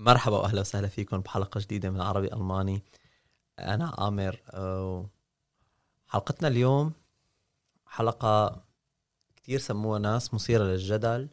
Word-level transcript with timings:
مرحبا 0.00 0.36
وأهلا 0.36 0.60
وسهلا 0.60 0.88
فيكم 0.88 1.20
بحلقة 1.20 1.60
جديدة 1.60 1.90
من 1.90 2.00
عربي 2.00 2.32
ألماني. 2.32 2.82
أنا 3.58 3.94
عامر 3.98 4.40
آه، 4.50 5.10
حلقتنا 6.08 6.48
اليوم 6.48 6.92
حلقة 7.86 8.64
كتير 9.36 9.58
سموها 9.58 9.98
ناس 9.98 10.34
مثيرة 10.34 10.64
للجدل. 10.64 11.28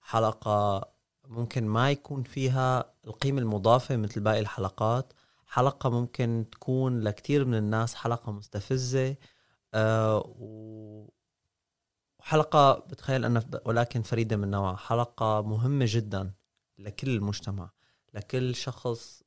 حلقة 0.00 0.88
ممكن 1.28 1.66
ما 1.66 1.90
يكون 1.90 2.22
فيها 2.22 2.94
القيمة 3.06 3.40
المضافة 3.40 3.96
مثل 3.96 4.20
باقي 4.20 4.40
الحلقات. 4.40 5.12
حلقة 5.46 5.90
ممكن 5.90 6.44
تكون 6.52 7.00
لكتير 7.00 7.44
من 7.44 7.54
الناس 7.54 7.94
حلقة 7.94 8.32
مستفزة 8.32 9.16
آه، 9.74 10.34
وحلقة 12.20 12.74
بتخيل 12.78 13.24
أنها 13.24 13.44
ولكن 13.64 14.02
فريدة 14.02 14.36
من 14.36 14.50
نوعها. 14.50 14.76
حلقة 14.76 15.42
مهمة 15.42 15.84
جدا. 15.88 16.39
لكل 16.80 17.10
المجتمع 17.10 17.70
لكل 18.14 18.54
شخص 18.54 19.22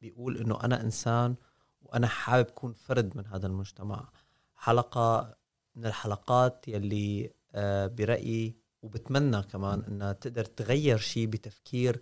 بيقول 0.00 0.36
إنه 0.36 0.60
أنا 0.64 0.80
إنسان 0.80 1.34
وأنا 1.82 2.06
حابب 2.06 2.48
أكون 2.48 2.72
فرد 2.72 3.16
من 3.16 3.26
هذا 3.26 3.46
المجتمع. 3.46 4.08
حلقة 4.54 5.36
من 5.76 5.86
الحلقات 5.86 6.68
يلي 6.68 7.34
آه، 7.54 7.86
برأيي 7.86 8.56
وبتمنى 8.82 9.42
كمان 9.42 9.82
إنها 9.88 10.12
تقدر 10.12 10.44
تغير 10.44 10.98
شيء 10.98 11.26
بتفكير 11.26 12.00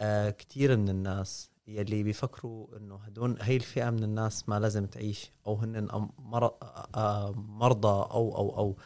آه، 0.00 0.30
كثير 0.30 0.76
من 0.76 0.88
الناس 0.88 1.50
يلي 1.66 2.02
بيفكروا 2.02 2.76
إنه 2.76 2.96
هدول 2.96 3.36
هي 3.40 3.56
الفئة 3.56 3.90
من 3.90 4.04
الناس 4.04 4.48
ما 4.48 4.60
لازم 4.60 4.86
تعيش 4.86 5.32
أو 5.46 5.54
هن 5.54 5.88
آه، 6.94 7.32
مرضى 7.36 8.10
أو 8.10 8.36
أو 8.36 8.58
أو 8.58 8.76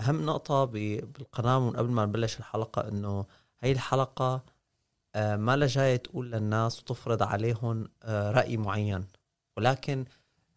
أهم 0.00 0.26
نقطة 0.26 0.64
بالقناة 0.64 1.60
من 1.60 1.76
قبل 1.76 1.90
ما 1.90 2.06
نبلش 2.06 2.38
الحلقة 2.38 2.88
إنه 2.88 3.26
هي 3.60 3.72
الحلقة 3.72 4.44
آه، 5.14 5.36
ما 5.36 5.56
لجاي 5.56 5.98
تقول 5.98 6.32
للناس 6.32 6.80
وتفرض 6.80 7.22
عليهم 7.22 7.88
آه، 8.02 8.30
رأي 8.30 8.56
معين. 8.56 9.06
ولكن 9.56 10.04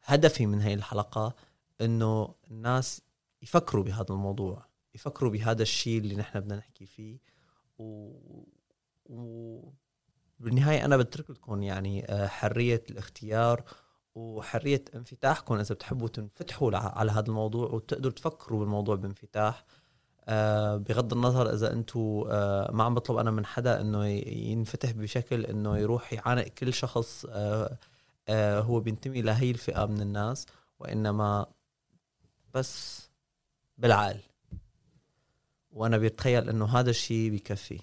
هدفي 0.04 0.46
من 0.46 0.62
هي 0.62 0.74
الحلقة 0.74 1.36
إنه 1.82 2.36
الناس 2.52 3.02
يفكروا 3.42 3.84
بهذا 3.84 4.06
الموضوع 4.10 4.66
يفكروا 4.96 5.32
بهذا 5.32 5.62
الشيء 5.62 5.98
اللي 5.98 6.16
نحن 6.16 6.40
بدنا 6.40 6.56
نحكي 6.56 6.86
فيه. 6.86 7.18
و, 7.80 8.14
و... 9.06 9.60
بالنهاية 10.40 10.86
أنا 10.86 10.98
بترك 10.98 11.30
لكم 11.30 11.64
يعني 11.64 12.06
آه، 12.06 12.28
حرية 12.28 12.84
الاختيار 12.90 13.64
وحرية 14.16 14.86
انفتاحكم 14.96 15.56
إذا 15.56 15.76
بتحبوا 15.76 16.08
تنفتحوا 16.08 16.78
على 16.78 17.12
هذا 17.12 17.28
الموضوع 17.28 17.70
وتقدروا 17.70 18.14
تفكروا 18.14 18.60
بالموضوع 18.60 18.96
بانفتاح 18.96 19.66
آه 20.28 20.78
بغض 20.78 21.14
النظر 21.14 21.54
إذا 21.54 21.74
أنتم 21.74 22.24
آه 22.28 22.72
ما 22.72 22.84
عم 22.84 22.96
بطلب 22.96 23.18
أنا 23.18 23.32
من 23.32 23.46
حدا 23.46 23.82
إنه 23.82 24.08
ينفتح 24.08 24.92
بشكل 24.92 25.46
إنه 25.46 25.78
يروح 25.78 26.14
يعانق 26.14 26.44
كل 26.44 26.74
شخص 26.74 27.26
آه 27.30 27.78
آه 28.30 28.60
هو 28.60 28.80
بينتمي 28.80 29.22
لهي 29.22 29.52
الفئة 29.52 29.86
من 29.86 30.02
الناس 30.02 30.46
وإنما 30.80 31.46
بس 32.54 33.04
بالعقل. 33.78 34.20
وأنا 35.72 35.98
بتخيل 35.98 36.50
إنه 36.50 36.66
هذا 36.66 36.90
الشيء 36.90 37.32
بكفي. 37.32 37.80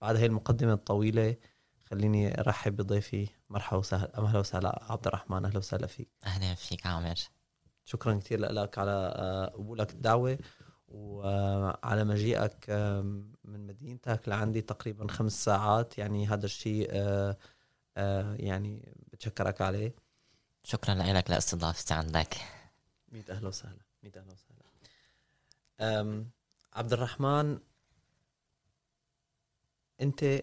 بعد 0.00 0.16
هي 0.16 0.26
المقدمة 0.26 0.72
الطويلة 0.72 1.36
خليني 1.90 2.40
أرحب 2.40 2.76
بضيفي 2.76 3.28
مرحبا 3.48 3.78
وسهلا 3.78 4.18
أهلا 4.18 4.38
وسهلا 4.38 4.92
عبد 4.92 5.06
الرحمن 5.06 5.44
أهلا 5.44 5.58
وسهلا 5.58 5.86
فيك. 5.86 6.08
أهلا 6.26 6.54
فيك 6.54 6.86
عامر. 6.86 7.14
شكرا 7.84 8.14
كثير 8.14 8.40
لك 8.40 8.78
على 8.78 9.12
آه، 9.16 9.46
قبولك 9.46 9.90
الدعوة 9.92 10.38
وعلى 10.88 12.04
مجيئك 12.04 12.70
من 13.44 13.66
مدينتك 13.66 14.28
لعندي 14.28 14.60
تقريبا 14.62 15.08
خمس 15.12 15.44
ساعات. 15.44 15.98
يعني 15.98 16.26
هذا 16.28 16.46
الشيء 16.46 16.88
آه، 16.92 17.36
آه، 17.96 18.34
يعني 18.34 18.92
بتشكرك 19.12 19.60
عليه. 19.60 19.94
شكرا 20.64 20.94
لك 20.94 21.30
لاستضافتي 21.30 21.94
عندك. 21.94 22.34
ميت 23.08 23.30
أهلا 23.30 23.48
وسهلا 23.48 23.80
ميت 24.02 24.16
أهلا 24.16 24.32
وسهلا. 24.32 24.56
عبد 26.72 26.92
الرحمن 26.92 27.58
أنت 30.00 30.42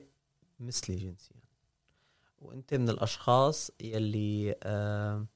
مثلي 0.59 0.95
جنسيا. 0.95 1.42
وأنت 2.43 2.73
من 2.73 2.89
الأشخاص 2.89 3.71
يلي 3.81 4.55
آه 4.63 5.27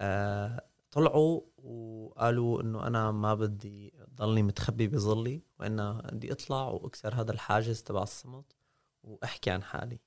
آه 0.00 0.68
طلعوا 0.90 1.40
وقالوا 1.58 2.62
إنه 2.62 2.86
أنا 2.86 3.10
ما 3.10 3.34
بدي 3.34 3.92
ضلني 4.14 4.42
متخبي 4.42 4.88
بظلي 4.88 5.42
وإنه 5.60 5.92
بدي 6.00 6.32
أطلع 6.32 6.68
وأكسر 6.68 7.14
هذا 7.14 7.32
الحاجز 7.32 7.82
تبع 7.82 8.02
الصمت 8.02 8.56
وأحكي 9.02 9.50
عن 9.50 9.62
حالي. 9.62 10.00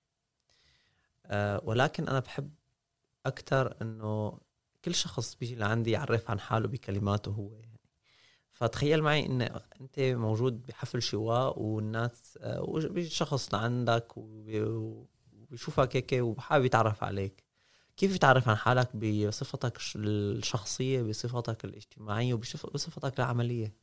آه 1.26 1.62
ولكن 1.64 2.08
أنا 2.08 2.20
بحب 2.20 2.54
أكثر 3.26 3.76
إنه 3.82 4.40
كل 4.86 4.96
شخص 4.96 5.36
بيجي 5.36 5.56
لعندي 5.56 5.92
يعرف 5.92 6.32
عن 6.32 6.40
حاله 6.40 6.68
بكلماته 6.68 7.32
هو 7.32 7.56
يعني. 7.56 7.72
فتخيل 8.54 9.02
معي 9.02 9.26
ان 9.26 9.42
أنت 9.82 10.00
موجود 10.00 10.66
بحفل 10.66 11.02
شواء 11.02 11.60
والناس 11.60 12.38
آه، 12.42 12.62
وبيجي 12.62 13.10
شخص 13.10 13.54
لعندك 13.54 14.18
وبيشوفك 15.52 15.96
هيك 15.96 16.14
وبحابب 16.14 16.66
يتعرف 16.66 17.04
عليك. 17.04 17.44
كيف 17.98 18.14
بتعرف 18.14 18.50
عن 18.50 18.56
حالك 18.56 18.96
بصفتك 18.96 19.80
الشخصية 19.96 21.02
بصفتك 21.02 21.66
الاجتماعية 21.66 22.34
وبصفتك 22.34 23.20
العملية؟ 23.20 23.74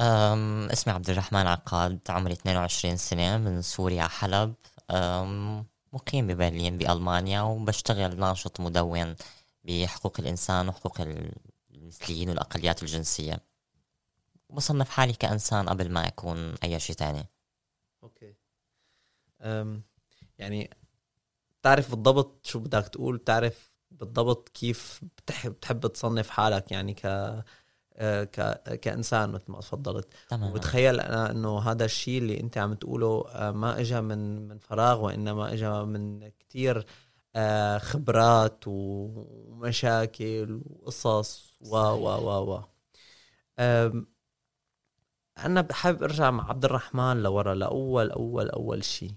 أم 0.00 0.68
اسمي 0.70 0.92
عبد 0.92 1.10
الرحمن 1.10 1.46
عقاد 1.46 2.00
عمري 2.08 2.32
22 2.32 2.96
سنة 2.96 3.38
من 3.38 3.62
سوريا 3.62 4.06
حلب. 4.06 4.54
مقيم 5.92 6.26
ببرلين 6.26 6.78
بألمانيا 6.78 7.40
وبشتغل 7.40 8.16
ناشط 8.16 8.60
مدون 8.60 9.16
بحقوق 9.64 10.20
الإنسان 10.20 10.68
وحقوق 10.68 11.00
المثليين 11.70 12.28
والأقليات 12.28 12.82
الجنسية. 12.82 13.40
بصنف 14.50 14.88
حالي 14.88 15.12
كإنسان 15.12 15.68
قبل 15.68 15.90
ما 15.90 16.06
أكون 16.06 16.54
أي 16.64 16.80
شيء 16.80 16.96
تاني. 16.96 17.26
أوكي. 18.02 18.34
أم 19.40 19.82
يعني 20.38 20.70
تعرف 21.62 21.90
بالضبط 21.90 22.46
شو 22.46 22.58
بدك 22.58 22.88
تقول 22.88 23.18
تعرف 23.18 23.72
بالضبط 23.90 24.48
كيف 24.48 25.00
بتحب 25.18 25.52
بتحب 25.52 25.86
تصنف 25.86 26.30
حالك 26.30 26.72
يعني 26.72 26.94
ك 26.94 27.06
آه، 27.96 28.24
ك... 28.24 28.62
كإنسان 28.80 29.30
مثل 29.30 29.44
ما 29.48 29.60
تفضلت. 29.60 30.08
تمام 30.28 30.50
وبتخيل 30.50 31.00
أنا 31.00 31.30
إنه 31.30 31.58
هذا 31.58 31.84
الشيء 31.84 32.18
اللي 32.18 32.40
أنت 32.40 32.58
عم 32.58 32.74
تقوله 32.74 33.24
آه، 33.28 33.50
ما 33.50 33.80
اجى 33.80 34.00
من 34.00 34.48
من 34.48 34.58
فراغ 34.58 35.04
وإنما 35.04 35.52
اجى 35.52 35.70
من 35.70 36.30
كثير 36.40 36.86
آه، 37.36 37.78
خبرات 37.78 38.64
ومشاكل 38.66 40.60
وقصص 40.66 41.54
و 41.60 41.76
و 41.76 42.08
و 42.08 42.54
و. 42.54 42.62
أنا 45.38 45.68
حابب 45.72 46.02
أرجع 46.02 46.30
مع 46.30 46.48
عبد 46.48 46.64
الرحمن 46.64 47.22
لورا 47.22 47.54
لاول 47.54 48.10
اول 48.10 48.50
أول 48.50 48.84
شيء 48.84 49.14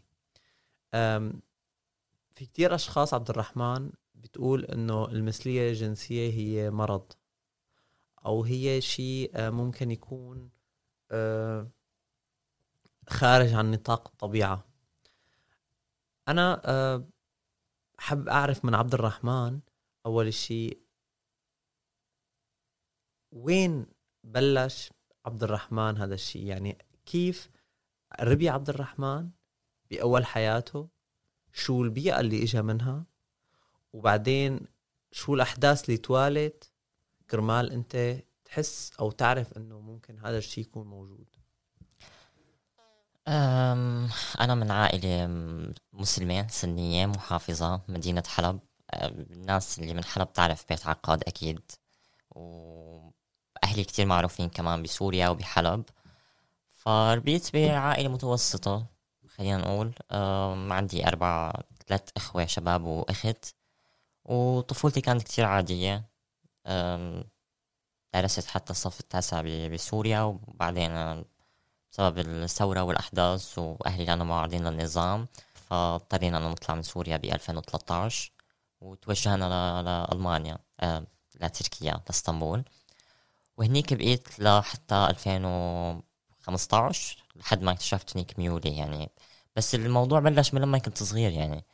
في 0.92 2.46
كتير 2.46 2.76
أشخاص 2.76 3.14
عبد 3.14 3.30
الرحمن 3.30 3.92
بتقول 4.16 4.66
إنه 4.66 5.06
المثلية 5.06 5.70
الجنسية 5.70 6.32
هي 6.32 6.72
مرض 6.72 7.12
أو 8.26 8.44
هي 8.44 8.82
شيء 8.82 9.32
آه، 9.36 9.50
ممكن 9.50 9.92
يكون 9.92 10.50
آه، 11.12 11.72
خارج 13.10 13.54
عن 13.54 13.72
نطاق 13.72 14.08
الطبيعة. 14.08 14.68
أنا 16.28 16.62
آه، 16.66 17.08
حب 18.00 18.30
أعرف 18.30 18.66
من 18.66 18.76
عبد 18.76 18.94
الرحمن 18.94 19.60
أول 20.06 20.34
شيء 20.34 20.82
وين 23.32 23.86
بلش 24.24 24.90
عبد 25.26 25.44
الرحمن 25.44 25.98
هذا 25.98 26.14
الشيء؟ 26.14 26.46
يعني 26.46 26.78
كيف 27.06 27.50
ربي 28.20 28.50
عبد 28.50 28.70
الرحمن 28.70 29.30
بأول 29.90 30.26
حياته 30.26 30.88
شو 31.54 31.84
البيئة 31.84 32.20
اللي 32.20 32.44
اجى 32.44 32.62
منها 32.62 33.04
وبعدين 33.94 34.60
شو 35.12 35.34
الأحداث 35.34 35.86
اللي 35.86 35.98
توالت. 35.98 36.72
كرمال 37.30 37.72
أنت 37.72 38.24
تحس 38.46 38.92
أو 39.00 39.12
تعرف 39.12 39.58
إنه 39.58 39.80
ممكن 39.80 40.20
هذا 40.20 40.38
الشيء 40.38 40.64
يكون 40.64 40.88
موجود. 40.88 41.28
أنا 43.28 44.56
من 44.56 44.72
عائلة 44.72 45.28
مسلمة 45.94 46.48
سنية 46.48 47.06
محافظة 47.06 47.82
مدينة 47.88 48.24
حلب. 48.28 48.60
الناس 48.94 49.80
اللي 49.80 49.94
من 49.94 50.04
حلب 50.04 50.34
تعرف 50.34 50.66
بيت 50.70 50.88
عقاد 50.88 51.24
أكيد. 51.28 51.72
وأهلي 52.30 53.84
كتير 53.84 54.06
معروفين 54.06 54.50
كمان 54.50 54.84
بسوريا 54.84 55.30
وبحلب. 55.30 55.84
فربيت 56.68 57.54
بعائلة 57.54 58.10
متوسطة. 58.10 58.86
خلينا 59.38 59.58
نقول 59.58 59.94
عندي 60.72 61.08
أربع 61.08 61.54
ثلاث 61.88 62.10
إخوة 62.18 62.46
شباب 62.46 62.84
وأخت 62.84 63.56
وطفولتي 64.26 65.02
كانت 65.02 65.24
كتير 65.24 65.46
عادية. 65.46 66.06
درست 68.14 68.48
حتى 68.48 68.72
الصف 68.72 69.00
التاسع 69.00 69.42
بسوريا 69.68 70.22
وبعدين 70.22 71.24
بسبب 71.92 72.18
الثورة 72.18 72.84
والأحداث 72.84 73.60
وأهلي 73.60 74.06
كانوا 74.06 74.26
معارضين 74.26 74.68
للنظام 74.68 75.28
فاضطرينا 75.54 76.38
أن 76.38 76.44
نطلع 76.44 76.76
من 76.76 76.82
سوريا 76.82 77.18
ب 77.18 77.26
2013 77.26 78.32
وتوجهنا 78.82 79.82
لألمانيا 79.82 80.58
لتركيا 81.36 82.02
لإسطنبول. 82.08 82.64
وهنيك 83.58 83.94
بقيت 83.94 84.40
لحتى 84.40 85.08
2015 85.10 87.24
لحد 87.36 87.64
ما 87.64 87.72
اكتشفت 87.72 88.18
هنيك 88.18 88.40
ميولي 88.40 88.78
يعني 88.78 89.10
بس 89.58 89.76
الموضوع 89.76 90.20
بلش 90.20 90.54
من 90.54 90.62
لما 90.62 90.78
كنت 90.78 91.04
صغير 91.04 91.32
يعني. 91.32 91.66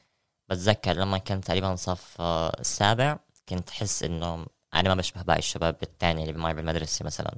بتذكر 0.49 0.93
لما 0.93 1.17
كنت 1.17 1.45
تقريبا 1.45 1.75
صف 1.75 2.21
السابع 2.59 3.19
كنت 3.49 3.69
أحس 3.69 4.03
إنه 4.03 4.45
أنا 4.73 4.89
ما 4.89 4.95
بشبه 4.95 5.21
باقي 5.21 5.39
الشباب 5.39 5.75
التاني 5.83 6.23
اللي 6.23 6.33
معي 6.33 6.53
بالمدرسة 6.53 7.05
مثلا. 7.05 7.37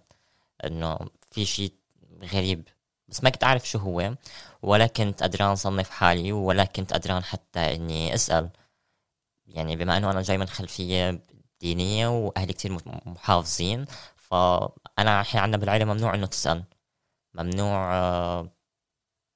إنه 0.66 1.00
في 1.32 1.46
شيء 1.46 1.74
غريب. 2.34 2.68
بس 3.08 3.24
ما 3.24 3.30
كنت 3.30 3.44
أعرف 3.44 3.70
شو 3.70 3.80
هو 3.80 4.16
ولا 4.62 4.88
كنت 4.88 5.24
قدران 5.24 5.56
صنف 5.56 5.90
حالي 5.90 6.32
ولا 6.32 6.66
كنت 6.66 6.94
قدران 6.94 7.24
حتى 7.24 7.76
إني 7.76 8.14
أسأل. 8.16 8.50
يعني 9.48 9.76
بما 9.76 9.98
إنه 9.98 10.12
أنا 10.12 10.22
جاي 10.22 10.38
من 10.38 10.48
خلفية 10.48 11.22
دينية 11.62 12.08
وأهلي 12.08 12.54
كتير 12.54 12.78
محافظين 13.06 13.86
فأنا 14.16 15.22
الحين 15.22 15.42
عندنا 15.42 15.58
بالعيلة 15.58 15.86
ممنوع 15.86 16.16
إنه 16.16 16.26
تسأل. 16.28 16.64
ممنوع 17.34 17.94
آه، 17.96 18.55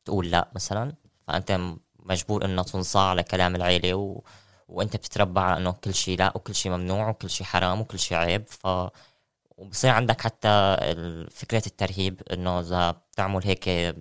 تقول 0.09 0.31
لا 0.31 0.49
مثلا 0.55 0.93
فأنت 1.27 1.59
مجبور 1.99 2.45
إنه 2.45 2.63
تنصاع 2.63 3.13
لكلام 3.13 3.55
العيلة 3.55 3.93
و... 3.93 4.21
وأنت 4.67 4.95
بتتربى 4.97 5.39
على 5.39 5.57
إنه 5.57 5.71
كل 5.71 5.93
شيء 5.93 6.17
لا 6.19 6.37
وكل 6.37 6.55
شيء 6.55 6.71
ممنوع 6.71 7.09
وكل 7.09 7.29
شيء 7.29 7.47
حرام 7.47 7.81
وكل 7.81 7.99
شيء 7.99 8.17
عيب 8.17 8.47
ف 8.47 8.67
وبصير 9.57 9.91
عندك 9.91 10.21
حتى 10.21 10.77
فكرة 11.31 11.63
الترهيب 11.67 12.21
إنه 12.33 12.59
إذا 12.59 12.91
بتعمل 12.91 13.43
هيك 13.43 13.95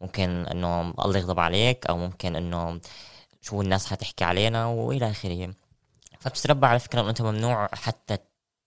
ممكن 0.00 0.46
إنه 0.46 0.94
الله 1.04 1.18
يغضب 1.18 1.40
عليك 1.40 1.86
أو 1.86 1.96
ممكن 1.98 2.36
إنه 2.36 2.80
شو 3.40 3.62
الناس 3.62 3.86
حتحكي 3.86 4.24
علينا 4.24 4.66
وإلى 4.66 5.10
آخره. 5.10 5.54
فبتتربى 6.20 6.66
على 6.66 6.78
فكرة 6.78 7.00
إنه 7.00 7.10
أنت 7.10 7.22
ممنوع 7.22 7.68
حتى 7.72 8.18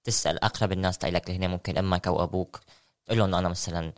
تسأل 0.04 0.44
أقرب 0.44 0.72
الناس 0.72 1.06
لك 1.06 1.30
اللي 1.30 1.46
هن 1.46 1.50
ممكن 1.50 1.78
أمك 1.78 2.08
أو 2.08 2.24
أبوك 2.24 2.60
تقول 3.06 3.20
له 3.20 3.26
إنه 3.26 3.40
أنا 3.40 3.50
مثلا 3.50 3.94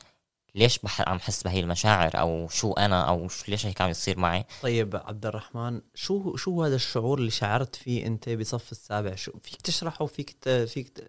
ليش 0.55 0.79
بح... 0.79 1.09
عم 1.09 1.19
حس 1.19 1.43
بهي 1.43 1.59
المشاعر؟ 1.59 2.19
أو 2.19 2.47
شو 2.47 2.73
أنا؟ 2.73 3.09
أو 3.09 3.27
شو 3.27 3.51
ليش 3.51 3.65
هيك 3.65 3.81
عم 3.81 3.89
يصير 3.89 4.19
معي؟ 4.19 4.45
طيب 4.61 4.95
عبد 4.95 5.25
الرحمن 5.25 5.81
شو 5.95 6.35
شو 6.35 6.63
هذا 6.63 6.75
الشعور 6.75 7.19
اللي 7.19 7.31
شعرت 7.31 7.75
فيه 7.75 8.05
أنت 8.05 8.29
بصف 8.29 8.71
السابع؟ 8.71 9.15
شو 9.15 9.31
فيك 9.43 9.61
تشرحه؟ 9.61 10.05
فيك 10.05 10.31
ت... 10.31 10.49
فيك 10.49 11.03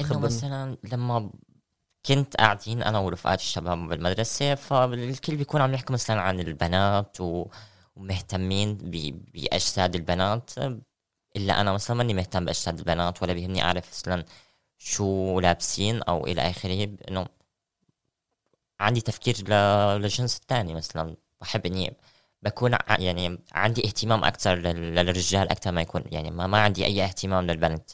إنه 0.00 0.18
مثلا 0.18 0.76
لما 0.92 1.30
كنت 2.06 2.36
قاعدين 2.36 2.82
أنا 2.82 2.98
ورفقات 2.98 3.40
الشباب 3.40 3.88
بالمدرسة 3.88 4.54
فالكل 4.54 5.36
بيكون 5.36 5.60
عم 5.60 5.74
يحكي 5.74 5.92
مثلا 5.92 6.20
عن 6.20 6.40
البنات 6.40 7.20
و... 7.20 7.46
ومهتمين 7.96 8.74
ب... 8.74 9.22
بأجساد 9.32 9.94
البنات. 9.94 10.50
إلا 11.36 11.60
أنا 11.60 11.72
مثلا 11.72 11.96
ماني 11.96 12.14
مهتم 12.14 12.44
بأجساد 12.44 12.78
البنات 12.78 13.22
ولا 13.22 13.32
بيهمني 13.32 13.62
أعرف 13.62 13.88
مثلا 13.90 14.24
شو 14.78 15.40
لابسين 15.40 16.02
أو 16.02 16.26
إلى 16.26 16.50
آخره 16.50 16.88
إنه 17.08 17.26
عندي 18.80 19.00
تفكير 19.00 19.48
للجنس 19.98 20.36
الثاني 20.36 20.74
مثلا. 20.74 21.16
بحب 21.40 21.66
إني 21.66 21.96
بكون 22.42 22.76
يعني 22.88 23.38
عندي 23.52 23.86
اهتمام 23.86 24.24
أكثر 24.24 24.54
للرجال 24.54 25.48
أكثر 25.50 25.72
ما 25.72 25.80
يكون 25.80 26.04
يعني 26.06 26.30
ما, 26.30 26.46
ما 26.46 26.60
عندي 26.62 26.84
أي 26.84 27.04
اهتمام 27.04 27.46
للبنت 27.46 27.90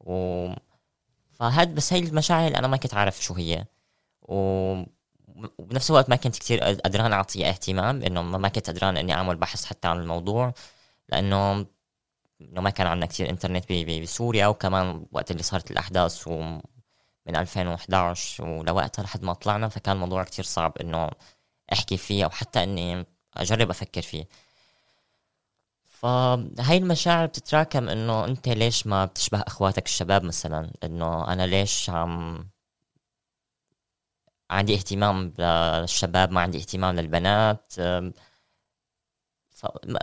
و 0.00 0.48
فهاد 1.32 1.74
بس 1.74 1.92
هاي 1.92 2.00
المشاعر 2.00 2.46
اللي 2.46 2.58
أنا 2.58 2.68
ما 2.68 2.76
كنت 2.76 2.94
عارف 2.94 3.22
شو 3.22 3.34
هي. 3.34 3.64
و... 4.22 4.34
وبنفس 5.58 5.90
الوقت 5.90 6.10
ما 6.10 6.16
كنت 6.16 6.36
كتير 6.38 6.60
قدران 6.64 7.12
اعطيها 7.12 7.48
اهتمام 7.48 8.02
إنه 8.02 8.22
ما 8.22 8.48
كنت 8.48 8.70
قدران 8.70 8.96
إني 8.96 9.12
أعمل 9.14 9.36
بحث 9.36 9.64
حتى 9.64 9.88
عن 9.88 10.00
الموضوع 10.00 10.54
لأنه 11.08 11.66
إنه 12.40 12.60
ما 12.60 12.70
كان 12.70 12.86
عندنا 12.86 13.06
كتير 13.06 13.30
إنترنت 13.30 13.72
بسوريا 13.72 14.46
وكمان 14.46 15.06
وقت 15.12 15.30
اللي 15.30 15.42
صارت 15.42 15.70
الأحداث 15.70 16.28
و 16.28 16.58
من 17.28 17.36
2011 17.36 18.44
ولوقتها 18.44 19.02
لحد 19.02 19.22
ما 19.22 19.32
طلعنا 19.32 19.68
فكان 19.68 19.94
الموضوع 19.96 20.24
كتير 20.24 20.44
صعب 20.44 20.78
إنه 20.78 21.10
أحكي 21.72 21.96
فيه 21.96 22.24
أو 22.24 22.30
حتى 22.30 22.62
إني 22.62 23.06
أجرب 23.36 23.70
أفكر 23.70 24.02
فيه. 24.02 24.28
فهاي 25.84 26.76
المشاعر 26.78 27.26
بتتراكم 27.26 27.88
إنه 27.88 28.24
أنت 28.24 28.48
ليش 28.48 28.86
ما 28.86 29.04
بتشبه 29.04 29.40
أخواتك 29.46 29.86
الشباب 29.86 30.24
مثلا؟ 30.24 30.70
إنه 30.84 31.32
أنا 31.32 31.46
ليش 31.46 31.90
عم 31.90 32.48
عندي 34.50 34.74
اهتمام 34.74 35.32
للشباب 35.38 36.32
ما 36.32 36.40
عندي 36.40 36.58
اهتمام 36.58 36.96
للبنات؟ 36.96 37.74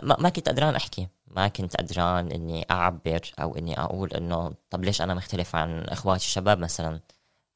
ما 0.02 0.28
كنت 0.28 0.48
قدران 0.48 0.74
أحكي. 0.74 1.08
ما 1.26 1.48
كنت 1.48 1.76
قدران 1.76 2.32
إني 2.32 2.66
أعبر 2.70 3.20
أو 3.40 3.56
إني 3.56 3.80
أقول 3.80 4.12
إنه 4.12 4.54
طب 4.70 4.84
ليش 4.84 5.02
أنا 5.02 5.14
مختلف 5.14 5.56
عن 5.56 5.84
أخواتي 5.84 6.24
الشباب 6.24 6.58
مثلا؟ 6.58 7.00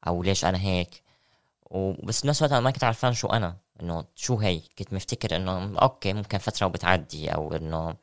أو 0.07 0.23
ليش 0.23 0.45
أنا 0.45 0.59
هيك. 0.61 1.03
وبس 1.71 2.21
بنفس 2.23 2.41
الوقت 2.41 2.51
أنا 2.53 2.61
ما 2.61 2.71
كنت 2.71 2.83
عارفان 2.83 3.13
شو 3.13 3.27
أنا 3.27 3.57
إنه 3.81 4.05
شو 4.15 4.35
هي. 4.37 4.61
كنت 4.79 4.93
مفتكر 4.93 5.35
إنه 5.35 5.79
أوكي 5.79 6.13
ممكن 6.13 6.37
فترة 6.37 6.67
وبتعدي 6.67 7.29
أو 7.33 7.53
إنه 7.53 7.95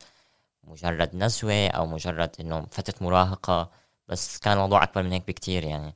مجرد 0.63 1.15
نزوة 1.15 1.67
أو 1.67 1.85
مجرد 1.87 2.31
إنه 2.39 2.67
فترة 2.71 2.95
مراهقة. 3.05 3.71
بس 4.07 4.39
كان 4.39 4.53
الموضوع 4.53 4.83
أكبر 4.83 5.03
من 5.03 5.11
هيك 5.11 5.27
بكتير 5.27 5.63
يعني. 5.63 5.95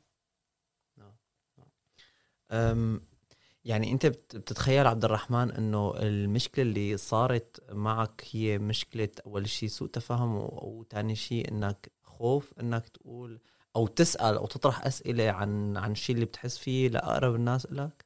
أم 2.51 3.01
يعني 3.65 3.91
أنت 3.91 4.05
بتتخيل 4.05 4.87
عبد 4.87 5.05
الرحمن 5.05 5.51
إنه 5.51 5.93
المشكلة 5.97 6.63
اللي 6.63 6.97
صارت 6.97 7.71
معك 7.71 8.23
هي 8.31 8.57
مشكلة 8.57 9.09
أول 9.25 9.49
شيء 9.49 9.69
سوء 9.69 9.87
تفاهم 9.87 10.35
وثاني 10.51 11.15
شيء 11.15 11.51
إنك 11.51 11.91
خوف 12.03 12.53
إنك 12.59 12.87
تقول 12.87 13.39
أو 13.75 13.87
تسأل 13.87 14.35
أو 14.35 14.45
تطرح 14.45 14.85
أسئلة 14.85 15.31
عن 15.31 15.77
عن 15.77 15.91
الشيء 15.91 16.15
اللي 16.15 16.25
بتحس 16.25 16.57
فيه 16.57 16.89
لأقرب 16.89 17.35
الناس 17.35 17.67
لك 17.71 18.05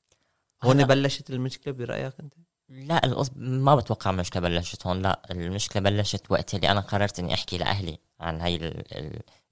هون 0.63 0.83
بلشت 0.83 1.29
المشكلة 1.29 1.73
برأيك 1.73 2.13
أنت؟ 2.19 2.33
لا 2.69 3.05
القص 3.05 3.31
ما 3.35 3.75
بتوقع 3.75 4.11
المشكلة 4.11 4.41
بلشت 4.41 4.87
هون 4.87 5.01
لا 5.01 5.21
المشكلة 5.31 5.81
بلشت 5.81 6.31
وقت 6.31 6.55
اللي 6.55 6.71
أنا 6.71 6.79
قررت 6.79 7.19
إني 7.19 7.33
أحكي 7.33 7.57
لأهلي 7.57 7.99
عن 8.19 8.41
هاي 8.41 8.55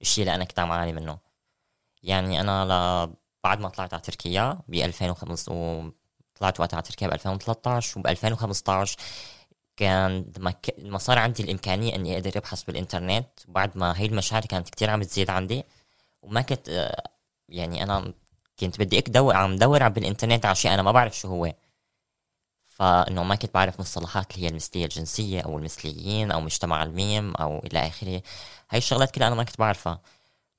الشيء 0.01 0.23
اللي 0.23 0.35
أنا 0.35 0.43
كنت 0.43 0.59
عم 0.59 0.71
اعاني 0.71 0.93
منه. 0.93 1.17
يعني 2.03 2.41
أنا 2.41 2.65
ل... 2.65 3.13
بعد 3.43 3.59
ما 3.59 3.69
طلعت 3.69 3.93
على 3.93 4.01
تركيا 4.01 4.59
ب 4.67 4.73
2005 4.73 5.51
وطلعت 5.51 6.59
وقتها 6.59 6.77
على 6.77 6.83
تركيا 6.83 7.07
ب 7.07 7.13
2013 7.13 7.99
وب 7.99 8.07
2015 8.07 8.97
كان 9.77 10.25
لما 10.37 10.51
ك... 10.51 10.75
لما 10.77 10.97
صار 10.97 11.19
عندي 11.19 11.43
الإمكانية 11.43 11.95
إني 11.95 12.13
أقدر 12.15 12.31
أبحث 12.37 12.63
بالإنترنت. 12.63 13.27
بعد 13.47 13.77
ما 13.77 13.99
هي 13.99 14.05
المشاعر 14.05 14.45
كانت 14.45 14.69
كتير 14.69 14.89
عم 14.89 15.03
تزيد 15.03 15.29
عندي 15.29 15.63
وما 16.25 16.41
كنت 16.41 16.91
يعني 17.49 17.83
أنا 17.83 18.13
كنت 18.59 18.79
بدي 18.79 18.99
أدور 18.99 19.35
عم 19.35 19.55
دور 19.55 19.87
بالانترنت 19.87 20.45
على 20.45 20.55
شيء 20.55 20.73
أنا 20.73 20.81
ما 20.81 20.91
بعرف 20.91 21.17
شو 21.17 21.27
هو. 21.27 21.53
فإنه 22.65 23.23
ما 23.23 23.35
كنت 23.35 23.53
بعرف 23.53 23.79
مصطلحات 23.79 24.35
اللي 24.35 24.45
هي 24.45 24.49
المثلية 24.49 24.85
الجنسية 24.85 25.41
أو 25.41 25.57
المثليين 25.57 26.31
أو 26.31 26.41
مجتمع 26.41 26.83
الميم 26.83 27.35
أو 27.35 27.59
إلى 27.59 27.87
آخره. 27.87 28.21
هاي 28.69 28.77
الشغلات 28.77 29.11
كلها 29.11 29.27
أنا 29.27 29.35
ما 29.35 29.43
كنت 29.43 29.59
بعرفها. 29.59 30.01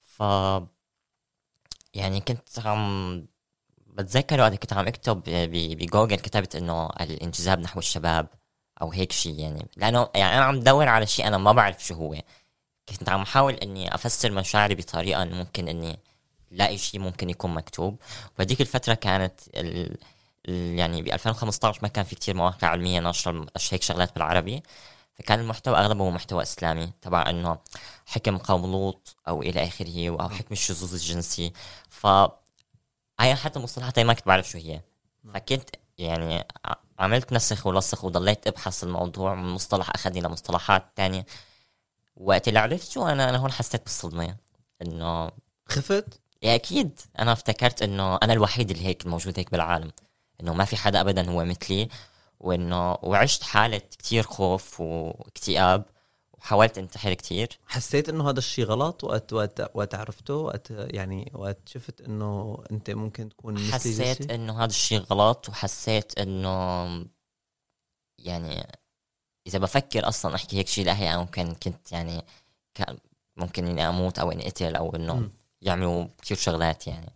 ف 0.01 0.23
يعني 1.95 2.21
كنت 2.21 2.59
عم 2.67 3.27
بتذكر 3.87 4.41
وقت 4.41 4.55
كنت 4.55 4.73
عم 4.73 4.87
أكتب 4.87 5.23
بجوجل 5.51 6.17
كتبت 6.17 6.57
إنه 6.57 6.87
الانجذاب 7.01 7.61
نحو 7.61 7.79
الشباب 7.79 8.29
أو 8.83 8.93
هيك 8.93 9.13
شيء 9.13 9.39
يعني. 9.41 9.69
لأنه 9.77 10.09
يعني 10.15 10.37
أنا 10.37 10.45
عم 10.45 10.61
دور 10.61 10.89
على 10.89 11.07
شيء 11.07 11.27
أنا 11.27 11.39
ما 11.39 11.53
بعرف 11.53 11.85
شو 11.85 11.95
هو. 11.95 12.17
كنت 12.89 13.09
عم 13.09 13.21
احاول 13.23 13.55
إني 13.55 13.95
أفسر 13.95 14.33
مشاعري 14.33 14.75
بطريقة 14.75 15.23
إنه 15.23 15.37
ممكن 15.37 15.69
إني 15.69 15.99
لاقي 16.51 16.79
شيء 16.79 17.01
ممكن 17.01 17.31
يكون 17.31 17.55
مكتوب. 17.55 17.99
وهذيك 18.39 18.61
الفترة 18.61 18.95
كانت 18.95 19.41
ال... 19.55 19.99
يعني 20.79 21.03
ب 21.03 21.09
2015 21.09 21.79
ما 21.83 21.89
كان 21.89 22.05
في 22.05 22.15
كتير 22.15 22.37
مواقع 22.37 22.69
علمية 22.69 23.01
ناشرة 23.01 23.47
هيك 23.71 23.83
شغلات 23.83 24.15
بالعربي. 24.15 24.63
فكان 25.19 25.41
المحتوى 25.41 25.79
أغلبه 25.79 26.05
هو 26.05 26.11
محتوى 26.11 26.43
إسلامي 26.43 26.93
تبع 27.03 27.31
إنه 27.31 27.59
حكم 28.07 28.39
قوم 28.39 28.73
لوط 28.73 29.17
أو 29.29 29.43
إلى 29.43 29.65
آخره 29.67 30.09
أو 30.09 30.29
حكم 30.29 30.53
الشذوذ 30.53 30.93
الجنسي. 30.95 31.53
ف 31.89 32.07
هاي 33.21 33.35
حتى 33.35 33.59
المصطلحات 33.59 33.99
ما 33.99 34.13
كنت 34.13 34.27
بعرف 34.27 34.49
شو 34.49 34.59
هي. 34.59 34.81
فكنت 35.35 35.71
يعني 35.99 36.45
عملت 36.99 37.33
نسخ 37.33 37.67
ولصق 37.67 38.05
وضليت 38.05 38.47
أبحث 38.47 38.85
الموضوع 38.85 39.35
من 39.35 39.49
مصطلح 39.49 39.91
أخذني 39.95 40.21
لمصطلحات 40.21 40.87
تانية. 40.97 41.27
وقت 42.17 42.49
اللي 42.49 42.59
عرفت 42.59 42.91
شو 42.91 43.07
أنا 43.07 43.29
أنا 43.31 43.39
هون 43.39 43.53
حسيت 43.53 43.83
بالصدمة. 43.83 44.37
إنه 44.83 45.31
خفت؟ 45.69 46.21
يا 46.43 46.55
أكيد. 46.55 47.01
أنا 47.19 47.33
افتكرت 47.33 47.83
إنه 47.83 48.17
أنا 48.23 48.33
الوحيد 48.33 48.71
اللي 48.71 48.87
هيك 48.87 49.07
موجود 49.07 49.39
هيك 49.39 49.51
بالعالم. 49.51 49.93
إنه 50.41 50.55
ما 50.55 50.65
في 50.65 50.77
حدا 50.77 51.01
ابدا 51.01 51.31
هو 51.31 51.45
مثلي. 51.45 51.89
وإنه 52.41 52.93
وعشت 53.03 53.43
حالة 53.43 53.79
كتير 53.79 54.23
خوف 54.23 54.81
واكتئاب 54.81 55.85
وحاولت 56.33 56.79
انتحر 56.79 57.15
كتير. 57.15 57.59
حسيت 57.67 58.09
إنه 58.09 58.31
هذا 58.31 58.39
الشيء 58.39 58.65
غلط 58.65 59.05
وقت 59.05 59.33
وقت 59.33 59.71
وقت 59.75 59.95
عرفته 59.95 60.35
وقت 60.35 60.71
يعني 60.71 61.33
وقت 61.35 61.69
شفت 61.69 62.01
إنه 62.01 62.59
أنت 62.71 62.91
ممكن 62.91 63.29
تكون 63.29 63.59
حسيت؟ 63.59 64.31
إنه 64.31 64.59
هذا 64.59 64.71
الشيء 64.71 65.01
غلط 65.01 65.49
وحسيت 65.49 66.19
إنه 66.19 67.07
يعني 68.19 68.67
إذا 69.47 69.59
بفكر 69.59 70.09
أصلا 70.09 70.35
أحكي 70.35 70.57
هيك 70.59 70.69
شيء 70.69 70.85
لأهلي 70.85 71.17
ممكن 71.17 71.55
كنت 71.55 71.93
يعني 71.93 72.25
ممكن 73.37 73.67
إني 73.67 73.89
أموت 73.89 74.19
أو 74.19 74.33
انقتل 74.33 74.77
أو 74.77 74.97
إنه. 74.97 75.31
يعملوا 75.63 76.07
كثير 76.23 76.37
شغلات 76.37 76.87
يعني. 76.87 77.13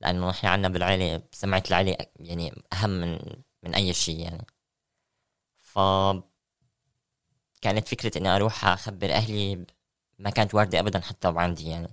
لأنه 0.00 0.28
نحن 0.28 0.46
عندنا 0.46 0.68
بالعيلة 0.68 1.22
سمعة 1.32 1.62
العيلة 1.68 1.96
يعني 2.20 2.62
أهم 2.72 2.90
من 2.90 3.18
من 3.62 3.74
أي 3.74 3.92
شيء 3.94 4.20
يعني. 4.20 4.46
ف 5.60 5.78
كانت 7.62 7.88
فكرة 7.88 8.18
إني 8.18 8.28
أروح 8.28 8.64
أخبر 8.64 9.12
أهلي 9.12 9.66
ما 10.18 10.30
كانت 10.30 10.54
واردة 10.54 10.80
ابدا 10.80 11.00
حتى 11.00 11.28
عندي 11.36 11.68
يعني. 11.68 11.88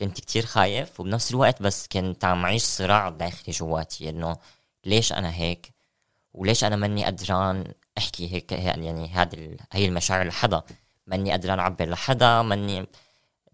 كنت 0.00 0.20
كتير 0.20 0.46
خايف 0.46 1.00
وبنفس 1.00 1.30
الوقت 1.30 1.62
بس 1.62 1.86
كنت 1.86 2.24
عم 2.24 2.46
عيش 2.46 2.62
صراع 2.64 3.08
داخلي 3.08 3.54
جواتي 3.54 4.08
إنه 4.08 4.36
ليش 4.84 5.12
أنا 5.12 5.34
هيك؟ 5.34 5.74
وليش 6.34 6.64
أنا 6.64 6.76
ماني 6.76 7.04
قدران 7.04 7.74
أحكي 7.98 8.32
هيك 8.34 8.52
يعني 8.52 9.08
هذه 9.08 9.34
ال- 9.34 9.58
هي 9.72 9.84
المشاعر 9.86 10.26
لحدا. 10.26 10.62
ماني 11.06 11.32
قدران 11.32 11.58
اعبر 11.58 11.88
لحدا 11.88 12.42
ماني 12.42 12.86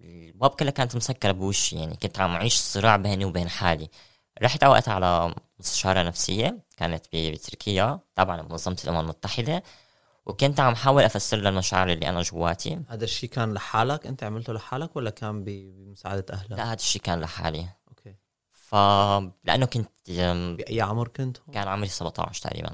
الابواب 0.00 0.50
كلها 0.50 0.70
كانت 0.70 0.96
مسكرة 0.96 1.32
بوشي 1.32 1.76
يعني 1.76 1.96
كنت 1.96 2.20
عم 2.20 2.30
اعيش 2.34 2.54
صراع 2.54 2.96
بيني 2.96 3.24
وبين 3.24 3.48
حالي. 3.48 3.88
رحت 4.42 4.64
وقتها 4.64 4.94
على 4.94 5.34
مستشارة 5.60 6.02
نفسية 6.02 6.58
كانت 6.76 7.06
بتركيا 7.14 7.98
تابعة 8.16 8.36
لمنظمة 8.36 8.76
الأمم 8.84 9.00
المتحدة 9.00 9.62
وكنت 10.26 10.60
عم 10.60 10.74
حاول 10.74 11.02
أفسر 11.02 11.36
لها 11.36 11.50
المشاعر 11.50 11.88
اللي 11.92 12.08
أنا 12.08 12.22
جواتي. 12.22 12.80
هذا 12.88 13.04
الشيء 13.04 13.30
كان 13.30 13.54
لحالك؟ 13.54 14.06
أنت 14.06 14.22
عملته 14.24 14.52
لحالك 14.52 14.96
ولا 14.96 15.10
كان 15.10 15.44
ب- 15.44 15.74
بمساعدة 15.76 16.24
أهلك؟ 16.34 16.50
لا 16.52 16.64
هذا 16.66 16.74
الشيء 16.74 17.02
كان 17.02 17.20
لحالي. 17.20 17.66
أوكي. 17.88 18.14
ف 18.52 18.74
لأنه 19.44 19.66
كنت 19.66 19.88
بأي 20.58 20.80
عمر 20.80 21.08
كنت؟ 21.08 21.36
كان 21.52 21.68
عمري 21.68 21.88
17 21.88 22.42
تقريبا. 22.42 22.70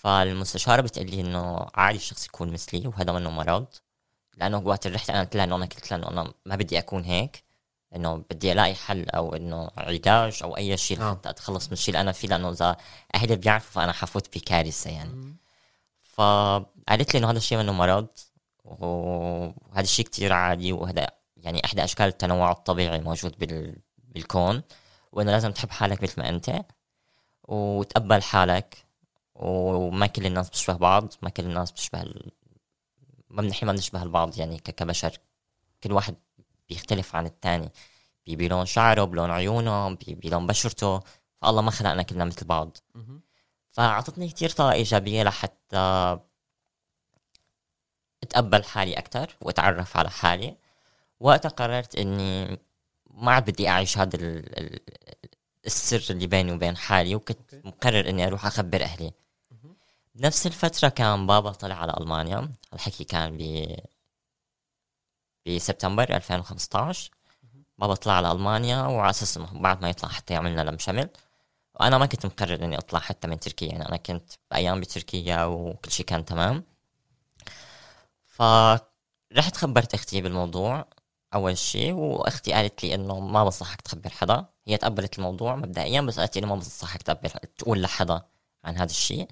فالمستشاره 0.00 0.80
بتقول 0.80 1.10
لي 1.10 1.20
إنه 1.20 1.66
عادي 1.74 1.96
الشخص 1.98 2.26
يكون 2.26 2.52
مثلي 2.52 2.86
وهذا 2.86 3.12
منه 3.12 3.30
مرض 3.30 3.66
لأنه 4.36 4.58
وقت 4.58 4.86
رحت 4.86 5.10
أنا 5.10 5.20
قلت 5.20 5.36
لها 5.36 5.44
إنه 5.44 5.56
أنا 5.56 5.64
قلت 5.64 5.90
لها 5.90 5.98
إنه 5.98 6.08
أنا 6.08 6.32
ما 6.46 6.56
بدي 6.56 6.78
أكون 6.78 7.04
هيك 7.04 7.44
إنه 7.96 8.16
بدي 8.30 8.52
ألاقي 8.52 8.74
حل 8.74 9.08
أو 9.08 9.34
إنه 9.34 9.70
علاج 9.76 10.40
أو 10.42 10.56
أي 10.56 10.76
شيء 10.76 11.00
آه. 11.00 11.12
لحتى 11.12 11.30
أتخلص 11.30 11.66
من 11.66 11.72
الشيء 11.72 11.94
اللي 11.94 12.00
أنا 12.00 12.12
فيه 12.12 12.28
لأنه 12.28 12.50
إذا 12.50 12.76
أهلي 13.14 13.36
بيعرفوا 13.36 13.72
فأنا 13.72 13.92
حفوت 13.92 14.38
بكارثه 14.38 14.90
يعني. 14.90 15.36
فقالت 16.00 17.14
لي 17.14 17.18
إنه 17.18 17.30
هذا 17.30 17.38
الشيء 17.38 17.58
منه 17.58 17.72
مرض 17.72 18.06
وهذا 18.64 19.80
الشيء 19.80 20.04
كتير 20.04 20.32
عادي 20.32 20.72
وهذا 20.72 21.06
يعني 21.36 21.64
إحدى 21.64 21.84
أشكال 21.84 22.06
التنوع 22.06 22.52
الطبيعي 22.52 23.00
موجود 23.00 23.38
بال... 23.38 23.76
بالكون 23.98 24.62
وإنه 25.12 25.30
لازم 25.30 25.52
تحب 25.52 25.70
حالك 25.70 26.02
مثل 26.02 26.20
ما 26.20 26.28
أنت 26.28 26.64
وتقبل 27.44 28.22
حالك 28.22 28.89
وما 29.40 30.06
كل 30.06 30.26
الناس 30.26 30.48
بتشبه 30.48 30.76
بعض 30.76 31.14
ما 31.22 31.30
كل 31.30 31.44
الناس 31.44 31.70
بتشبه 31.72 32.02
ال... 32.02 32.30
ما 33.30 33.42
بنحكي 33.42 33.66
ما 33.66 33.72
بنشبه 33.72 34.02
البعض 34.02 34.38
يعني 34.38 34.58
ك- 34.58 34.70
كبشر. 34.70 35.18
كل 35.82 35.92
واحد 35.92 36.14
بيختلف 36.68 37.16
عن 37.16 37.26
الثاني 37.26 37.70
بلون 38.26 38.66
شعره 38.66 39.04
بلون 39.04 39.30
عيونه 39.30 39.96
بلون 40.08 40.46
بشرته. 40.46 41.00
فالله 41.42 41.62
ما 41.62 41.70
خلقنا 41.70 42.02
كلنا 42.02 42.24
مثل 42.24 42.46
بعض. 42.46 42.76
مهم. 42.94 43.22
فأعطتني 43.68 44.28
كتير 44.28 44.50
طاقة 44.50 44.72
إيجابية 44.72 45.22
لحتى 45.22 46.18
أتقبل 48.22 48.64
حالي 48.64 48.94
أكتر 48.98 49.36
وأتعرف 49.40 49.96
على 49.96 50.10
حالي. 50.10 50.56
وقتها 51.20 51.48
قررت 51.48 51.96
إني 51.96 52.58
ما 53.10 53.32
عاد 53.32 53.50
بدي 53.50 53.68
أعيش 53.68 53.98
هذا 53.98 54.16
ال- 54.16 54.58
ال- 54.60 54.80
السر 55.66 56.14
اللي 56.14 56.26
بيني 56.26 56.52
وبين 56.52 56.76
حالي 56.76 57.14
وكنت. 57.14 57.54
مقرر 57.64 58.08
إني 58.08 58.26
أروح 58.26 58.46
أخبر 58.46 58.82
أهلي. 58.82 59.12
بنفس 60.14 60.46
الفترة 60.46 60.88
كان 60.88 61.26
بابا 61.26 61.52
طلع 61.52 61.74
على 61.74 61.94
ألمانيا. 62.00 62.52
الحكي 62.74 63.04
كان 63.04 63.36
ب 63.36 63.66
بسبتمبر 65.46 66.16
2015 66.16 67.10
بابا 67.78 67.94
طلع 67.94 68.12
على 68.12 68.32
ألمانيا 68.32 68.82
وعلى 68.82 69.10
أساس 69.10 69.36
إنه 69.36 69.60
بعد 69.60 69.82
ما 69.82 69.90
يطلع 69.90 70.08
حتى 70.08 70.34
يعمل 70.34 70.52
لنا 70.52 70.60
لم 70.60 70.78
شمل 70.78 71.08
وأنا 71.74 71.98
ما 71.98 72.06
كنت 72.06 72.26
مقرر 72.26 72.64
إني 72.64 72.78
أطلع 72.78 73.00
حتى 73.00 73.28
من 73.28 73.40
تركيا. 73.40 73.68
يعني 73.68 73.88
أنا 73.88 73.96
كنت 73.96 74.32
بأيام 74.50 74.80
بتركيا 74.80 75.44
وكل 75.44 75.90
شيء 75.90 76.06
كان 76.06 76.24
تمام. 76.24 76.64
فرحت 78.26 79.56
خبرت 79.56 79.94
أختي 79.94 80.20
بالموضوع 80.20 80.86
أول 81.34 81.58
شيء 81.58 81.92
وأختي 81.92 82.52
قالت 82.52 82.84
لي 82.84 82.94
إنه 82.94 83.20
ما 83.20 83.44
بنصحك 83.44 83.80
تخبر 83.80 84.10
حدا. 84.10 84.46
هي 84.66 84.76
تقبلت 84.76 85.18
الموضوع 85.18 85.56
مبدئيا 85.56 86.00
بس 86.00 86.20
قالت 86.20 86.38
لي 86.38 86.46
ما 86.46 86.60
تقبل 87.04 87.30
تقول 87.30 87.82
لحدا 87.82 88.22
عن 88.64 88.76
هذا 88.76 88.90
الشيء. 88.90 89.28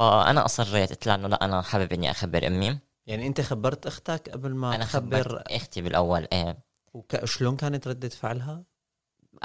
فأنا 0.00 0.44
أصريت 0.44 0.90
قلت 0.90 1.06
لها 1.06 1.14
إنه 1.14 1.28
لا 1.28 1.44
أنا 1.44 1.62
حابب 1.62 1.92
إني 1.92 2.10
أخبر 2.10 2.46
أمي. 2.46 2.78
يعني 3.06 3.26
أنت 3.26 3.40
خبرت 3.40 3.86
أختك 3.86 4.28
قبل 4.28 4.54
ما 4.54 4.74
أنا 4.74 4.84
خبرت 4.84 5.52
أختي 5.52 5.82
بالأول 5.82 6.28
إيه. 6.32 6.58
وك... 6.94 7.24
شلون 7.24 7.56
كانت 7.56 7.88
ردة 7.88 8.08
فعلها؟ 8.08 8.62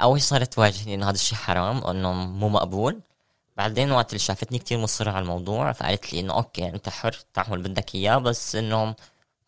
أول 0.00 0.20
صارت 0.20 0.54
تواجهني 0.54 0.94
إنه 0.94 1.06
هذا 1.06 1.14
الشيء 1.14 1.38
حرام 1.38 1.82
وإنه 1.84 2.12
مو 2.12 2.48
مقبول. 2.48 3.00
بعدين 3.56 3.90
وقت 3.90 4.08
اللي 4.08 4.18
شافتني 4.18 4.58
كتير 4.58 4.78
مصرة 4.78 5.10
على 5.10 5.22
الموضوع 5.22 5.72
فقالت 5.72 6.12
لي 6.12 6.20
إنه 6.20 6.34
أوكي 6.34 6.68
أنت 6.68 6.88
حر 6.88 7.12
تعمل 7.34 7.62
بدك 7.62 7.94
إياه 7.94 8.18
بس 8.18 8.56
إنه 8.56 8.94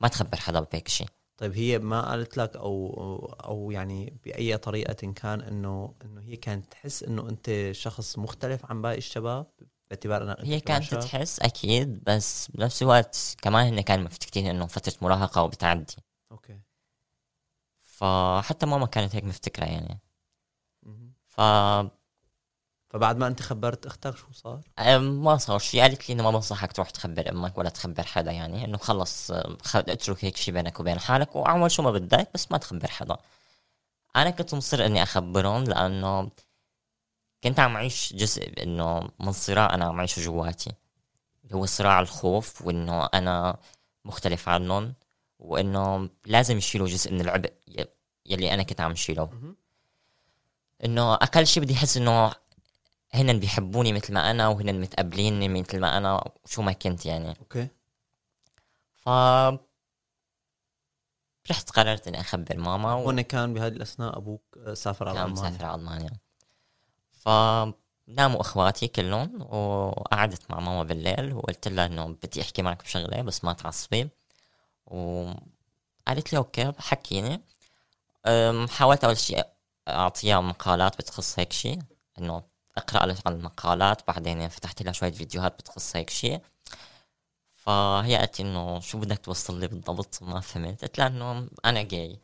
ما 0.00 0.08
تخبر 0.08 0.36
حدا 0.36 0.60
بهيك 0.60 0.88
شيء 0.88 1.06
طيب 1.36 1.52
هي 1.52 1.78
ما 1.78 2.10
قالت 2.10 2.36
لك 2.36 2.56
أو 2.56 3.36
أو 3.44 3.70
يعني 3.70 4.18
بأي 4.24 4.56
طريقة 4.56 5.12
كان 5.12 5.40
انه 5.40 5.94
إنه 6.04 6.20
هي 6.20 6.36
كانت 6.36 6.70
تحس 6.70 7.02
إنه 7.02 7.28
أنت 7.28 7.68
شخص 7.72 8.18
مختلف 8.18 8.66
عن 8.66 8.82
باقي 8.82 8.98
الشباب؟ 8.98 9.46
باعتبار 9.90 10.23
انك 10.23 10.40
هي 10.40 10.61
كانت؟ 10.61 10.95
تحس 10.95 11.40
أكيد 11.40 12.04
بس 12.04 12.50
بنفس 12.50 12.83
الوقت 12.83 13.37
كمان 13.42 13.66
هن 13.66 13.80
كانوا 13.80 14.04
مفتكرين 14.04 14.47
إنه 14.47 14.66
فترة 14.66 14.95
مراهقة 15.02 15.42
وبتعدي 15.42 15.97
أوكي 16.33 16.61
فحتى 17.83 18.66
ماما 18.66 18.87
كانت 18.87 19.16
هيك 19.16 19.25
مفتكرة 19.25 19.64
يعني. 19.64 20.00
ف 21.26 21.40
فبعد 22.90 23.16
ما 23.16 23.26
أنت 23.26 23.42
خبرت 23.42 23.87
أختك 23.87 24.16
شو 24.16 24.33
صار؟ 24.33 24.61
ما 24.99 25.37
صار 25.37 25.59
شيء 25.59 25.80
قالت 25.80 26.09
لي 26.09 26.14
إنه 26.14 26.23
ما 26.23 26.30
بنصحك 26.30 26.73
تروح 26.73 26.90
تخبر 26.90 27.30
أمك 27.30 27.59
ولا 27.59 27.68
تخبر 27.68 28.02
حدا 28.02 28.33
يعني 28.33 28.64
إنه 28.64 28.78
خلص 28.78 29.30
اترك 29.75 30.25
هيك 30.25 30.37
شيء 30.37 30.54
بينك 30.54 30.80
وبين 30.80 30.99
حالك 30.99 31.37
وأعمل 31.37 31.71
شو 31.71 31.83
ما 31.83 31.90
بدك 31.90 32.28
بس 32.35 32.52
ما 32.52 32.59
تخبر 32.59 32.88
حدا 32.88 33.16
أنا 34.16 34.30
كنت 34.30 34.54
مصر 34.54 34.87
إني 34.87 35.02
أخبرهم 35.02 35.64
لأنه 35.64 36.30
كنت 37.45 37.61
عم 37.61 37.76
اعيش 37.76 38.12
جزء 38.12 38.62
إنه 38.62 39.11
من 39.21 39.33
صراع 39.33 39.75
أنا 39.75 39.85
عم 39.85 39.99
اعيشه 39.99 40.23
جواتي. 40.23 40.73
اللي 41.45 41.57
هو 41.57 41.66
صراع 41.66 42.00
الخوف 42.00 42.62
وإنه 42.62 43.07
أنا 43.14 43.59
مختلف 44.04 44.49
عنهم 44.49 44.95
وإنه 45.38 46.11
لازم 46.26 46.57
يشيلوا 46.59 46.87
جزء 46.87 47.12
من 47.12 47.21
العبء 47.21 47.52
يلي 48.26 48.54
أنا 48.54 48.62
كنت 48.62 48.80
عم 48.80 48.95
شيله. 48.95 49.25
مهم. 49.25 49.57
إنه 50.85 51.14
أقل 51.14 51.47
شيء 51.47 51.62
بدي 51.62 51.75
أحس 51.75 51.97
إنه 51.97 52.33
هن 53.12 53.38
بيحبوني 53.38 53.92
مثل 53.92 54.14
ما 54.14 54.30
أنا 54.30 54.49
وهن 54.49 54.80
متقبليني 54.80 55.49
مثل 55.49 55.80
ما 55.80 55.97
أنا 55.97 56.25
شو 56.47 56.62
ما 56.62 56.73
كنت 56.73 57.07
يعني. 57.07 57.37
أوكي. 57.40 57.68
ف 58.95 59.09
رحت 61.50 61.71
قررت 61.71 62.09
إني 62.09 62.21
أخبر 62.21 62.57
ماما 62.57 62.90
هون 62.90 63.21
كان 63.21 63.54
بهذه 63.54 63.73
الأثناء 63.73 64.18
أبوك 64.18 64.59
سافر 64.73 65.09
على 65.09 65.18
ألمانيا. 65.23 65.42
مسافر 65.42 65.64
على 65.64 65.80
ألمانيا. 65.80 66.11
فناموا 67.28 68.40
أخواتي 68.40 68.88
كلهم 68.88 69.42
وقعدت 69.42 70.50
مع 70.50 70.61
ماما 70.61 70.82
بالليل 70.82 71.32
وقلت 71.32 71.68
لها 71.68 71.87
إنه 71.87 72.06
بدي 72.23 72.42
أحكي 72.42 72.62
معك 72.62 72.82
بشغلة 72.82 73.23
بس 73.23 73.44
ما 73.44 73.52
تعصبي. 73.52 74.08
وقالت 74.87 76.32
لي 76.32 76.38
أوكي 76.38 76.73
حكيني. 76.78 77.40
حاولت 78.70 79.04
أول 79.04 79.18
شيء 79.18 79.47
أعطيها 79.88 80.40
مقالات 80.40 80.99
بتخص 80.99 81.38
هيك 81.38 81.52
شيء 81.52 81.78
إنه 82.18 82.42
أقرأ 82.76 83.06
لها 83.06 83.16
عن 83.26 83.32
المقالات 83.35 84.06
بعدين 84.08 84.49
فتحت 84.49 84.82
لها 84.82 84.92
شوية 84.92 85.11
فيديوهات 85.11 85.52
بتخص 85.58 85.97
هيك 85.97 86.11
شيء 86.11 86.40
فهي 87.56 88.16
قالت 88.16 88.40
إنه 88.40 88.80
شو 88.80 88.99
بدك 88.99 89.18
توصل 89.18 89.61
لي 89.61 89.68
بالضبط؟ 89.68 90.23
ما 90.23 90.40
فهمت. 90.40 90.82
قلت 90.82 90.99
لها 90.99 91.06
إنه 91.06 91.49
أنا 91.64 91.82
جاي. 91.82 92.18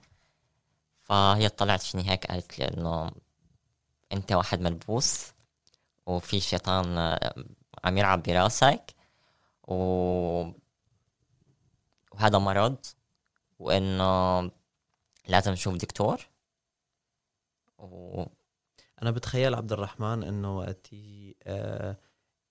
فهي 1.02 1.49
طلعت 1.49 1.82
فيني 1.82 2.11
هيك 2.11 2.26
قالت 2.26 2.58
لي 2.58 2.64
إنه 2.68 3.11
أنت 4.12 4.32
واحد 4.32 4.61
ملبوس 4.61 5.32
وفي 6.06 6.40
شيطان 6.40 6.99
آه، 6.99 7.44
عم 7.84 7.99
يلعب 7.99 8.23
براسك 8.23 8.94
و... 9.68 9.75
وهذا 12.12 12.38
مرض 12.38 12.76
وإنه 13.58 14.50
لازم 15.28 15.52
نشوف 15.52 15.75
دكتور. 15.76 16.20
و... 17.78 18.23
أنا 19.02 19.11
بتخيل 19.11 19.54
عبد 19.54 19.73
الرحمن 19.73 20.23
إنه 20.23 20.58
وقتي 20.58 21.37
آه 21.42 21.96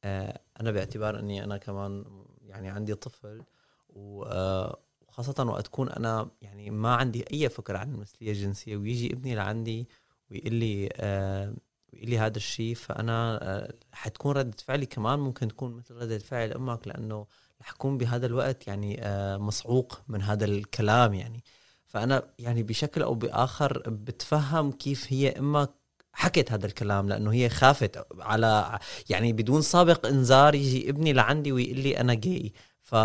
آه 0.04 0.40
أنا 0.62 0.72
باعتبار 0.72 1.20
إني 1.20 1.44
أنا 1.44 1.58
كمان 1.58 2.06
يعني 2.42 2.70
عندي 2.70 2.96
طفل 2.96 3.44
و- 3.90 4.70
وخاصة 5.08 5.44
وقت 5.44 5.66
تكون 5.66 5.90
أنا 5.90 6.30
يعني 6.42 6.70
ما 6.70 6.96
عندي 6.96 7.26
أي 7.34 7.50
فكرة 7.50 7.78
عن 7.78 7.94
المثلية 7.94 8.32
الجنسية 8.32 8.78
ويجي 8.78 9.14
ابني 9.14 9.36
لعندي 9.36 9.88
ويقول 10.32 10.54
لي 10.54 10.90
آه، 10.96 11.56
ويقول 11.94 12.10
لي 12.10 12.20
هذا 12.20 12.38
الشيء 12.38 12.76
فأنا 12.76 13.40
آه، 13.44 13.74
حتكون 13.92 14.38
ردة 14.38 14.58
فعلي 14.66 14.86
كمان 14.86 15.20
ممكن 15.20 15.48
تكون 15.48 15.72
مثل 15.74 15.96
ردة 15.96 16.20
فعل 16.20 16.52
أمك 16.54 16.88
لأنه 16.88 17.26
رح 17.62 17.72
أكون 17.72 17.98
بهذا 17.98 18.26
الوقت 18.26 18.68
يعني 18.68 19.06
آه، 19.06 19.38
مصعوق 19.38 20.02
من 20.08 20.22
هذا 20.22 20.46
الكلام 20.46 21.14
يعني. 21.14 21.44
فأنا 21.86 22.24
يعني 22.40 22.64
بشكل 22.64 23.02
أو 23.02 23.14
بآخر 23.16 23.84
بتفهم 23.90 24.72
كيف 24.72 25.14
هي 25.14 25.30
أمك 25.30 25.70
حكت 26.14 26.52
هذا 26.52 26.66
الكلام 26.66 27.10
لأنه 27.10 27.34
هي 27.34 27.50
خافت 27.50 28.06
على 28.20 28.80
يعني 29.10 29.34
بدون 29.34 29.62
سابق 29.62 30.06
إنذار 30.06 30.56
يجي 30.56 30.90
ابني 30.90 31.14
لعندي 31.14 31.52
ويقول 31.52 31.80
لي 31.80 32.00
أنا 32.00 32.14
جاي 32.14 32.54
ف 32.82 32.96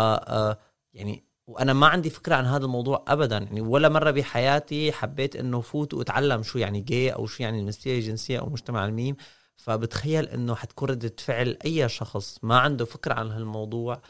يعني 0.93 1.28
وأنا 1.49 1.73
ما 1.73 1.87
عندي 1.87 2.09
فكرة 2.09 2.35
عن 2.35 2.45
هذا 2.45 2.65
الموضوع 2.65 3.05
ابدا. 3.07 3.37
يعني 3.37 3.61
ولا 3.61 3.89
مرة 3.89 4.11
بحياتي 4.11 4.91
حبيت 4.91 5.35
إنه 5.35 5.61
فوت 5.61 5.93
وأتعلم 5.93 6.43
شو 6.43 6.59
يعني 6.59 6.81
جاي 6.81 7.09
أو 7.09 7.25
شو 7.25 7.43
يعني 7.43 7.59
المثليه 7.59 7.95
الجنسية 7.97 8.39
أو 8.39 8.49
مجتمع 8.49 8.85
الميم. 8.85 9.15
فبتخيل 9.55 10.27
إنه 10.27 10.55
حتكون 10.55 10.89
ردة 10.89 11.15
فعل 11.19 11.57
أي 11.65 11.89
شخص 11.89 12.39
ما 12.43 12.59
عنده 12.59 12.85
فكرة 12.85 13.13
عن 13.13 13.31
هالموضوع 13.31 14.01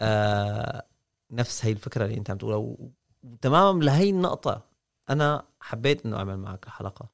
آه 0.00 0.86
نفس 1.30 1.64
هي 1.64 1.72
الفكرة 1.72 2.04
اللي 2.04 2.16
أنت 2.16 2.30
عم 2.30 2.38
تقولها. 2.38 2.76
وتماما 3.22 3.84
لهي 3.84 4.10
النقطة 4.10 4.62
أنا 5.10 5.44
حبيت 5.60 6.06
إنه 6.06 6.16
أعمل 6.16 6.36
معك 6.36 6.66
الحلقة 6.66 7.08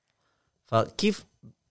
فكيف 0.67 1.27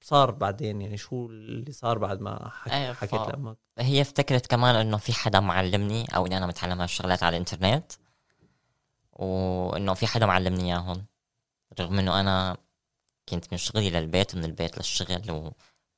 صار 0.08 0.32
بعدين 0.32 0.82
يعني 0.82 0.98
شو 0.98 1.26
اللي 1.26 1.72
صار 1.72 1.98
بعد 1.98 2.22
ما 2.22 2.50
حك... 2.50 2.70
ف- 2.72 2.98
حكيت 2.98 3.14
لأمك؟ 3.14 3.58
هي 3.80 4.02
افتكرت 4.02 4.46
كمان 4.48 4.76
إنه 4.76 4.98
في 4.98 5.14
حدا 5.14 5.40
معلمني 5.40 6.06
أو 6.16 6.26
إني 6.26 6.38
أنا 6.38 6.48
متعلم 6.48 6.82
هالشغلات 6.82 7.24
على 7.24 7.34
الإنترنت 7.38 7.92
وإنه 9.14 9.94
في 9.94 10.08
حدا 10.08 10.26
معلمني 10.26 10.64
إياهم 10.64 11.06
رغم 11.80 12.00
إنه 12.00 12.20
أنا 12.20 12.58
كنت 13.30 13.46
من 13.52 13.58
شغلي 13.58 13.90
للبيت 13.90 14.34
ومن 14.36 14.46
البيت 14.46 14.78
للشغل 14.78 15.32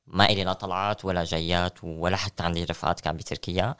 وما 0.08 0.24
إلي 0.24 0.44
لا 0.44 0.52
طلعات 0.52 1.04
ولا 1.04 1.24
جيات 1.24 1.84
ولا 1.84 2.16
حتى 2.16 2.42
عندي 2.42 2.64
رفقات 2.64 3.00
كان 3.00 3.16
بتركيا 3.16 3.74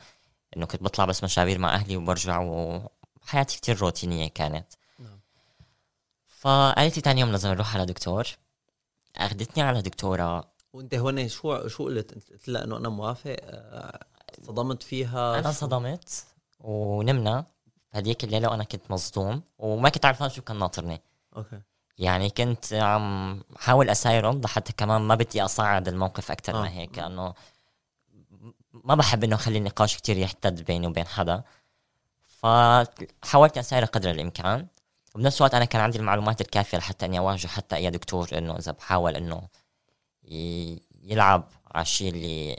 إنه 0.57 0.67
كنت 0.67 0.83
بطلع 0.83 1.05
بس 1.05 1.25
مشاوير 1.25 1.59
مع 1.59 1.75
أهلي 1.75 1.97
وبرجع 1.97 2.39
وحياتي 2.41 3.57
كتير 3.57 3.79
روتينية 3.79 4.29
كانت. 4.29 4.67
نعم. 4.99 5.21
فقالت 6.27 6.97
لي 6.97 7.03
تاني 7.03 7.21
يوم 7.21 7.31
لازم 7.31 7.51
أروح 7.51 7.75
على 7.75 7.87
دكتور. 7.87 8.27
أخذتني 9.17 9.62
على 9.62 9.83
دكتورة. 9.83 10.50
وأنت 10.73 10.95
هون 10.95 11.29
شو 11.29 11.69
شو 11.69 11.85
قلت؟ 11.85 12.31
قلت 12.33 12.49
لها 12.49 12.64
إنه 12.64 12.76
أنا 12.76 12.88
موافق 12.88 13.37
آه، 13.43 14.00
صدمت 14.43 14.83
فيها. 14.83 15.38
أنا 15.38 15.49
انصدمت 15.49 16.25
ونمنا. 16.61 17.47
هذيك 17.90 18.25
الليلة 18.25 18.49
وأنا 18.49 18.64
كنت 18.64 18.90
مصدوم 18.90 19.43
وما 19.59 19.88
كنت 19.88 20.05
عارفان 20.05 20.31
شو 20.31 20.43
كان 20.43 20.59
ناطرني. 20.59 21.00
أوكي. 21.37 21.61
يعني 21.99 22.31
كنت 22.31 22.73
عم 22.73 23.43
حاول 23.57 23.90
أسايرهم 23.90 24.40
لحتى 24.40 24.73
كمان 24.73 25.00
ما 25.00 25.14
بدي 25.14 25.45
أصعد 25.45 25.88
الموقف 25.88 26.31
أكثر 26.31 26.57
آه. 26.57 26.61
ما 26.62 26.69
هيك 26.71 26.99
انه 26.99 27.35
ما 28.73 28.95
بحب 28.95 29.25
إنه 29.25 29.37
اخلي 29.37 29.59
النقاش 29.59 29.97
كتير 29.97 30.17
يحتد 30.17 30.64
بيني 30.64 30.87
وبين 30.87 31.07
حدا. 31.07 31.43
فحاولت 32.26 33.59
أساير 33.59 33.85
قدر 33.85 34.11
الإمكان. 34.11 34.67
وبنفس 35.14 35.37
الوقت 35.40 35.55
أنا 35.55 35.64
كان 35.64 35.83
عندي 35.83 35.99
المعلومات 35.99 36.40
الكافية 36.40 36.79
لحتى 36.79 37.07
إني 37.07 37.19
أواجه 37.19 37.47
حتى 37.47 37.76
أي 37.76 37.90
دكتور 37.90 38.29
انه 38.33 38.57
إذا 38.57 38.73
بحاول 38.73 39.17
إنه 39.17 39.43
يلعب 41.02 41.49
على 41.75 41.83
الشيء 41.83 42.12
اللي 42.12 42.57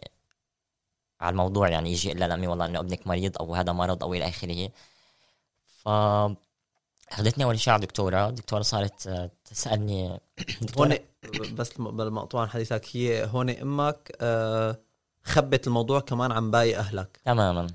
على 1.21 1.31
الموضوع 1.31 1.69
يعني 1.69 1.91
يجي 1.91 2.07
يقول 2.09 2.19
لامي 2.19 2.47
والله 2.47 2.65
إنه 2.65 2.79
ابنك 2.79 3.07
مريض 3.07 3.37
أو 3.37 3.55
هذا 3.55 3.71
مرض 3.71 4.03
أو 4.03 4.13
إلى 4.13 4.27
آخره. 4.29 4.69
ف 5.67 5.87
اخذتني 7.11 7.43
أول 7.43 7.59
شيء 7.59 7.73
على 7.73 7.81
دكتوره 7.85 8.27
الدكتورة 8.29 8.61
صارت 8.61 9.07
آه، 9.07 9.31
تسألني 9.45 10.19
هون 10.77 10.97
بس 11.53 11.71
الم- 11.71 11.97
بالمقطوع 11.97 12.41
عن 12.41 12.49
حديثك 12.49 12.85
هي 12.93 13.25
هون 13.25 13.49
أمك 13.49 14.11
آه، 14.21 14.77
خبت 15.23 15.67
الموضوع 15.67 15.99
كمان 15.99 16.31
عن 16.31 16.51
باقي 16.51 16.75
أهلك. 16.75 17.19
تماما. 17.25 17.67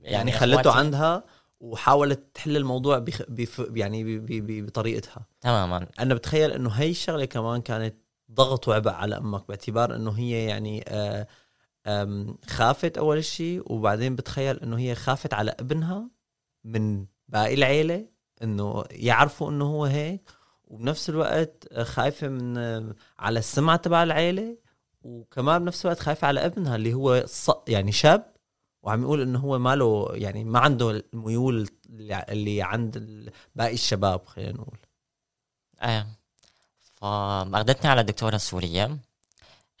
يعني, 0.00 0.32
خلته 0.32 0.62
إخواتي- 0.72 0.76
عندها 0.76 1.24
وحاولت 1.60 2.22
تحل 2.34 2.56
الموضوع 2.56 2.98
بخ... 2.98 3.22
بف... 3.28 3.66
يعني 3.74 4.04
ب... 4.04 4.26
ب... 4.26 4.46
ب... 4.46 4.66
بطريقتها. 4.66 5.26
تماما. 5.40 5.86
أنا 6.00 6.14
بتخيل 6.14 6.52
إنه 6.52 6.70
هي 6.70 6.90
الشغلة 6.90 7.24
كمان 7.24 7.60
كانت 7.60 7.94
ضغط 8.32 8.68
وعبء 8.68 8.90
على 8.90 9.16
أمك 9.18 9.48
باعتبار 9.48 9.96
إنه 9.96 10.10
هي 10.10 10.44
يعني 10.44 10.84
آه 10.88 11.26
آم، 11.86 12.38
خافت 12.46 12.98
أول 12.98 13.24
شيء 13.24 13.72
وبعدين 13.72 14.16
بتخيل 14.16 14.56
إنه 14.60 14.78
هي 14.78 14.94
خافت 14.94 15.34
على 15.34 15.50
ابنها 15.60 16.10
من 16.64 17.06
باقي 17.28 17.54
العيلة 17.54 18.06
إنه 18.42 18.84
يعرفوا 18.90 19.50
إنه 19.50 19.64
هو 19.64 19.84
هيك 19.84 20.30
وبنفس 20.64 21.10
الوقت 21.10 21.74
خايفة 21.82 22.28
من 22.28 22.58
آه، 22.58 22.94
على 23.18 23.38
السمعة 23.38 23.76
تبع 23.76 24.02
العيلة 24.02 24.56
وكمان 25.02 25.62
بنفس 25.64 25.84
الوقت 25.86 26.00
خايفة 26.00 26.26
على 26.28 26.46
ابنها 26.46 26.76
اللي 26.76 26.94
هو 26.94 27.22
ص... 27.26 27.50
يعني 27.68 27.92
شاب 27.92 28.32
وعم 28.82 29.02
يقول 29.02 29.20
إنه 29.22 29.38
هو 29.38 29.58
ما 29.58 29.76
له 29.76 30.08
يعني 30.12 30.44
ما 30.44 30.58
عنده 30.58 30.90
الميول 30.90 31.68
اللي 32.28 32.62
عند 32.62 32.98
باقي 33.54 33.74
الشباب 33.74 34.26
خلينا 34.26 34.52
نقول. 34.52 34.78
إيه 35.82 36.06
فأخذتني 36.80 37.90
على 37.90 38.02
دكتورة 38.02 38.36
سورية. 38.36 38.98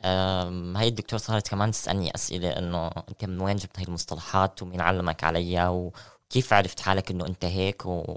أم، 0.04 0.76
هاي 0.76 0.88
الدكتورة 0.88 1.20
صارت 1.20 1.48
كمان 1.48 1.70
تسألني 1.70 2.14
أسئلة 2.14 2.50
إنه 2.58 2.86
أنت 3.08 3.24
من 3.24 3.40
وين 3.40 3.56
جبت 3.56 3.78
هاي 3.78 3.84
المصطلحات 3.84 4.62
ومين 4.62 4.80
علمك 4.80 5.24
عليها 5.24 5.68
وكيف 5.68 6.52
عرفت 6.52 6.80
حالك 6.80 7.10
إنه 7.10 7.26
أنت 7.26 7.44
هيك 7.44 7.86
و... 7.86 8.16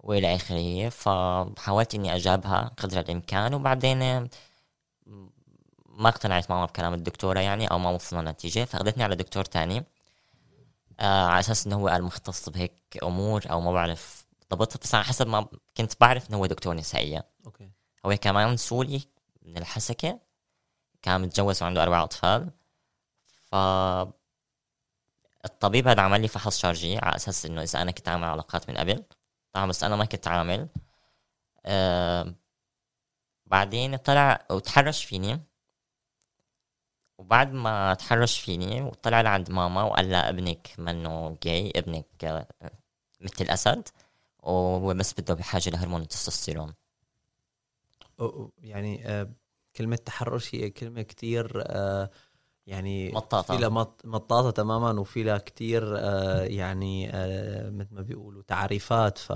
وإلى 0.00 0.34
آخره. 0.36 0.88
فحاولت 0.88 1.94
إني 1.94 2.16
أجابها 2.16 2.70
قدر 2.78 3.00
الإمكان. 3.00 3.54
وبعدين 3.54 4.28
ما 5.94 6.08
اقتنعت 6.08 6.50
معه 6.50 6.66
بكلام 6.66 6.94
الدكتورة 6.94 7.40
يعني 7.40 7.66
أو 7.66 7.78
ما 7.78 7.90
وصلنا 7.90 8.30
نتيجة 8.30 8.64
فأخذتني 8.64 9.04
على 9.04 9.16
دكتور 9.16 9.44
تاني 9.44 9.84
آه 11.00 11.24
على 11.26 11.40
أساس 11.40 11.66
إنه 11.66 11.76
هو 11.76 11.88
المختص 11.88 12.48
بهيك 12.48 12.98
أمور 13.02 13.42
أو 13.50 13.60
ما 13.60 13.72
بعرف 13.72 14.26
بالضبط 14.50 14.82
بس 14.82 14.94
على 14.94 15.04
حسب 15.04 15.26
ما 15.26 15.48
كنت 15.76 15.92
بعرف 16.00 16.30
إنه 16.30 16.38
هو 16.38 16.46
دكتور 16.46 16.74
نسائية 16.74 17.26
okay. 17.46 17.70
هو 18.06 18.16
كمان 18.16 18.56
سوري 18.56 19.08
من 19.42 19.56
الحسكة 19.56 20.20
كان 21.02 21.20
متجوز 21.20 21.62
وعنده 21.62 21.82
أربع 21.82 22.04
أطفال. 22.04 22.50
ف 23.50 23.54
الطبيب 25.44 25.88
هذا 25.88 26.02
عمل 26.02 26.20
لي 26.20 26.28
فحص 26.28 26.58
شرجي 26.58 26.98
على 26.98 27.16
أساس 27.16 27.46
إنه 27.46 27.62
إذا 27.62 27.82
أنا 27.82 27.90
كنت 27.90 28.08
عامل 28.08 28.24
علاقات 28.24 28.70
من 28.70 28.76
قبل. 28.76 29.04
طبعا 29.52 29.66
بس 29.66 29.84
أنا 29.84 29.96
ما 29.96 30.04
كنت 30.04 30.28
عامل. 30.28 30.68
آه 31.66 32.34
بعدين 33.46 33.96
طلع 33.96 34.46
وتحرش 34.50 35.04
فيني. 35.04 35.40
وبعد 37.24 37.52
ما 37.52 37.94
تحرش 37.94 38.40
فيني 38.40 38.82
وطلع 38.82 39.20
لعند 39.20 39.50
ماما 39.50 39.82
وقال 39.82 40.10
لها 40.10 40.28
ابنك 40.28 40.68
منه 40.78 41.38
جاي 41.42 41.72
ابنك 41.76 42.24
آه، 42.24 42.46
مثل 43.20 43.44
الأسد 43.44 43.88
وهو 44.38 44.94
بس 44.94 45.20
بده 45.20 45.34
بحاجة 45.34 45.70
لهرمون 45.70 46.02
التستوستيرون 46.02 46.74
يعني 48.62 49.08
آه، 49.08 49.30
كلمة 49.76 49.96
تحرش 49.96 50.54
هي 50.54 50.70
كلمة 50.70 51.02
كتير 51.02 51.62
آه، 51.66 52.10
يعني 52.66 53.12
مطاطة. 53.12 53.56
في 53.56 53.62
لها 53.62 53.94
مطاطة 54.04 54.50
تماما 54.50 55.00
وفي 55.00 55.22
لها 55.22 55.38
كتير 55.38 55.96
يعني 56.44 57.06
مثل 57.70 57.94
ما 57.94 58.02
بيقولوا 58.02 58.42
تعريفات 58.42 59.18
ف 59.18 59.32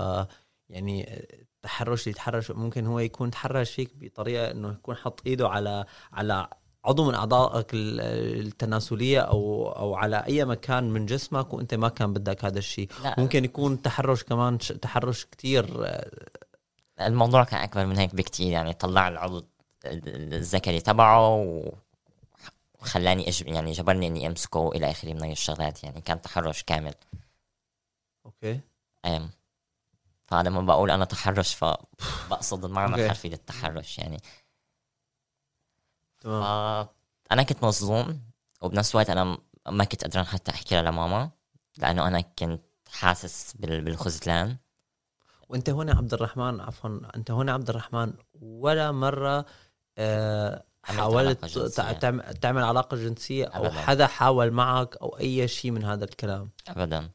يعني 0.69 1.25
التحرش 1.41 2.01
اللي 2.01 2.11
يتحرش 2.11 2.51
ممكن 2.51 2.85
هو 2.85 2.99
يكون 2.99 3.31
تحرش 3.31 3.71
فيك 3.71 3.91
بطريقة 3.95 4.51
إنه 4.51 4.71
يكون 4.71 4.95
حط 4.95 5.21
إيده 5.27 5.49
على 5.49 5.85
على 6.13 6.49
عضو 6.85 7.07
من 7.07 7.13
أعضائك 7.15 7.73
ال- 7.73 8.01
التناسلية 8.47 9.19
أو 9.19 9.69
أو 9.71 9.95
على 9.95 10.17
أي 10.25 10.45
مكان 10.45 10.89
من 10.89 11.05
جسمك 11.05 11.53
وأنت 11.53 11.73
ما 11.73 11.89
كان 11.89 12.13
بدك 12.13 12.45
هذا 12.45 12.59
الشيء 12.59 12.89
ممكن 13.17 13.45
يكون 13.45 13.81
تحرش 13.81 14.23
كمان 14.23 14.57
تحرش 14.57 15.25
كتير 15.25 15.85
آه، 15.85 16.11
الموضوع 17.01 17.43
كان 17.43 17.59
أكبر 17.61 17.85
من 17.85 17.97
هيك 17.97 18.15
بكتير 18.15 18.47
يعني 18.51 18.73
طلع 18.73 19.07
العضو 19.07 19.45
الذكري 19.85 20.79
تبعه 20.79 21.45
وخلاني 22.81 23.27
أجب 23.29 23.47
يعني 23.47 23.71
جبرني 23.71 24.07
إني 24.07 24.27
أمسكه 24.27 24.69
إلى 24.71 24.91
آخره 24.91 25.13
من 25.13 25.21
هاي 25.21 25.31
الشغلات 25.31 25.83
يعني 25.83 26.01
كان 26.01 26.21
تحرش 26.21 26.63
كامل 26.63 26.93
أوكي 28.25 28.59
أم. 29.05 29.29
فلما 30.25 30.61
بقول 30.61 30.91
أنا 30.91 31.05
تحرش 31.05 31.53
فبقصد 31.55 32.65
المعنى. 32.65 32.95
الحرفي 33.05 33.29
للتحرش 33.29 33.97
يعني 33.99 34.17
تمام. 36.21 36.87
فانا 37.29 37.43
كنت 37.43 37.63
مصدوم 37.63 38.21
وبنفس 38.61 38.91
الوقت 38.95 39.09
أنا 39.09 39.37
ما 39.69 39.83
كنت 39.83 40.03
قدران 40.03 40.25
حتى 40.25 40.51
أحكي 40.51 40.75
لها 40.75 40.91
لماما 40.91 41.29
لأنه 41.77 42.07
أنا 42.07 42.21
كنت 42.21 42.61
حاسس 42.89 43.53
بال- 43.59 43.81
بالخذلان. 43.81 44.57
وأنت 45.49 45.69
هون 45.69 45.89
عبد 45.89 46.13
الرحمن 46.13 46.59
عفوا 46.61 46.99
أنت 47.15 47.31
هون 47.31 47.49
عبد 47.49 47.69
الرحمن 47.69 48.13
ولا 48.41 48.91
مرة 48.91 49.45
آه 49.97 50.63
حاولت 50.83 51.57
علاقة 51.79 52.31
تعمل 52.31 52.63
علاقة 52.63 52.97
جنسية 52.97 53.45
أو 53.45 53.65
أبداً. 53.65 53.79
حدا 53.81 54.07
حاول 54.07 54.51
معك 54.51 54.97
أو 54.97 55.17
أي 55.19 55.47
شيء 55.47 55.71
من 55.71 55.83
هذا 55.83 56.05
الكلام؟ 56.05 56.49
ابدا. 56.67 57.09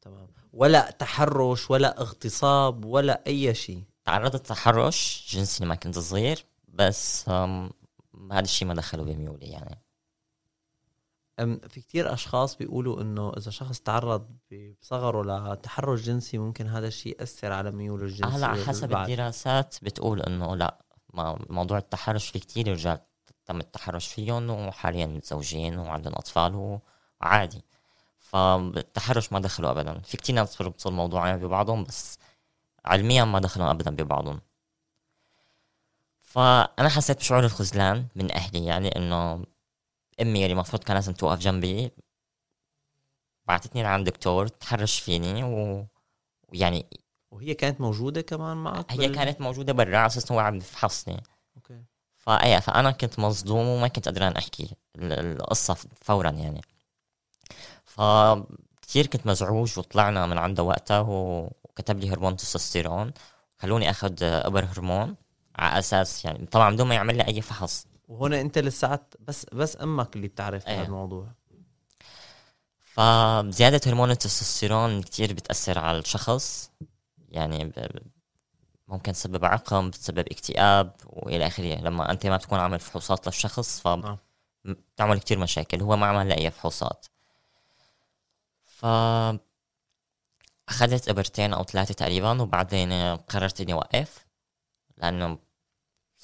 تمام. 0.00 0.28
ولا 0.52 0.90
تحرش 0.90 1.70
ولا 1.70 2.00
اغتصاب 2.00 2.84
ولا 2.84 3.22
أي 3.26 3.54
شيء؟ 3.54 3.82
تعرضت 4.04 4.46
تحرش 4.46 5.26
جنسي 5.34 5.64
لما 5.64 5.74
كنت 5.74 5.98
صغير 5.98 6.44
بس 6.68 7.24
هذا 8.32 8.40
الشيء 8.40 8.68
ما 8.68 8.74
دخله 8.74 9.02
بميولي 9.04 9.46
يعني. 9.46 9.82
في 11.68 11.80
كتير 11.80 12.12
أشخاص 12.12 12.56
بيقولوا 12.56 13.02
إنه 13.02 13.32
إذا 13.36 13.50
شخص 13.50 13.80
تعرض 13.80 14.36
بصغره 14.52 15.52
لتحرش 15.52 16.00
جنسي 16.00 16.38
ممكن 16.38 16.66
هذا 16.66 16.86
الشيء 16.86 17.20
يأثر 17.20 17.52
على 17.52 17.70
ميوله 17.70 18.04
الجنسيه 18.04 18.36
هلا 18.36 18.64
حسب. 18.64 18.96
الدراسات 18.96 19.76
بتقول 19.82 20.22
إنه 20.22 20.56
لا 20.56 20.78
موضوع 21.50 21.78
التحرش 21.78 22.28
في 22.28 22.38
كتير 22.38 22.68
رجال 22.68 22.98
تم 23.46 23.60
التحرش 23.60 24.06
فيهم 24.06 24.50
وحاليا 24.50 25.06
متزوجين 25.06 25.78
وعندهم 25.78 26.14
أطفال 26.14 26.80
وعادي. 27.20 27.64
فالتحرش 28.18 29.32
ما 29.32 29.40
دخلوا 29.40 29.70
ابدا. 29.70 29.98
في 29.98 30.16
كتير 30.16 30.34
ناس 30.34 30.56
بيربطوا 30.56 30.90
الموضوعين 30.90 31.36
ببعضهم 31.36 31.84
بس 31.84 32.18
علميا 32.84 33.24
ما 33.24 33.38
دخلوا 33.38 33.70
ابدا 33.70 33.90
ببعضهم. 33.90 34.40
فأنا 36.28 36.88
حسيت 36.88 37.18
بشعور 37.18 37.44
الخذلان 37.44 38.06
من 38.16 38.32
أهلي 38.32 38.64
يعني 38.64 38.96
إنه 38.96 39.44
أمي 40.20 40.42
اللي 40.42 40.52
المفروض 40.52 40.84
كان 40.84 40.94
لازم 40.96 41.12
توقف 41.12 41.38
جنبي 41.38 41.90
بعتتني 43.46 43.82
لعند 43.82 44.06
دكتور 44.06 44.48
تحرش 44.48 45.00
فيني 45.00 45.44
و... 45.44 45.86
ويعني 46.48 46.86
وهي 47.30 47.54
كانت 47.54 47.80
موجودة 47.80 48.20
كمان 48.20 48.56
معك 48.56 48.92
هي 48.92 49.08
كانت 49.08 49.40
موجودة 49.40 49.72
برا 49.72 49.96
على 49.98 50.06
أساس 50.06 50.32
هو 50.32 50.38
عم 50.38 50.56
يفحصني 50.56 51.22
أوكي. 51.56 51.82
فايه 52.16 52.58
فأنا 52.58 52.90
كنت 52.90 53.18
مصدوم 53.18 53.66
وما 53.66 53.88
كنت 53.88 54.04
قادران 54.04 54.36
أحكي 54.36 54.76
ال- 54.96 55.12
القصة 55.40 55.76
فورا 56.02 56.30
يعني. 56.30 56.60
فكتير 57.84 59.06
كنت 59.06 59.26
مزعوج 59.26 59.78
وطلعنا 59.78 60.26
من 60.26 60.38
عنده 60.38 60.62
وقتها 60.62 61.00
وكتب 61.00 61.98
لي 61.98 62.10
هرمون 62.10 62.36
تستوستيرون 62.36 63.12
خلوني 63.58 63.90
آخذ 63.90 64.14
ابر 64.22 64.64
هرمون. 64.64 65.16
على 65.58 65.78
أساس 65.78 66.24
يعني 66.24 66.46
طبعا 66.46 66.74
بدون 66.74 66.86
ما 66.88 66.94
يعمل 66.94 67.16
لي 67.16 67.26
أي 67.26 67.42
فحص. 67.42 67.86
وهون 68.08 68.34
أنت 68.34 68.58
لساعات 68.58 69.14
بس 69.20 69.46
بس 69.52 69.76
أمك 69.82 70.16
اللي 70.16 70.28
بتعرف 70.28 70.68
أيه. 70.68 70.76
هذا 70.76 70.86
الموضوع 70.86 71.28
فزيادة 72.78 73.80
هرمون 73.86 74.10
التستوستيرون 74.10 75.02
كتير 75.02 75.32
بتأثر 75.32 75.78
على 75.78 75.98
الشخص. 75.98 76.70
يعني 77.28 77.72
ممكن 78.88 79.12
تسبب 79.12 79.44
عقم 79.44 79.90
بتسبب 79.90 80.18
اكتئاب 80.18 80.92
وإلى 81.06 81.46
آخره. 81.46 81.74
لما 81.74 82.10
أنت 82.10 82.26
ما 82.26 82.36
بتكون 82.36 82.58
عامل 82.58 82.80
فحوصات 82.80 83.26
للشخص 83.26 83.86
نعم. 83.86 84.18
فبتعمل 84.64 85.20
كتير 85.20 85.38
مشاكل. 85.38 85.82
هو 85.82 85.96
ما 85.96 86.06
عمل 86.06 86.28
لأي 86.28 86.50
فحوصات. 86.50 87.06
ف 88.64 88.86
أخذت 90.68 91.08
إبرتين 91.08 91.52
أو 91.52 91.64
ثلاثة 91.64 91.94
تقريبا 91.94 92.42
وبعدين 92.42 92.92
قررت 93.16 93.60
إني 93.60 93.72
أوقف 93.72 94.26
لأنه 94.96 95.38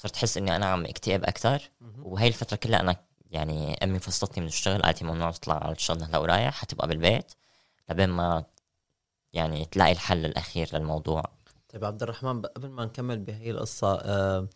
صرت 0.05 0.15
أحس 0.15 0.37
إني 0.37 0.55
أنا 0.55 0.65
عم 0.65 0.85
اكتئب 0.85 1.23
أكثر 1.23 1.69
وهي 1.97 2.27
الفترة 2.27 2.57
كلها 2.57 2.79
أنا 2.79 2.95
يعني 3.31 3.73
أمي 3.83 3.99
فصلتني 3.99 4.41
من 4.41 4.47
الشغل 4.47 4.81
قالت 4.81 5.01
لي 5.01 5.07
ممنوع 5.07 5.31
تطلع 5.31 5.63
على 5.63 5.71
الشغل 5.71 6.03
هلا 6.03 6.17
ورايح 6.17 6.53
حتبقى 6.53 6.87
بالبيت. 6.87 7.31
لبين 7.89 8.09
ما 8.09 8.43
يعني 9.33 9.65
تلاقي 9.65 9.91
الحل 9.91 10.25
الأخير 10.25 10.69
للموضوع. 10.73 11.23
طيب 11.69 11.85
عبد 11.85 12.03
الرحمن 12.03 12.41
قبل 12.41 12.69
ما 12.69 12.85
نكمل 12.85 13.19
بهي 13.19 13.51
القصة 13.51 13.93
آه 14.01 14.47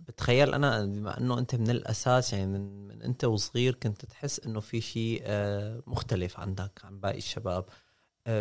بتخيل 0.00 0.54
أنا 0.54 0.84
بما 0.84 1.18
أنه 1.18 1.38
أنت 1.38 1.54
من 1.54 1.70
الأساس 1.70 2.32
يعني 2.32 2.46
من, 2.46 2.88
من 2.88 3.02
أنت 3.02 3.24
وصغير 3.24 3.74
كنت 3.74 4.04
تحس 4.04 4.40
أنه 4.40 4.60
في 4.60 4.80
شيء 4.80 5.22
آه 5.24 5.82
مختلف 5.86 6.40
عندك 6.40 6.80
عن 6.84 7.00
باقي 7.00 7.18
الشباب. 7.18 7.64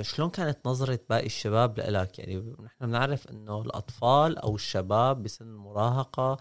شلون 0.02 0.30
كانت 0.30 0.58
نظرة 0.68 1.00
باقي 1.10 1.26
الشباب 1.26 1.78
لإلك؟ 1.78 2.20
يعني 2.20 2.56
نحن 2.64 2.86
بنعرف 2.88 3.28
أنه 3.28 3.62
الأطفال 3.62 4.38
أو 4.38 4.56
الشباب 4.56 5.24
بسن 5.24 5.46
المراهقة 5.46 6.38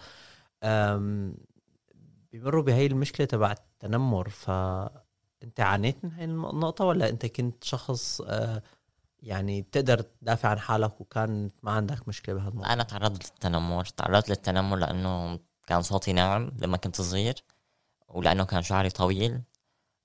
آم، 0.63 1.37
بيمروا 2.33 2.63
بهي 2.63 2.87
المشكلة 2.87 3.27
تبع 3.27 3.53
التنمر. 3.53 4.29
فأنت 4.29 5.61
عانيت 5.61 6.05
من 6.05 6.13
هاي 6.13 6.25
النقطة 6.25 6.85
ولا 6.85 7.09
أنت 7.09 7.27
كنت 7.27 7.65
شخص 7.65 8.21
آه 8.21 8.63
يعني 9.23 9.63
تقدر 9.63 10.01
تدافع 10.01 10.49
عن 10.49 10.59
حالك 10.59 11.01
وكان 11.01 11.51
ما 11.63 11.73
عندك 11.73 12.09
مشكلة 12.09 12.35
بهذا 12.35 12.49
الموضوع 12.49 12.73
أنا 12.73 12.83
تعرضت 12.83 13.25
للتنمر 13.25 13.85
تعرضت 13.85 14.29
للتنمر 14.29 14.77
لأنه 14.77 15.39
كان 15.67 15.83
صوتي 15.83 16.13
ناعم 16.13 16.53
لما 16.59 16.77
كنت 16.77 17.01
صغير 17.01 17.35
ولأنه 18.09 18.45
كان 18.45 18.63
شعري 18.63 18.91
طويل. 18.91 19.41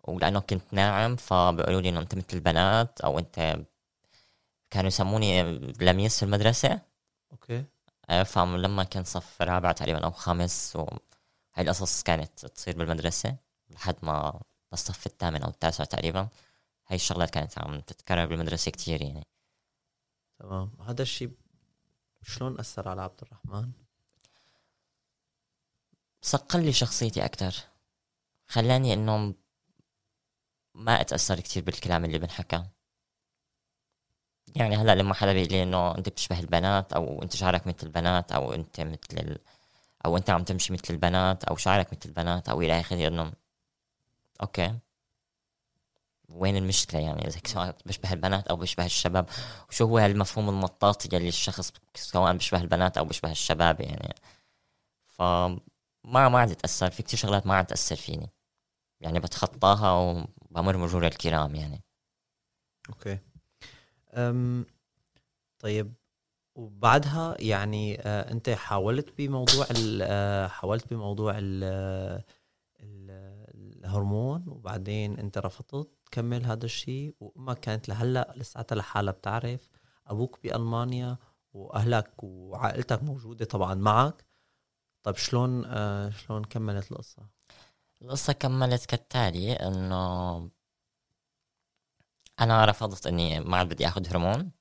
ولأنه 0.09 0.39
كنت 0.39 0.73
ناعم 0.73 1.15
فبيقولوا 1.15 1.81
لي 1.81 1.89
إنه 1.89 1.99
أنت 1.99 2.15
مثل 2.15 2.27
البنات 2.33 3.01
أو 3.01 3.19
أنت 3.19 3.65
كانوا 4.69 4.87
يسموني 4.87 5.43
لميس 5.81 6.17
في 6.17 6.23
المدرسة. 6.25 6.81
أوكي. 7.31 7.65
آه، 8.09 8.23
فلما 8.23 8.83
كنت 8.83 9.07
صف 9.07 9.41
رابع 9.41 9.71
تقريبا 9.71 10.05
أو 10.05 10.11
خامس 10.11 10.75
وهي 10.75 10.97
القصص 11.59 12.03
كانت 12.03 12.45
تصير 12.45 12.77
بالمدرسة 12.77 13.35
لحد 13.69 13.95
ما 14.03 14.41
الصف 14.73 15.05
الثامن 15.05 15.43
أو 15.43 15.49
التاسع 15.49 15.83
تقريبا. 15.83 16.27
هاي 16.87 16.95
الشغلات 16.95 17.29
كانت 17.29 17.59
عم 17.59 17.79
تتكرر 17.79 18.25
بالمدرسة 18.25 18.71
كتير 18.71 19.01
يعني. 19.01 19.27
تمام. 20.39 20.71
هذا 20.87 21.01
الشيء 21.01 21.31
شلون 22.23 22.59
أثر 22.59 22.89
على 22.89 23.01
عبد 23.01 23.19
الرحمن؟ 23.21 23.71
صقل 26.21 26.65
لي 26.65 26.73
شخصيتي 26.73 27.25
أكتر. 27.25 27.55
خلاني 28.47 28.93
إنه 28.93 29.33
ما 30.79 31.01
أتأثر 31.01 31.39
كتير 31.39 31.63
بالكلام 31.63 32.05
اللي 32.05 32.19
بنحكى. 32.19 32.63
يعني 34.55 34.75
هلأ 34.77 34.95
لما 34.95 35.13
حدا 35.13 35.33
بيقول 35.33 35.49
لي 35.51 35.63
إنه 35.63 35.97
أنت 35.97 36.09
بتشبه 36.09 36.39
البنات 36.39 36.93
أو 36.93 37.23
أنت 37.23 37.35
شعرك 37.35 37.67
مثل 37.67 37.87
البنات 37.87 38.31
أو 38.31 38.53
أنت 38.53 38.81
مثل 38.81 38.97
ال... 39.13 39.39
أو 40.05 40.17
أنت 40.17 40.29
عم 40.29 40.43
تمشي 40.43 40.73
مثل 40.73 40.83
البنات 40.93 41.43
أو 41.43 41.55
شعرك 41.57 41.87
مثل 41.93 42.09
البنات 42.09 42.49
أو 42.49 42.61
إلى 42.61 42.79
آخره 42.79 43.07
إنه 43.07 43.33
أوكي. 44.41 44.79
وين 46.29 46.55
المشكلة 46.57 47.01
يعني؟ 47.01 47.27
إذا 47.27 47.39
سواء 47.45 47.77
بشبه 47.85 48.13
البنات 48.13 48.47
أو 48.47 48.55
بشبه 48.55 48.85
الشباب 48.85 49.29
وشو 49.69 49.85
هو 49.85 49.97
هالمفهوم 49.97 50.49
المطاطي 50.49 51.17
اللي 51.17 51.29
الشخص 51.29 51.73
سواء 51.95 52.33
بشبه 52.37 52.61
البنات 52.61 52.97
أو 52.97 53.05
بشبه 53.05 53.31
الشباب 53.31 53.81
يعني؟ 53.81 54.15
ف 55.07 55.21
ما 56.03 56.39
عاد 56.39 56.55
تأثر 56.55 56.91
في 56.91 57.03
كتير 57.03 57.19
شغلات 57.19 57.47
ما 57.47 57.55
عاد 57.55 57.65
تأثر 57.65 57.95
فيني. 57.95 58.29
يعني 59.01 59.19
بتخطاها 59.19 59.91
وبمر 60.51 60.77
مرور 60.77 61.07
الكرام 61.07 61.55
يعني. 61.55 61.83
أوكي. 62.89 63.19
أم 64.13 64.65
طيب 65.59 65.93
وبعدها 66.55 67.35
يعني 67.41 68.01
آه 68.01 68.31
أنت 68.31 68.49
حاولت 68.49 69.17
بموضوع 69.17 69.65
آه 70.01 70.47
حاولت 70.47 70.93
بموضوع 70.93 71.33
ال- 71.37 72.23
الهرمون 72.79 74.43
وبعدين 74.47 75.19
أنت 75.19 75.37
رفضت 75.37 75.89
تكمل 76.05 76.45
هذا 76.45 76.65
الشيء 76.65 77.15
وامك 77.19 77.59
كانت 77.59 77.89
لهلأ 77.89 78.33
لساتها 78.37 78.75
لحالها 78.75 79.13
بتعرف 79.13 79.69
أبوك 80.07 80.39
بألمانيا 80.43 81.17
وأهلك 81.53 82.23
وعائلتك 82.23 83.03
موجودة 83.03 83.45
طبعا 83.45 83.73
معك. 83.75 84.25
طيب 85.03 85.15
شلون 85.15 85.65
آه 85.65 86.09
شلون 86.09 86.43
كملت 86.43 86.91
القصة؟ 86.91 87.38
القصة 88.01 88.33
كملت 88.33 88.85
كالتالي 88.85 89.53
إنه 89.53 90.49
أنا 92.39 92.65
رفضت 92.65 93.07
إني 93.07 93.39
ما 93.39 93.57
عاد 93.57 93.69
بدي 93.69 93.87
آخذ 93.87 94.07
هرمون 94.09 94.51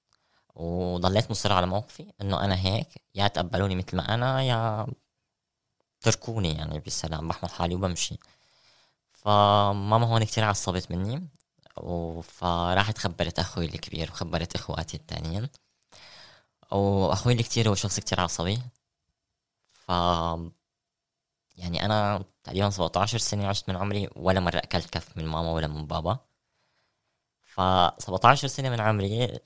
وضليت 0.54 1.30
مصر 1.30 1.52
على 1.52 1.66
موقفي 1.66 2.12
إنه 2.20 2.44
أنا 2.44 2.56
هيك 2.60 3.02
يا 3.14 3.28
تقبلوني 3.28 3.74
مثل 3.76 3.96
ما 3.96 4.14
أنا 4.14 4.42
يا 4.42 4.86
تركوني 6.00 6.54
يعني 6.54 6.78
بالسلام 6.78 7.28
بحمل 7.28 7.50
حالي 7.50 7.74
وبمشي. 7.74 8.18
فماما 9.12 10.06
هون 10.06 10.24
كتير 10.24 10.44
عصبت 10.44 10.90
مني 10.90 11.28
فراحت 12.22 12.98
خبرت 12.98 13.38
أخوي 13.38 13.64
الكبير 13.66 14.10
وخبرت 14.10 14.54
إخواتي 14.54 14.96
التانيين. 14.96 15.48
وأخوي 16.72 17.32
الكتير 17.32 17.68
هو 17.68 17.74
شخص 17.74 18.00
كتير 18.00 18.20
عصبي 18.20 18.58
ف 19.72 19.90
يعني 21.58 21.84
أنا 21.84 22.24
تقريبا 22.44 22.70
17 22.70 23.18
سنة 23.18 23.46
عشت 23.48 23.68
من 23.68 23.76
عمري 23.76 24.08
ولا 24.16 24.40
مرة 24.40 24.58
أكلت 24.58 24.90
كف 24.90 25.16
من 25.18 25.26
ماما 25.26 25.52
ولا 25.52 25.66
من 25.66 25.86
بابا 25.86 26.18
ف 27.44 27.60
17 27.98 28.48
سنة 28.48 28.70
من 28.70 28.80
عمري 28.80 29.40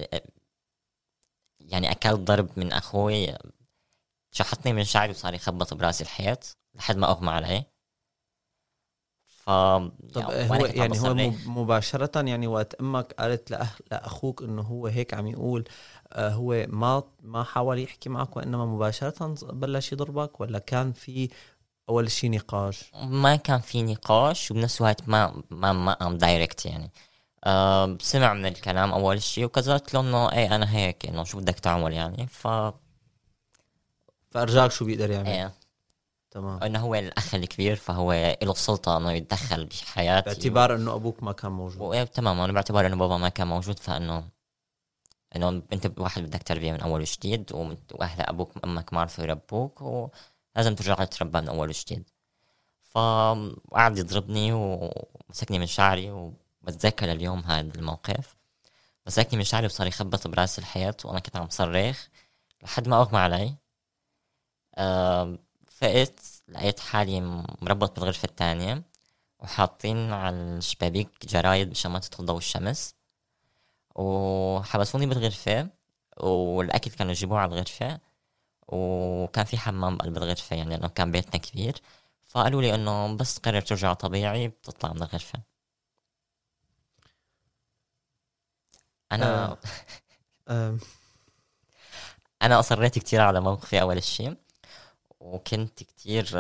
يعني 1.61 1.90
أكلت 1.90 2.20
ضرب 2.20 2.59
من 2.59 2.72
أخوي 2.72 3.35
شحطني 4.33 4.72
من 4.72 4.85
شعري 4.85 5.11
وصار 5.11 5.35
يخبط 5.35 5.75
براسي 5.75 6.05
الحيط 6.05 6.59
لحد 6.75 6.96
ما 6.96 7.11
أغمى 7.11 7.31
علي 7.31 7.64
ف 9.27 9.51
طب 10.12 10.31
هو 10.31 10.64
يعني 10.66 11.01
هو. 11.01 11.14
مب- 11.14 11.46
مباشرة 11.48 12.29
يعني 12.29 12.46
وقت 12.46 12.75
أمك 12.75 13.12
قالت 13.12 13.51
لأخ 13.51 13.81
لأخوك 13.90 14.42
إنه 14.42 14.62
هو 14.62 14.87
هيك 14.87 15.14
عم 15.14 15.27
يقول 15.27 15.64
آه 16.12 16.29
هو 16.31 16.66
ما 16.68 17.03
ما 17.22 17.44
حاول 17.44 17.79
يحكي 17.79 18.09
معك 18.09 18.37
وإنما 18.37 18.66
مباشرة 18.66 19.35
بلش 19.53 19.92
يضربك 19.92 20.40
ولا 20.40 20.59
كان 20.59 20.92
في 20.92 21.29
أول 21.92 22.11
شيء 22.11 22.31
نقاش؟ 22.31 22.90
ما 22.94 23.37
كان 23.37 23.61
في 23.61 23.83
نقاش 23.83 24.50
وبنفس 24.50 24.81
الوقت 24.81 25.09
ما 25.09 25.42
ما 25.50 25.72
ما 25.72 25.92
قام 25.92 26.18
دايركت 26.18 26.66
يعني. 26.66 26.90
آه 27.44 27.98
سمع 28.00 28.33
من 28.33 28.46
الكلام 28.46 28.92
أول 28.92 29.22
شيء 29.22 29.44
وكذلك 29.44 29.94
له 29.94 30.00
إنه 30.00 30.33
إيه 30.33 30.55
أنا 30.55 30.76
هيك 30.76 31.07
إنه 31.07 31.24
شو 31.24 31.38
بدك 31.38 31.59
تعمل 31.59 31.92
يعني 31.92 32.26
ف 32.26 32.48
فأرجاك 34.31 34.70
شو 34.70 34.85
بيقدر 34.85 35.11
يعمل؟ 35.11 35.26
إيه. 35.26 35.52
تمام. 36.31 36.62
إنه 36.62 36.78
هو 36.81 36.94
الأخ 36.94 37.35
الكبير 37.35 37.76
فهو 37.76 38.12
له 38.42 38.52
السلطة 38.52 38.96
إنه 38.96 39.12
يتدخل 39.12 39.64
بحياتي. 39.64 40.24
باعتبار 40.31 40.74
إنه 40.74 40.94
أبوك 40.94 41.22
ما 41.22 41.33
كان 41.33 41.52
موجود. 41.52 41.81
وايه 41.81 42.05
تمام. 42.05 42.40
أنا 42.40 42.52
باعتبار 42.52 42.87
إنه 42.87 42.96
بابا 42.96 43.16
ما 43.16 43.28
كان 43.28 43.46
موجود 43.46 43.78
فإنه 43.78 44.24
إنه 45.37 45.62
أنت 45.72 45.98
واحد 45.98 46.22
بدك 46.22 46.42
تربية 46.42 46.72
من 46.72 46.81
أول 46.81 47.00
وجديد 47.00 47.52
وأهل 47.92 48.22
أبوك 48.22 48.57
وامك 48.57 48.92
ما 48.92 49.00
عرفوا 49.00 49.24
يربوك 49.24 49.83
ولازم 50.56 50.74
ترجع 50.74 50.94
تتربى 50.94 51.40
من 51.40 51.48
أول 51.48 51.68
وجديد. 51.68 52.10
فقعد 52.82 53.98
يضربني 53.98 54.52
ومسكني 54.52 55.58
من 55.58 55.66
شعري 55.66 56.10
وبتذكر 56.10 57.12
اليوم 57.12 57.40
هذا 57.40 57.60
الموقف. 57.60 58.36
مسكني 59.06 59.38
من 59.38 59.44
شعري 59.44 59.66
وصار 59.66 59.86
يخبط 59.86 60.26
براسي 60.26 60.60
الحياة 60.60 60.96
وأنا 61.04 61.18
كنت 61.18 61.36
عم 61.36 61.48
صرخ 61.48 62.08
لحد 62.62 62.88
ما 62.88 63.00
أغمى 63.00 63.18
علي. 63.18 63.54
أه 64.74 65.38
فقت 65.70 66.20
لقيت 66.48 66.80
حالي 66.80 67.20
مربط 67.62 68.00
بالغرفة 68.00 68.26
الثانية 68.28 68.82
وحاطين 69.38 70.12
على 70.12 70.36
الشبابيك 70.36 71.26
جرايد 71.26 71.70
مشان 71.70 71.90
ما 71.90 71.98
تدخل 71.98 72.24
ضوء 72.26 72.38
الشمس. 72.38 72.94
وحبسوني 73.94 75.06
بالغرفة 75.06 75.68
والأكل 76.16 76.90
كانوا 76.90 77.12
يجيبوه 77.12 77.38
على 77.38 77.52
الغرفة. 77.52 78.00
وكان 78.72 79.44
في 79.44 79.58
حمام 79.58 79.96
بقلب 79.96 80.16
الغرفة 80.16 80.56
يعني 80.56 80.70
لأنه 80.70 80.88
كان 80.88 81.11
بيتنا 81.12 81.37
كبير. 81.40 81.74
فقالوا 82.26 82.62
لي 82.62 82.74
إنه 82.74 83.16
بس 83.16 83.35
تقرر 83.35 83.61
ترجع 83.61 83.92
طبيعي 83.94 84.48
بتطلع 84.48 84.92
من 84.92 84.96
الغرفة. 85.02 85.40
أنا 89.12 89.56
آه. 90.48 90.78
أنا 92.42 92.61
أصريت 92.61 92.98
كتير 92.98 93.20
على 93.20 93.40
موقفي 93.40 93.80
أول 93.80 94.02
شيء 94.02 94.37
وكنت 95.20 95.82
كتير 95.82 96.30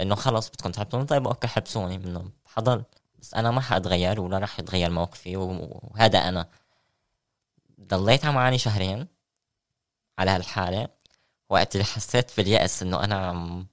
إنه 0.00 0.14
خلص 0.14 0.48
بدكم 0.50 0.70
تحبسوني. 0.72 1.04
طيب 1.04 1.26
أوكي 1.28 1.46
حبسوني 1.46 1.94
إنه 1.94 2.30
حضل 2.46 2.84
بس 3.20 3.34
أنا 3.34 3.50
ما 3.50 3.60
حأتغير 3.60 4.20
ولا 4.20 4.38
راح 4.38 4.58
يتغير 4.60 4.90
موقفي 4.90 5.36
وهذا 5.36 6.18
أنا. 6.18 6.48
ضليت 7.80 8.24
عم 8.24 8.36
أعاني 8.36 8.58
شهرين 8.58 9.08
على 10.18 10.30
هالحالة. 10.30 10.88
وقت 11.50 11.74
اللي 11.74 11.84
حسيت 11.84 12.36
باليأس 12.36 12.82
إنه 12.82 13.04
أنا 13.04 13.26
عم 13.26 13.66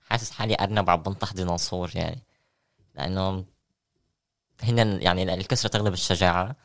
حاسس 0.00 0.30
حالي 0.30 0.56
أرنب 0.60 0.90
عم 0.90 1.02
بنطح 1.02 1.32
ديناصور 1.32 1.90
يعني. 1.94 2.22
لأنه 2.94 3.44
هن 4.62 5.02
يعني 5.02 5.34
الكسرة 5.34 5.68
تغلب 5.68 5.92
الشجاعة. 5.92 6.56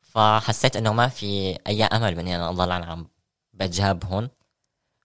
فحسيت 0.00 0.76
إنه 0.76 0.92
ما 0.92 1.08
في 1.08 1.58
أي 1.66 1.84
أمل 1.84 2.16
من 2.16 2.28
أنا 2.28 2.50
أضل 2.50 2.72
أنا 2.72 2.86
عم 2.86 3.08
بجابهن 3.52 4.28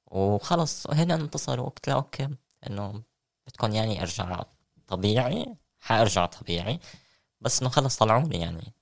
وخلص 0.05 0.87
هنا 0.87 1.15
انتصروا. 1.15 1.69
قلت 1.69 1.87
له 1.87 1.93
أوكي 1.93 2.29
إنه 2.67 3.03
بدكم 3.47 3.71
يعني 3.71 4.01
أرجع 4.01 4.43
طبيعي 4.87 5.55
حأرجع 5.79 6.25
طبيعي. 6.25 6.79
بس 7.41 7.61
إنه 7.61 7.69
خلص 7.69 7.97
طلعوني 7.97 8.39
يعني. 8.39 8.73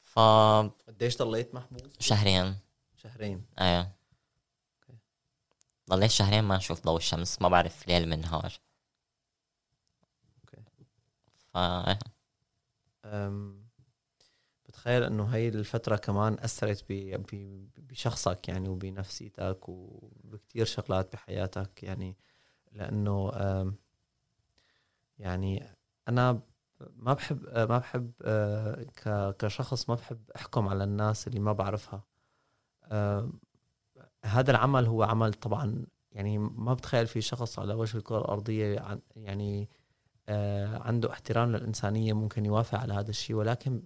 ف 0.00 0.18
قديش 0.88 1.18
ضليت 1.18 1.54
محبوس؟ 1.54 1.82
شهرين. 2.00 2.56
شهرين. 2.96 3.44
إيه. 3.60 3.93
ضليت 5.90 6.10
شهرين 6.10 6.44
ما 6.44 6.56
نشوف 6.56 6.84
ضوء 6.84 6.96
الشمس؟ 6.96 7.42
ما 7.42 7.48
بعرف 7.48 7.88
ليل 7.88 8.08
من 8.08 8.20
نهار 8.20 8.52
ف 11.54 11.56
أم... 13.04 13.64
بتخيل 14.66 15.02
إنه 15.02 15.24
هاي 15.24 15.48
الفترة 15.48 15.96
كمان 15.96 16.36
أثرت 16.40 16.84
ب... 16.88 16.92
ب... 17.32 17.68
بشخصك 17.78 18.48
يعني 18.48 18.68
وبنفسيتك 18.68 19.68
وبكتير 19.68 20.64
شغلات 20.64 21.12
بحياتك 21.12 21.82
يعني 21.82 22.16
لأنه 22.72 23.30
أم... 23.34 23.76
يعني 25.18 25.76
أنا 26.08 26.40
ما 26.80 27.12
بحب 27.14 27.44
ما 27.48 27.78
بحب 27.78 28.12
آه، 28.22 28.86
كشخص 29.38 29.88
ما 29.90 29.94
بحب 29.94 30.30
أحكم 30.36 30.68
على 30.68 30.84
الناس 30.84 31.28
اللي 31.28 31.40
ما 31.40 31.52
بعرفها. 31.52 32.04
هذا 34.24 34.50
العمل 34.50 34.86
هو 34.86 35.02
عمل 35.02 35.34
طبعا 35.34 35.86
يعني 36.12 36.38
ما 36.38 36.74
بتخيل 36.74 37.06
في 37.06 37.20
شخص 37.20 37.58
على 37.58 37.74
وجه 37.74 37.96
الكرة 37.96 38.18
الأرضية 38.18 38.98
يعني 39.16 39.68
آه، 40.28 40.78
عنده 40.78 41.12
احترام 41.12 41.52
للإنسانية 41.52 42.12
ممكن 42.12 42.46
يوافق 42.46 42.78
على 42.78 42.94
هذا 42.94 43.10
الشيء 43.10 43.36
ولكن 43.36 43.82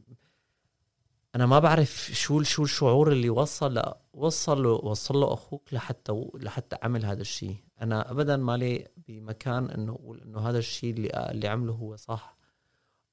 أنا 1.35 1.47
ما 1.47 1.59
بعرف 1.59 2.11
شو 2.13 2.43
شو 2.43 2.63
الشعور 2.63 3.13
اللي 3.13 3.31
وصل 3.31 3.83
وصل 4.13 4.67
وصل 4.67 5.17
له 5.17 5.33
أخوك 5.33 5.75
لحتى 5.75 6.25
لحتى 6.35 6.77
عمل 6.83 7.05
هذا 7.05 7.21
الشيء. 7.21 7.57
أنا 7.83 8.11
ابدا 8.11 8.37
مالي 8.37 8.89
بمكان 9.09 9.71
إنه 9.71 9.93
أقول 9.93 10.21
إنه 10.21 10.41
هذا 10.41 10.59
الشيء 10.59 10.95
اللي 10.95 11.11
اللي 11.31 11.49
عمله 11.49 11.73
هو 11.73 11.97
صح. 11.97 12.37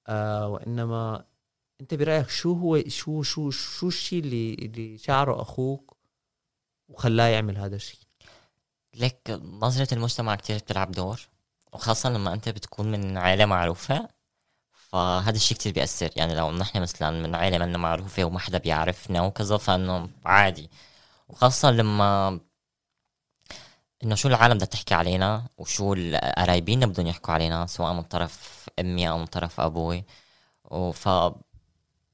آه 0.08 0.48
وإنما 0.48 1.26
أنت 1.82 1.94
برأيك 1.94 2.30
شو 2.30 2.54
هو 2.54 2.84
شو 2.88 3.22
شو 3.22 3.50
شو 3.50 3.88
الشيء 3.88 4.20
اللي 4.20 4.54
اللي 4.54 4.98
شعره 4.98 5.42
أخوك 5.42 5.95
وخلاه 6.90 7.28
يعمل 7.28 7.58
هذا 7.58 7.76
الشيء. 7.76 8.00
لك 8.94 9.40
نظرة 9.44 9.94
المجتمع 9.94 10.36
كتير 10.36 10.58
بتلعب 10.58 10.92
دور 10.92 11.22
وخاصة 11.74 12.10
لما 12.10 12.34
أنت 12.34 12.50
بتكون 12.50 12.92
من 12.92 13.18
عائلة 13.18 13.46
معروفة 13.46 14.10
فهذا 14.72 15.36
الشيء 15.36 15.58
كتير 15.58 15.74
بيأثر. 15.74 16.10
يعني 16.16 16.36
لو 16.36 16.52
نحن 16.52 16.82
مثلا 16.82 17.12
من 17.12 17.36
عائلة 17.36 17.58
منا 17.58 17.78
معروفة 17.78 18.24
وما 18.24 18.40
حدا 18.40 18.58
بيعرفنا 18.58 19.22
وكذا 19.22 19.58
فإنه 19.58 20.10
عادي. 20.26 20.70
وخاصة 21.28 21.72
لما 21.72 22.40
إنه 24.04 24.16
شو 24.16 24.28
العالم 24.28 24.54
بدها 24.56 24.68
تحكي 24.68 24.94
علينا 24.94 25.48
وشو 25.58 25.94
القرايبين 25.94 26.86
بدهم 26.86 27.08
يحكوا 27.08 27.34
علينا 27.34 27.66
سواء 27.66 27.94
من 27.94 28.04
طرف 28.04 28.70
أمي 28.80 29.10
أو 29.10 29.18
من 29.18 29.26
طرف 29.26 29.60
أبوي. 29.60 30.04
ف 30.94 31.10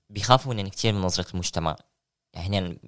بيخافوا 0.10 0.54
من 0.54 0.70
كثير 0.70 0.94
من 0.94 1.02
نظرة 1.02 1.32
المجتمع. 1.34 1.76
يعني 2.34 2.80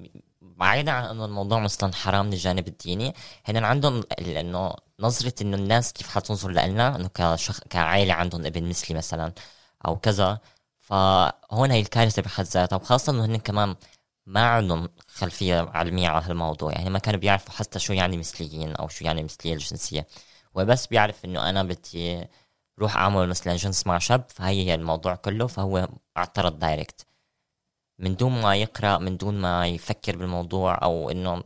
بعيدا 0.63 0.91
عن 0.91 1.05
إنه 1.05 1.25
الموضوع 1.25 1.59
مثلا 1.59 1.93
حرام 1.93 2.25
من 2.25 2.33
الجانب 2.33 2.67
الديني. 2.67 3.13
هن 3.45 3.63
عندهم 3.63 4.03
إنه 4.19 4.73
نظرة 4.99 5.33
إنه 5.41 5.57
الناس 5.57 5.93
كيف 5.93 6.07
حتنظر 6.09 6.51
لنا 6.51 6.95
إنه 6.95 7.09
كشخ... 7.13 7.59
كعائلة 7.69 8.13
عندهم 8.13 8.45
ابن 8.45 8.69
مثلي 8.69 8.97
مثلا 8.97 9.33
أو 9.87 9.95
كذا. 9.99 10.39
فهون 10.79 11.71
هي 11.71 11.79
الكارثة 11.79 12.21
بحد 12.21 12.45
ذاتها. 12.45 12.75
وخاصة 12.75 13.11
إنه 13.11 13.25
هن 13.25 13.37
كمان 13.37 13.75
ما 14.25 14.41
عندهم 14.47 14.89
خلفية 15.07 15.69
علمية 15.73 16.09
على 16.09 16.25
هالموضوع. 16.25 16.71
يعني 16.71 16.89
ما 16.89 16.99
كانوا 16.99 17.19
بيعرفوا 17.19 17.53
حتى 17.53 17.79
شو 17.79 17.93
يعني 17.93 18.17
مثليين 18.17 18.75
أو 18.75 18.87
شو 18.87 19.05
يعني 19.05 19.23
مثلية 19.23 19.53
الجنسية. 19.53 20.07
وبس 20.55 20.87
بيعرف 20.87 21.25
إنه 21.25 21.49
أنا 21.49 21.63
بدي 21.63 22.27
روح 22.79 22.97
أعمل 22.97 23.29
مثلا 23.29 23.55
جنس 23.55 23.87
مع 23.87 23.97
شاب 23.97 24.25
فهي 24.29 24.65
هي 24.65 24.75
الموضوع 24.75 25.15
كله 25.15 25.47
فهو 25.47 25.87
اعترض 26.17 26.59
دايركت 26.59 27.05
من 27.99 28.15
دون 28.15 28.41
ما 28.41 28.55
يقرأ 28.55 28.97
من 28.97 29.17
دون 29.17 29.41
ما 29.41 29.67
يفكر 29.67 30.17
بالموضوع 30.17 30.83
أو 30.83 31.09
إنه 31.09 31.43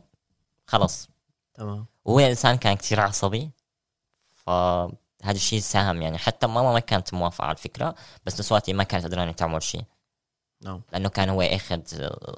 خلص. 0.66 1.08
تمام. 1.54 1.86
وهو 2.04 2.18
إنسان 2.18 2.56
كان 2.56 2.76
كتير 2.76 3.00
عصبي 3.00 3.50
فهذا 4.32 4.92
الشيء 5.26 5.60
ساهم 5.60 6.02
يعني. 6.02 6.18
حتى 6.18 6.46
ماما 6.46 6.72
ما 6.72 6.78
كانت 6.78 7.14
موافقة 7.14 7.44
على 7.44 7.56
الفكرة 7.56 7.94
بس 8.26 8.40
نسواتي 8.40 8.72
ما 8.72 8.84
كانت 8.84 9.04
قدرانة 9.04 9.32
تعمل 9.32 9.62
شيء. 9.62 9.84
نعم. 10.62 10.82
لأنه 10.92 11.08
كان 11.08 11.28
هو 11.28 11.42
أخذ 11.42 11.82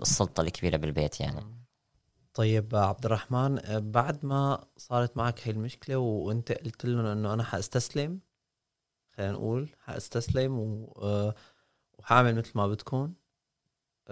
السلطة 0.03 0.41
الكبيرة 0.41 0.77
بالبيت 0.77 1.21
يعني. 1.21 1.61
طيب 2.35 2.77
عبد 2.77 3.05
الرحمن 3.05 3.61
بعد 3.91 4.27
ما 4.27 4.65
صارت 4.77 5.17
معك 5.17 5.41
هاي 5.41 5.51
المشكلة 5.51 5.97
وأنت 5.97 6.53
قلت 6.53 6.85
لهم 6.85 7.07
إنه 7.07 7.35
أنا 7.35 7.43
حأستسلم 7.43 8.21
خلينا 9.17 9.33
نقول 9.33 9.69
حأستسلم 9.85 10.59
و... 10.59 10.93
وحأعمل 11.99 12.35
مثل 12.37 12.53
ما 12.55 12.67
بدكم 12.67 13.13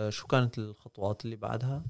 شو 0.09 0.27
كانت 0.27 0.59
الخطوات 0.59 1.25
اللي 1.25 1.37
بعدها؟ 1.37 1.83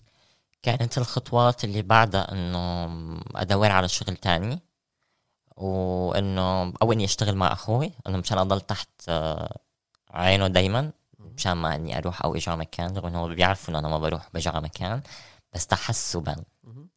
كانت 0.63 0.99
الخطوات 0.99 1.65
اللي 1.65 1.83
بعدها 1.83 2.33
إنه 2.33 3.21
أدور 3.35 3.71
على 3.71 3.89
شغل 3.89 4.17
تاني 4.17 4.59
وإنه 5.57 6.73
أو 6.83 6.93
إني 6.93 7.05
أشتغل 7.05 7.37
مع 7.37 7.53
أخوي 7.53 7.93
إنه 8.07 8.19
مشان 8.19 8.39
أضل 8.39 8.61
تحت 8.61 9.11
عينه 10.11 10.47
دايما 10.47 10.93
مشان 11.19 11.53
ما 11.53 11.75
إني 11.75 11.99
أروح 11.99 12.25
أو 12.25 12.35
أجي 12.35 12.51
على 12.51 12.61
مكان 12.61 12.97
رغم 12.97 13.07
إنه 13.07 13.27
بيعرفوا 13.27 13.71
إنه 13.71 13.79
أنا 13.79 13.89
ما 13.89 13.99
بروح 13.99 14.29
بجي 14.35 14.49
على 14.49 14.61
مكان 14.61 15.03
بس 15.53 15.67
تحسبا. 15.67 16.45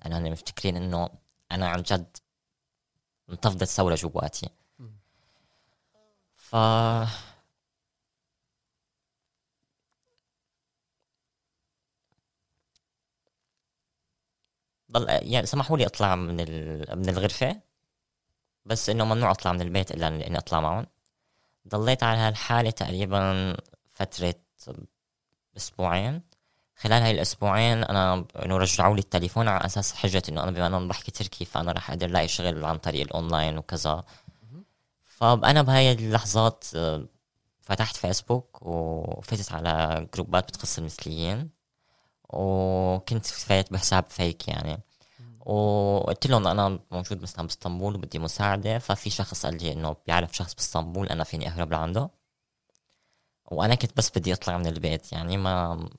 أنا 0.06 0.17
هن 0.17 0.32
مفتكرين 0.32 0.76
إنه 0.76 1.10
أنا 1.52 1.67
عن 1.67 1.82
جد 1.82 2.17
انتفضت 3.30 3.63
ثورة 3.63 3.95
جواتي. 3.95 4.50
ف 6.36 6.56
ضل 14.91 15.06
يعني 15.10 15.45
سمحوا 15.45 15.77
لي 15.77 15.86
أطلع 15.86 16.15
من 16.15 16.38
من 16.97 17.10
الغرفة 17.10 17.62
بس 18.65 18.89
إنه 18.89 19.06
ممنوع 19.06 19.32
أطلع 19.32 19.51
من 19.51 19.62
البيت 19.62 19.91
إلا 19.91 20.08
إني 20.08 20.38
أطلع 20.38 20.60
معهم. 20.60 20.86
ضليت 21.67 22.04
على 22.04 22.17
هالحالة 22.17 22.69
تقريبا 22.69 23.56
فترة 23.93 24.36
أسبوعين. 25.58 26.21
خلال 26.75 27.01
هاي 27.01 27.12
الأسبوعين 27.12 27.84
أنا 27.84 28.25
إنه 28.45 28.58
رجعوا 28.58 28.95
لي 28.95 28.99
التليفون 29.01 29.47
على 29.47 29.65
أساس 29.65 29.93
حجة 29.93 30.23
إنه 30.30 30.43
أنا 30.43 30.51
بما 30.51 30.67
انه 30.67 30.88
بحكي 30.88 31.12
تركي 31.12 31.45
فأنا 31.45 31.71
راح 31.71 31.89
أقدر 31.91 32.08
لاقي 32.10 32.27
شغل 32.27 32.65
عن 32.65 32.77
طريق 32.77 33.01
الأونلاين 33.01 33.58
وكذا. 33.58 34.04
فانا 35.04 35.62
بهاي 35.62 35.91
اللحظات 35.91 36.65
آه، 36.75 37.06
فتحت 37.62 37.95
فيسبوك 37.95 38.60
وفتت 38.62 39.51
على 39.51 40.08
جروبات 40.15 40.47
بتخص 40.47 40.77
المثليين. 40.77 41.49
وكنت 42.34 43.26
فايت 43.26 43.74
بحساب 43.74 44.06
فيك 44.10 44.48
يعني. 44.48 44.80
وقلت 45.46 46.28
لهم 46.28 46.48
أنا 46.48 46.80
موجود 46.91 47.22
مثلا 47.22 47.48
بإسطنبول 47.48 47.96
وبدي 47.96 48.20
مساعدة 48.20 48.80
ففي 48.80 49.10
شخص 49.10 49.46
قال 49.46 49.63
لي 49.63 49.72
إنه 49.74 49.96
بيعرف 50.08 50.36
شخص 50.36 50.54
بإسطنبول 50.56 51.08
أنا 51.08 51.24
فيني 51.24 51.48
أهرب 51.48 51.72
لعنده. 51.72 52.10
وأنا 53.52 53.76
كنت 53.76 53.98
بس 53.98 54.10
بدي 54.10 54.34
أطلع 54.34 54.58
من 54.58 54.67
البيت 54.67 55.12
يعني 55.13 55.38
ما 55.38 55.89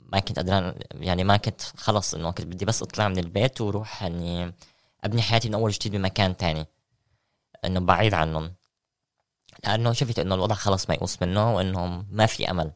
ما 0.00 0.20
كنت 0.20 0.38
قدران 0.38 0.74
يعني 0.92 1.24
ما 1.24 1.36
كنت 1.36 1.62
خلص 1.62 2.14
إنه 2.14 2.30
كنت 2.30 2.46
بدي 2.46 2.64
بس 2.64 2.82
أطلع 2.82 3.08
من 3.08 3.18
البيت 3.18 3.60
وأروح 3.60 4.02
إني 4.02 4.54
أبني 5.04 5.22
حياتي 5.22 5.48
من 5.48 5.54
أول 5.54 5.70
جديد 5.70 5.92
بمكان 5.92 6.36
تاني. 6.36 6.66
إنه 7.64 7.80
بعيد 7.80 8.14
عنهم. 8.14 8.54
لأنه 9.64 9.92
شفت 9.92 10.18
إنه 10.18 10.34
الوضع 10.34 10.54
خلص 10.54 10.90
ميؤوس 10.90 11.22
منه 11.22 11.54
وانه 11.56 12.04
ما 12.10 12.26
في 12.26 12.50
أمل. 12.50 12.72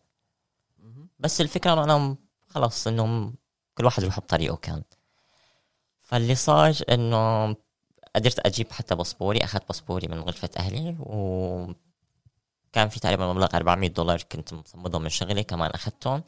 بس 1.19 1.41
الفكرة 1.41 1.85
إنه 1.85 2.17
خلص 2.55 2.87
إنه 2.87 3.33
كل 3.75 3.85
واحد 3.85 4.03
يروح 4.03 4.21
بطريقه 4.21 4.57
كان. 4.57 4.83
فاللي 6.01 6.35
صار 6.35 6.75
إنه 6.91 7.47
قدرت 8.17 8.47
أجيب 8.47 8.73
حتى 8.73 8.95
باسبوري 8.95 9.45
أخذت 9.45 9.69
باسبوري 9.69 10.09
من 10.09 10.21
غرفة 10.21 10.51
أهلي 10.57 10.97
و 11.01 11.73
كان 12.73 12.89
في 12.89 13.01
تقريبا 13.01 13.33
مبلغ 13.33 13.49
400 13.55 13.91
دولار 13.91 14.23
كنت 14.23 14.55
مصمدهم 14.55 15.03
من 15.03 15.09
شغلي 15.09 15.45
كمان 15.45 15.71
أخذتهم. 15.71 16.23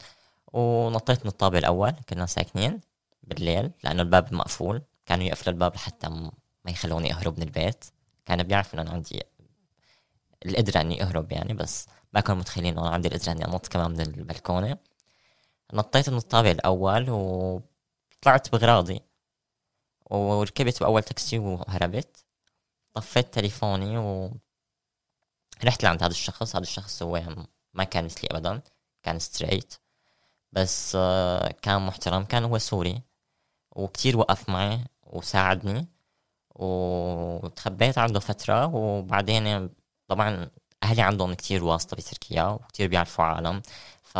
ونطيت 0.53 1.25
من 1.25 1.31
الطابق 1.31 1.57
الأول 1.57 1.91
كنا 2.09 2.25
ساكنين 2.25 2.81
بالليل 3.23 3.71
لأنه 3.83 4.01
الباب 4.01 4.33
مقفول. 4.33 4.81
كانوا 5.05 5.25
يقفلوا 5.25 5.53
الباب 5.53 5.75
لحتى 5.75 6.09
ما 6.09 6.71
يخلوني 6.71 7.13
أهرب 7.13 7.37
من 7.37 7.43
البيت. 7.43 7.85
كانوا 8.25 8.45
بيعرفوا 8.45 8.79
إنه 8.79 8.91
عندي 8.91 9.23
القدرة 10.45 10.81
إني 10.81 11.03
أهرب 11.03 11.31
يعني 11.31 11.53
بس 11.53 11.87
ما 12.13 12.19
كانوا 12.19 12.41
متخيلين 12.41 12.77
إنه 12.77 12.89
عندي 12.89 13.07
القدرة 13.07 13.31
إني 13.31 13.45
أنط 13.45 13.67
كمان 13.67 13.91
من 13.91 14.01
البلكونة. 14.01 14.77
نطيت 15.73 16.09
من 16.09 16.17
الطابق 16.17 16.49
الأول 16.49 17.09
وطلعت 17.09 18.51
بغراضي. 18.51 19.01
وركبت 20.11 20.79
بأول 20.79 21.03
تاكسي 21.03 21.39
وهربت. 21.39 22.25
طفيت 22.93 23.33
تليفوني 23.33 23.97
و 23.97 24.31
رحت 25.63 25.83
لعند 25.83 26.03
هذا 26.03 26.11
الشخص. 26.11 26.55
هذا 26.55 26.63
الشخص 26.63 27.03
هو 27.03 27.23
ما 27.73 27.83
كان 27.83 28.05
مثلي 28.05 28.29
ابدا 28.31 28.61
كان 29.03 29.19
straight 29.19 29.73
بس 30.51 30.93
آه، 30.95 31.51
كان 31.61 31.85
محترم 31.85 32.23
كان 32.23 32.43
هو 32.43 32.57
سوري. 32.57 33.01
وكتير 33.75 34.17
وقف 34.17 34.49
معي 34.49 34.85
وساعدني 35.03 35.87
وتخبيت 36.55 37.97
عنده 37.97 38.19
فترة. 38.19 38.65
وبعدين 38.75 39.69
طبعا 40.07 40.49
أهلي 40.83 41.01
عندهم 41.01 41.33
كتير 41.33 41.63
واسطة 41.63 41.97
بتركيا 41.97 42.43
وكتير 42.43 42.87
بيعرفوا 42.89 43.25
عالم. 43.25 43.61
ف 44.03 44.17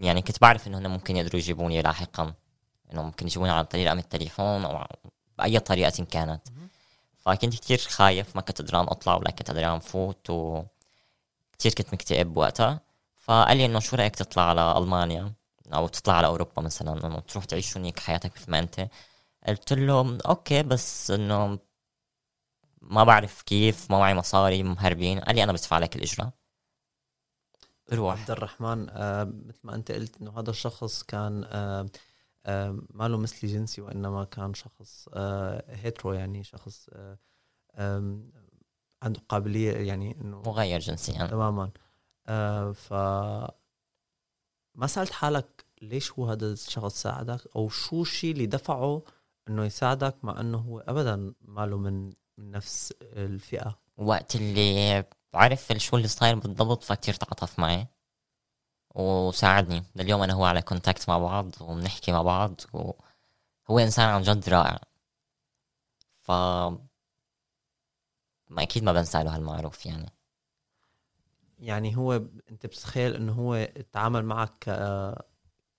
يعني 0.00 0.22
كنت 0.22 0.40
بعرف 0.40 0.66
إنه 0.66 0.78
هن 0.78 0.86
ممكن 0.86 1.16
يقدروا 1.16 1.40
يجيبوني 1.40 1.82
لاحقا 1.82 2.34
إنه 2.92 3.02
ممكن 3.02 3.26
يجيبوني 3.26 3.52
عن 3.52 3.64
طريق 3.64 3.86
رقم 3.86 3.98
التليفون 3.98 4.64
أو 4.64 4.84
بأي 5.38 5.58
طريقة 5.60 6.04
كانت. 6.04 6.48
فكنت 7.18 7.54
كتير 7.54 7.78
خايف 7.78 8.36
ما 8.36 8.42
كنت 8.42 8.62
قدران 8.62 8.86
أطلع 8.88 9.14
ولا 9.14 9.30
كنت 9.30 9.50
قدران 9.50 9.78
فوت 9.78 10.30
و 10.30 10.62
كتير 11.52 11.72
كنت 11.74 11.94
مكتئب 11.94 12.36
وقتها. 12.36 12.80
فقال 13.18 13.56
لي 13.56 13.64
إنه 13.66 13.80
شو 13.80 13.96
رأيك 13.96 14.16
تطلع 14.16 14.42
على 14.42 14.78
ألمانيا؟ 14.78 15.32
أو 15.74 15.88
تطلع 15.88 16.14
على 16.14 16.26
أوروبا 16.26 16.62
مثلا 16.62 17.06
إنه 17.06 17.20
تروح 17.20 17.44
تعيش 17.44 17.76
هنيك 17.76 17.98
حياتك 17.98 18.32
مثل 18.36 18.50
ما 18.50 18.58
أنت. 18.58 18.88
قلت 19.48 19.72
له 19.72 20.18
okay 20.26 20.62
بس 20.62 21.10
إنه 21.10 21.58
ما 22.82 23.04
بعرف 23.04 23.42
كيف 23.42 23.90
ما 23.90 23.98
معي 23.98 24.14
مصاري 24.14 24.62
مهربين. 24.62 25.20
قال 25.20 25.36
لي 25.36 25.44
أنا 25.44 25.52
بدفع 25.52 25.78
لك 25.78 25.96
الإجرة. 25.96 26.32
روح. 27.92 28.20
عبد 28.20 28.30
الرحمن 28.30 28.86
آه 28.90 29.24
مثل 29.24 29.60
ما 29.64 29.74
أنت 29.74 29.92
قلت 29.92 30.16
إنه 30.20 30.38
هذا 30.40 30.50
الشخص 30.50 31.02
كان 31.02 31.44
آه 31.44 31.86
آه 32.46 32.78
ما 32.90 33.08
له 33.08 33.16
مثلي 33.18 33.52
جنسي 33.52 33.80
وإنما 33.80 34.24
كان 34.24 34.54
شخص 34.54 35.08
hetero 35.68 36.12
يعني 36.12 36.44
شخص 36.44 36.90
عنده 39.02 39.20
قابلية 39.28 39.72
يعني 39.72 40.20
إنه 40.20 40.42
مغير 40.46 40.80
جنسيا. 40.80 41.26
تماما. 41.26 41.70
ف 42.72 42.92
ما 44.74 44.86
سألت 44.86 45.10
حالك 45.10 45.64
ليش 45.82 46.12
هو 46.12 46.26
هذا 46.26 46.46
الشخص 46.52 47.02
ساعدك 47.02 47.40
أو 47.56 47.68
شو 47.68 48.02
الشيء 48.02 48.32
اللي 48.32 48.46
دفعه 48.46 49.02
إنه 49.48 49.64
يساعدك 49.64 50.24
مع 50.24 50.40
إنه 50.40 50.58
هو 50.58 50.78
ابدا 50.78 51.34
ما 51.40 51.66
له 51.66 51.78
من 51.78 52.12
من 52.38 52.50
نفس 52.50 52.94
الفئة؟ 53.02 53.78
وقت 53.96 54.36
اللي 54.36 55.04
عرف 55.34 55.72
شو 55.76 55.96
اللي 55.96 56.08
صاير 56.08 56.34
بالضبط 56.38 56.84
فكتير 56.84 57.14
تعاطف 57.14 57.58
معي. 57.58 57.86
وساعدني. 58.94 59.84
لليوم 59.96 60.22
أنا 60.22 60.32
هو 60.32 60.44
على 60.44 60.62
كونتاكت 60.62 61.08
مع 61.08 61.18
بعض 61.18 61.50
وبنحكي 61.60 62.12
مع 62.12 62.22
بعض 62.22 62.60
وهو 62.72 63.78
إنسان 63.78 64.08
عن 64.08 64.22
جد 64.22 64.48
رائع. 64.48 64.78
ف 66.20 66.30
ما 68.50 68.62
أكيد 68.62 68.82
ما 68.82 68.92
بنسى 68.92 69.22
له 69.24 69.36
هالمعروف 69.36 69.86
يعني. 69.86 70.12
يعني 71.58 71.96
هو 71.96 72.12
أنت 72.50 72.66
بتتخيل 72.66 73.14
إنه 73.14 73.32
هو 73.32 73.68
تعامل 73.92 74.24
معك 74.24 74.68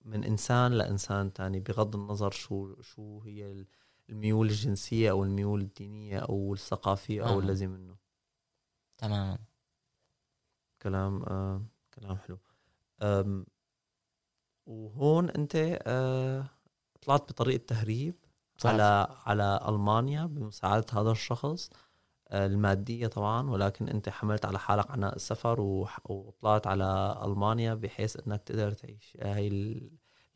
من 0.04 0.24
إنسان 0.24 0.72
لإنسان 0.72 1.32
تاني 1.32 1.60
بغض 1.60 1.96
النظر 1.96 2.30
شو 2.30 2.82
شو 2.82 3.20
هي 3.20 3.64
الميول 4.10 4.46
الجنسية 4.46 5.10
أو 5.10 5.24
الميول 5.24 5.60
الدينية 5.60 6.18
أو 6.18 6.54
الثقافية 6.54 7.28
أو 7.28 7.38
آه. 7.38 7.42
الذي 7.42 7.66
منه. 7.66 7.99
تماما. 9.00 9.38
كلام 10.82 11.22
آه 11.22 11.62
كلام 11.94 12.16
حلو. 12.18 12.38
آم 13.02 13.46
وهون 14.66 15.30
أنت 15.30 15.52
آه 15.86 16.46
طلعت 17.02 17.32
بطريقة 17.32 17.64
تهريب 17.66 18.14
صحيح. 18.58 18.72
على 18.74 19.08
على 19.26 19.60
ألمانيا 19.68 20.26
بمساعدة 20.26 20.86
هذا 20.92 21.10
الشخص 21.10 21.70
آه 22.28 22.46
المادية 22.46 23.06
طبعا 23.06 23.50
ولكن 23.50 23.88
أنت 23.88 24.08
حملت 24.08 24.44
على 24.44 24.58
حالك 24.58 24.90
عناء 24.90 25.16
السفر 25.16 25.60
وطلعت 26.04 26.66
على 26.66 27.20
ألمانيا 27.24 27.74
بحيث 27.74 28.16
أنك 28.26 28.42
تقدر 28.42 28.72
تعيش 28.72 29.16
هاي 29.20 29.48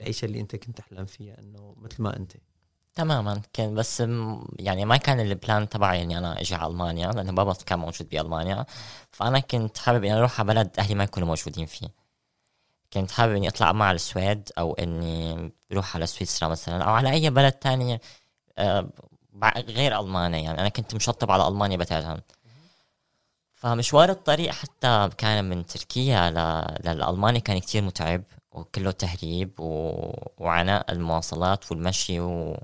العيشة 0.01 0.27
اللي 0.27 0.41
أنت 0.41 0.57
كنت 0.57 0.79
تحلم 0.79 1.05
فيها 1.07 1.39
أنه 1.41 1.75
مثل 1.79 2.03
ما 2.03 2.17
أنت. 2.17 2.33
تماما. 2.95 3.43
كان 3.53 3.75
بس 3.75 4.01
يعني 4.59 4.85
ما 4.85 4.97
كان 4.97 5.21
البلان 5.21 5.69
تبعي 5.69 6.03
إني 6.03 6.19
أنا 6.19 6.41
أجي 6.41 6.55
على 6.55 6.71
ألمانيا 6.73 7.13
لأنه 7.13 7.33
بابا 7.33 7.53
كان 7.67 7.79
موجود 7.79 8.09
بألمانيا. 8.09 8.67
فأنا 9.13 9.39
كنت 9.41 9.79
حابب 9.79 10.05
إني 10.05 10.19
أروح 10.19 10.41
على 10.41 10.49
بلد 10.49 10.71
أهلي 10.79 10.95
ما 10.95 11.05
يكونوا 11.05 11.29
موجودين 11.29 11.67
فيه. 11.67 11.89
كنت 12.93 13.11
حابب 13.11 13.35
إني 13.35 13.49
أطلع 13.49 13.73
مع 13.73 13.93
السويد 13.93 14.51
أو 14.59 14.75
إني 14.75 15.53
أروح 15.73 15.97
على 15.97 16.07
سويسرا 16.07 16.49
مثلا 16.49 16.85
أو 16.85 16.91
على 16.93 17.11
أي 17.13 17.31
بلد 17.31 17.53
تاني 17.53 18.01
آه، 18.59 18.89
غير 19.57 20.01
ألمانيا. 20.01 20.39
يعني 20.39 20.61
أنا 20.61 20.69
كنت 20.69 20.95
مشطب 20.95 21.31
على 21.31 21.49
ألمانيا 21.49 21.77
بتاتا. 21.77 22.21
فمشوار 23.55 24.11
الطريق 24.11 24.53
حتى 24.53 25.11
كان 25.19 25.45
من 25.45 25.67
تركيا 25.67 26.31
للألمانيا 26.85 27.41
كان 27.41 27.59
كتير 27.59 27.83
متعب 27.83 28.23
وكله 28.53 28.91
تهريب 28.91 29.61
و... 29.61 29.93
وعناء 30.39 30.93
المواصلات 30.93 31.71
والمشي 31.71 32.21
و... 32.21 32.57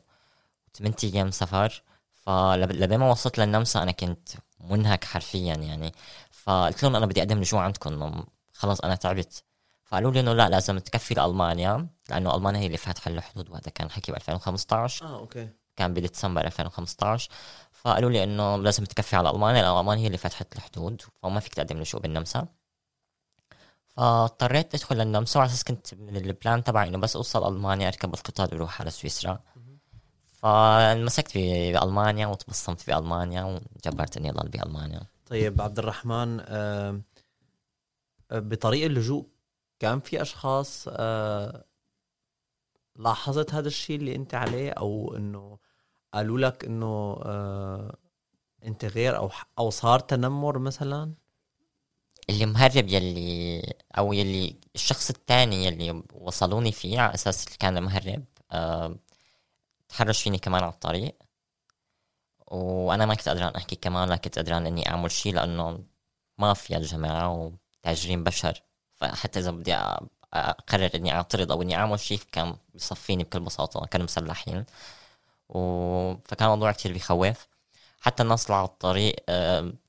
8 0.75 0.95
أيام 1.05 1.31
سفر 1.31 1.83
فلما 2.15 2.97
ما 2.97 3.11
وصلت 3.11 3.39
للنمسا 3.39 3.83
أنا 3.83 3.93
كنت 3.93 4.29
منهك 4.61 5.05
حرفيا 5.05 5.55
يعني. 5.55 5.93
فقلت 6.31 6.83
لهم 6.83 6.97
أنا 6.97 7.07
بدي 7.07 7.21
أقدم 7.21 7.39
لجوء 7.39 7.61
عندكم 7.61 8.25
خلص 8.53 8.81
أنا 8.81 8.95
تعبت. 8.95 9.45
فقالوا 9.85 10.11
لي 10.13 10.21
إنه 10.21 10.33
لا 10.33 10.49
لازم 10.49 10.79
تكفي 10.79 11.15
لألمانيا 11.15 11.89
لأنه 12.11 12.35
ألمانيا 12.35 12.61
هي 12.61 12.67
اللي 12.67 12.77
فاتحة 12.77 13.11
الحدود 13.11 13.51
وهذا 13.51 13.71
كان 13.75 13.91
حكي 13.91 14.13
ب 14.13 14.15
2015 14.15 15.07
آه 15.07 15.19
أوكي. 15.19 15.49
كان 15.77 15.95
بديسمبر 15.95 16.47
2015 16.47 17.31
فقالوا 17.73 18.11
لي 18.11 18.25
إنه 18.25 18.57
لازم 18.57 18.85
تكفي 18.85 19.17
على 19.17 19.31
ألمانيا 19.31 19.63
لأنه 19.63 19.81
ألمانيا 19.81 20.03
هي 20.03 20.07
اللي 20.07 20.19
فتحت 20.19 20.57
الحدود 20.57 21.03
فما 21.23 21.41
فيك 21.41 21.55
تقدم 21.55 21.79
لجوء 21.79 22.01
بالنمسا. 22.01 22.47
فاضطريت 23.97 24.75
أدخل 24.75 24.97
للنمسا 24.97 25.39
وعلى 25.39 25.51
أساس 25.51 25.65
كنت 25.65 25.95
من 25.95 26.17
البلان 26.17 26.65
تبعي 26.65 26.89
إنه 26.89 26.99
بس 26.99 27.17
أوصل 27.17 27.55
ألمانيا 27.55 27.89
أركب 27.89 28.15
القطار 28.15 28.49
وأروح 28.55 28.81
على 28.81 28.91
سويسرا. 28.91 29.41
فمسكت 30.43 31.39
بألمانيا 31.39 32.27
وتبصمت 32.27 32.87
بألمانيا 32.87 33.45
وجبرت 33.45 34.17
إني 34.17 34.31
أضل 34.31 34.49
بألمانيا. 34.49 35.01
طيب 35.27 35.63
عبد 35.63 35.79
الرحمن 35.79 36.41
آه، 36.41 37.01
بطريق 38.31 38.85
اللجوء 38.85 39.27
كان 39.79 40.01
في 40.01 40.23
أشخاص 40.23 40.85
آه، 40.89 41.65
لاحظت 42.97 43.55
هذا 43.55 43.69
الشيء 43.69 43.97
اللي 43.97 44.15
أنت 44.15 44.35
عليه 44.35 44.71
أو 44.71 45.17
إنه 45.17 45.59
قالوا 46.15 46.39
لك 46.39 46.65
إنه 46.65 47.21
آه، 47.25 47.97
أنت 48.65 48.85
غير 48.85 49.17
أو 49.17 49.31
أو 49.59 49.71
صار 49.71 50.01
تنمر 50.01 50.59
مثلا؟ 50.59 51.15
اللي 52.31 52.47
مهرب 52.47 52.89
يلي 52.89 53.63
أو 53.99 54.13
يلي 54.13 54.57
الشخص 54.75 55.11
الثاني 55.11 55.65
يلي 55.65 56.03
وصلوني 56.13 56.73
فيه 56.73 57.01
على 57.01 57.15
أساس 57.15 57.47
اللي 57.47 57.57
كان 57.59 57.83
مهرب 57.83 58.25
تحرش 59.91 60.23
فيني 60.23 60.39
كمان 60.39 60.63
على 60.63 60.73
الطريق. 60.73 61.17
وأنا 62.47 63.07
ما 63.07 63.15
كنت 63.15 63.29
قدران 63.29 63.55
أحكي 63.55 63.77
كمان 63.77 64.09
لا 64.09 64.17
كنت 64.17 64.39
قدران 64.39 64.67
إني 64.67 64.89
أعمل 64.91 65.11
شيء 65.11 65.35
لأنه 65.35 65.85
مافيا 66.39 66.77
الجماعة 66.77 67.53
وتاجرين 67.83 68.25
بشر. 68.25 68.63
فحتى 68.95 69.39
إذا 69.39 69.51
بدي 69.51 69.75
أقرر 70.35 70.91
إني 70.95 71.13
أعترض 71.13 71.53
أو 71.53 71.63
إني 71.63 71.77
أعمل 71.77 72.01
شيء 72.01 72.21
كان 72.33 72.57
بيصفيني 72.75 73.25
بكل 73.25 73.41
بساطة 73.41 73.87
كانوا 73.87 74.05
مسلحين. 74.05 74.65
و... 75.49 75.61
فكان 76.25 76.49
الموضوع 76.49 76.73
كتير 76.73 76.93
بيخوف. 76.93 77.49
حتى 78.01 78.23
الناس 78.23 78.47
اللي 78.47 78.57
على 78.57 78.69
الطريق 78.69 79.17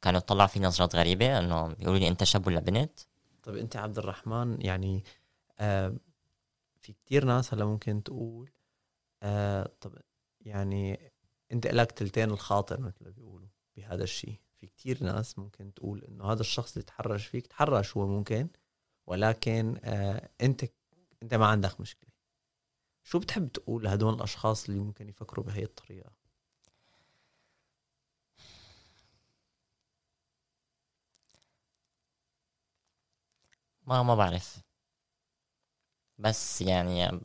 كانوا 0.01 0.17
يطلعوا 0.19 0.47
في 0.47 0.59
نظرات 0.59 0.95
غريبة 0.95 1.39
إنه 1.39 1.75
يقولوا 1.79 1.99
لي 1.99 2.07
أنت 2.07 2.23
شاب 2.23 2.47
ولا 2.47 2.59
بنت؟ 2.59 2.99
طيب 3.43 3.57
أنت 3.57 3.75
عبد 3.75 3.97
الرحمن 3.97 4.61
يعني 4.61 5.03
في 6.79 6.93
كتير 7.05 7.25
ناس 7.25 7.53
هلا 7.53 7.65
ممكن 7.65 8.03
تقول 8.03 8.51
آه 9.23 9.71
طب 9.81 9.97
يعني 10.41 11.11
انت 11.51 11.67
لك 11.67 11.91
تلتين 11.91 12.29
الخاطر 12.31 12.81
مثل 12.81 13.03
ما 13.05 13.09
بيقولوا 13.09 13.47
بهذا 13.77 14.03
الشيء. 14.03 14.39
في 14.57 14.67
كتير 14.67 15.03
ناس 15.03 15.39
ممكن 15.39 15.73
تقول 15.73 16.03
إنه 16.03 16.31
هذا 16.31 16.41
الشخص 16.41 16.73
اللي 16.73 16.85
تحرش 16.85 17.27
فيك 17.27 17.47
تحرش 17.47 17.97
هو 17.97 18.07
ممكن 18.07 18.47
ولكن 19.07 19.77
آه 19.83 20.29
انت 20.41 20.65
انت 21.23 21.33
ما 21.35 21.45
عندك 21.47 21.81
مشكلة. 21.81 22.09
شو 23.03 23.19
بتحب 23.19 23.47
تقول 23.51 23.83
لهدول 23.83 24.13
الأشخاص 24.13 24.69
اللي 24.69 24.79
ممكن 24.81 25.09
يفكروا 25.09 25.45
بهي 25.45 25.63
الطريقة؟ 25.63 26.11
ما 33.87 34.03
ما 34.03 34.15
بعرف. 34.15 34.61
بس 36.17 36.61
يعني 36.61 37.21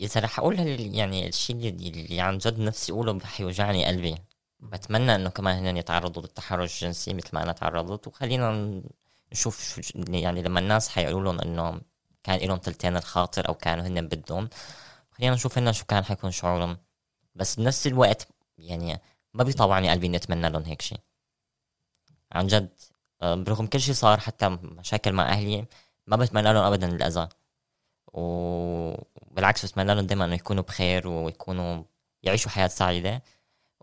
إذا 0.00 0.20
رح 0.20 0.38
أقول 0.38 0.60
يعني 0.94 1.28
الشيء 1.28 1.56
اللي, 1.56 1.88
اللي 1.88 2.20
عن 2.20 2.38
جد 2.38 2.58
نفسي 2.58 2.92
أقوله 2.92 3.18
رح 3.18 3.40
يوجعني 3.40 3.86
قلبي. 3.86 4.14
بتمنى 4.60 5.14
إنه 5.14 5.30
كمان 5.30 5.66
هن 5.66 5.76
يتعرضوا 5.76 6.22
للتحرش 6.22 6.74
الجنسي 6.74 7.14
مثل 7.14 7.30
ما 7.32 7.42
أنا 7.42 7.52
تعرضت. 7.52 8.06
وخلينا 8.08 8.82
نشوف 9.32 9.80
يعني 10.08 10.42
لما 10.42 10.60
الناس 10.60 10.88
حيقولوا 10.88 11.32
لهم 11.32 11.40
إنه 11.40 11.80
كان 12.24 12.38
لهم 12.48 12.58
تلتين 12.58 12.96
الخاطر 12.96 13.48
أو 13.48 13.54
كانوا 13.54 13.86
هن 13.86 14.08
بدهم 14.08 14.48
خلينا 15.10 15.34
نشوف 15.34 15.58
هن 15.58 15.72
شو 15.72 15.84
كان 15.84 16.04
حيكون 16.04 16.30
شعورهم. 16.30 16.78
بس 17.34 17.56
بنفس 17.56 17.86
الوقت 17.86 18.28
يعني 18.58 19.00
ما 19.34 19.44
بيطوعني 19.44 19.90
قلبي 19.90 20.06
إني 20.06 20.16
أتمنى 20.16 20.48
لهم 20.50 20.62
هيك 20.62 20.82
شيء. 20.82 20.98
عن 22.32 22.46
جد 22.46 22.68
آه، 23.22 23.34
برغم 23.34 23.66
كل 23.66 23.80
شيء 23.80 23.94
صار 23.94 24.20
حتى 24.20 24.48
مشاكل 24.48 25.12
مع 25.12 25.28
أهلي 25.28 25.66
ما 26.06 26.16
بتمنى 26.16 26.52
لهم 26.52 26.64
أبدا 26.64 26.88
الأذى 26.88 27.28
وبالعكس 28.14 29.66
بتمنى 29.66 29.94
لهم 29.94 30.06
دايما 30.06 30.24
إنه 30.24 30.34
يكونوا 30.34 30.62
بخير 30.62 31.08
ويكونوا 31.08 31.84
يعيشوا 32.22 32.50
حياة 32.50 32.66
سعيدة. 32.66 33.22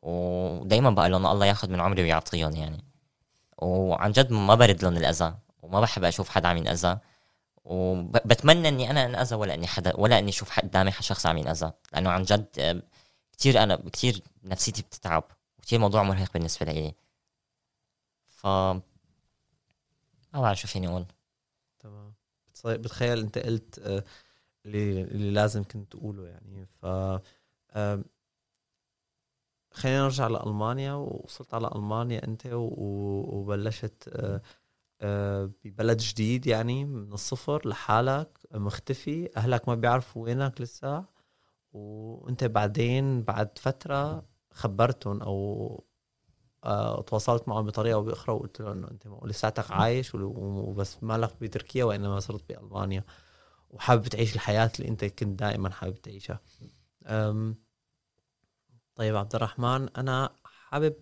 ودايما 0.01 0.89
بقول 0.89 1.11
لهم 1.11 1.25
الله 1.25 1.45
ياخذ 1.45 1.69
من 1.69 1.81
عمري 1.81 2.01
ويعطيهم 2.01 2.55
يعني. 2.55 2.83
وعن 3.57 4.11
جد 4.11 4.31
ما 4.31 4.55
برد 4.55 4.83
لهم 4.83 4.97
الأذى 4.97 5.35
وما 5.61 5.81
بحب 5.81 6.03
أشوف 6.03 6.29
حدا 6.29 6.47
عم 6.47 6.57
ينأذى. 6.57 6.97
وبتمنى 7.63 8.67
إني 8.67 8.89
أنا 8.91 9.05
أنأذى 9.05 9.35
ولا 9.35 9.53
إني 9.53 9.67
حدا 9.67 9.95
ولا 9.95 10.19
إني 10.19 10.29
أشوف 10.29 10.59
قدامي 10.59 10.91
شخص 10.91 11.25
عم 11.25 11.37
ينأذى. 11.37 11.71
لأنه 11.93 12.09
عن 12.09 12.23
جد 12.23 12.83
كثير 13.37 13.63
أنا 13.63 13.75
كثير 13.93 14.21
نفسيتي 14.43 14.81
بتتعب 14.81 15.23
وكثير 15.59 15.79
موضوع 15.79 16.03
مرهق 16.03 16.33
بالنسبة 16.33 16.65
لي. 16.65 16.93
ف 18.27 18.47
ما 18.47 18.81
بعرف 20.33 20.59
شو 20.59 20.67
فيني 20.67 20.87
أقول. 20.87 21.05
بتخيل 22.67 23.19
انت 23.19 23.37
قلت 23.37 23.79
آه، 23.79 24.03
اللي 24.65 25.01
اللي 25.01 25.31
لازم 25.31 25.63
كنت 25.63 25.91
تقوله 25.91 26.27
يعني. 26.27 26.65
ف 26.65 26.85
خلينا 29.71 30.03
نرجع 30.03 30.27
لألمانيا. 30.27 30.93
ووصلت 30.93 31.53
على 31.53 31.67
ألمانيا 31.75 32.23
أنت 32.27 32.41
وبلشت 32.53 34.09
آه، 34.13 34.41
آه، 35.01 35.51
ببلد 35.65 35.97
جديد 35.97 36.47
يعني 36.47 36.85
من 36.85 37.13
الصفر 37.13 37.67
لحالك 37.69 38.39
مختفي. 38.53 39.29
أهلك 39.37 39.69
ما 39.69 39.75
بيعرفوا 39.75 40.23
وينك 40.23 40.61
لسه. 40.61 41.05
وأنت 41.73 42.43
بعدين 42.43 43.23
بعد 43.23 43.57
فترة 43.59 44.25
خبرتهم 44.53 45.21
آه، 45.21 45.83
تواصلت 47.07 47.47
معهم 47.47 47.65
بطريقة 47.65 47.93
أو 47.95 48.03
بأخرى 48.03 48.35
وقلت 48.35 48.61
له 48.61 48.71
إنه 48.71 48.87
أنت 48.91 49.07
لساتك 49.23 49.71
عايش 49.71 50.11
وبس 50.15 51.03
مالك 51.03 51.33
بتركيا 51.41 51.83
وإنما 51.83 52.19
صرت 52.19 52.49
بألمانيا 52.49 53.03
وحابب 53.69 54.07
تعيش 54.07 54.35
الحياة 54.35 54.71
اللي 54.79 54.89
أنت 54.89 55.05
كنت 55.05 55.39
دائما 55.39 55.69
حابب 55.69 56.01
تعيشها. 56.01 56.39
طيب 58.95 59.15
عبد 59.15 59.35
الرحمن 59.35 59.89
أنا 59.89 60.35
حابب 60.43 60.95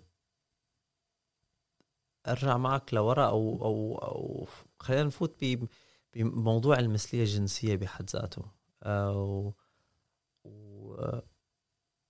أرجع 2.27 2.57
معك 2.57 2.93
لورا 2.93 3.25
أو 3.25 3.65
أو 3.65 3.97
أو 3.97 4.47
خلينا 4.79 5.03
نفوت 5.03 5.43
بموضوع 6.13 6.79
المثلية 6.79 7.21
الجنسية 7.21 7.75
بحد 7.75 8.09
ذاته. 8.09 8.45
آه، 8.83 9.53
و 10.43 11.19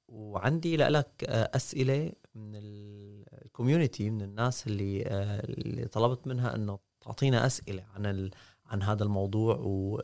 وعندي 0.08 0.78
لك 0.78 1.24
أسئلة 1.30 2.14
من 2.36 2.56
الكوميونتي 3.60 4.10
من 4.10 4.22
الناس 4.22 4.68
اللي 4.68 5.02
اللي 5.44 5.86
طلبت 5.88 6.28
منها 6.28 6.56
إنه 6.56 6.80
تعطينا 7.02 7.46
أسئلة 7.46 7.84
عن 7.96 8.30
عن 8.66 8.84
هذا 8.84 9.04
الموضوع. 9.04 9.56
و 9.56 10.02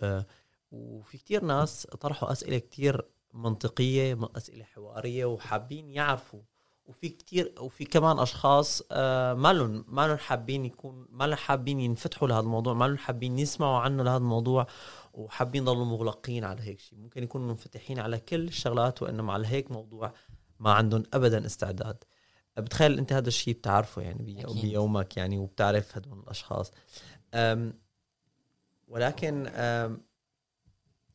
وفي 0.71 1.17
كتير 1.17 1.43
ناس 1.43 1.87
طرحوا 1.87 2.31
أسئلة 2.31 2.57
كتير 2.57 3.05
منطقية 3.33 4.19
أسئلة 4.35 4.63
حوارية 4.63 5.25
وحابين 5.25 5.89
يعرفوا. 5.89 6.39
وفي 6.85 7.09
كتير 7.09 7.53
وفي 7.59 7.85
كمان 7.85 8.19
أشخاص 8.19 8.81
ما 8.91 9.53
لهم 9.53 9.85
ما 9.87 10.07
لهم 10.07 10.17
حابين 10.17 10.65
يكون 10.65 11.07
ما 11.09 11.27
لهم 11.27 11.37
حابين 11.37 11.79
ينفتحوا 11.79 12.27
لهذا 12.27 12.39
الموضوع 12.39 12.73
ما 12.73 12.85
لهم 12.87 12.97
حابين 12.97 13.39
يسمعوا 13.39 13.79
عنه 13.79 14.03
لهذا 14.03 14.17
الموضوع 14.17 14.67
وحابين 15.13 15.61
يضلوا 15.63 15.85
مغلقين 15.85 16.43
على 16.43 16.61
هيك 16.61 16.79
شيء. 16.79 16.99
ممكن 16.99 17.23
يكونوا 17.23 17.47
منفتحين 17.47 17.99
على 17.99 18.19
كل 18.19 18.47
الشغلات 18.47 19.01
وإنما 19.01 19.33
على 19.33 19.47
هيك 19.47 19.71
موضوع 19.71 20.13
ما 20.59 20.73
عندهم 20.73 21.03
ابدا 21.13 21.45
استعداد. 21.45 22.03
بتخيل 22.57 22.97
انت 22.97 23.13
هذا 23.13 23.27
الشيء 23.27 23.53
بتعرفه 23.53 24.01
يعني 24.01 24.43
بيومك 24.61 25.17
يعني 25.17 25.37
وبتعرف 25.37 25.97
هدول 25.97 26.19
الأشخاص. 26.19 26.71
أم 27.33 27.79
ولكن 28.87 29.47
أم 29.47 30.01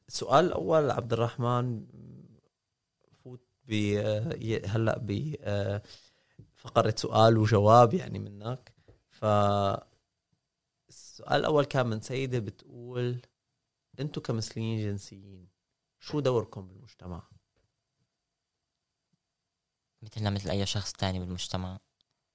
السؤال 0.09 0.45
الأول 0.45 0.91
عبد 0.91 1.13
الرحمن 1.13 1.87
فوت 3.25 3.43
ب 3.65 3.73
هلأ 4.67 4.99
ب 4.99 5.37
فقرة 6.55 6.95
سؤال 6.97 7.39
وجواب 7.39 7.95
يعني 7.95 8.19
منك. 8.19 8.73
ف 9.09 9.25
السؤال 10.89 11.41
الأول 11.41 11.65
كان 11.65 11.87
من 11.87 12.01
سيدة 12.01 12.39
بتقول 12.39 13.21
أنتم 14.01 14.21
كمثليين 14.21 14.79
جنسيين 14.79 15.49
شو 15.99 16.21
دوركم 16.21 16.69
بالمجتمع؟ 16.69 17.23
مثلنا 20.03 20.31
مثل 20.31 20.51
أي 20.51 20.67
شخص 20.67 20.93
تاني 20.93 21.19
بالمجتمع. 21.19 21.79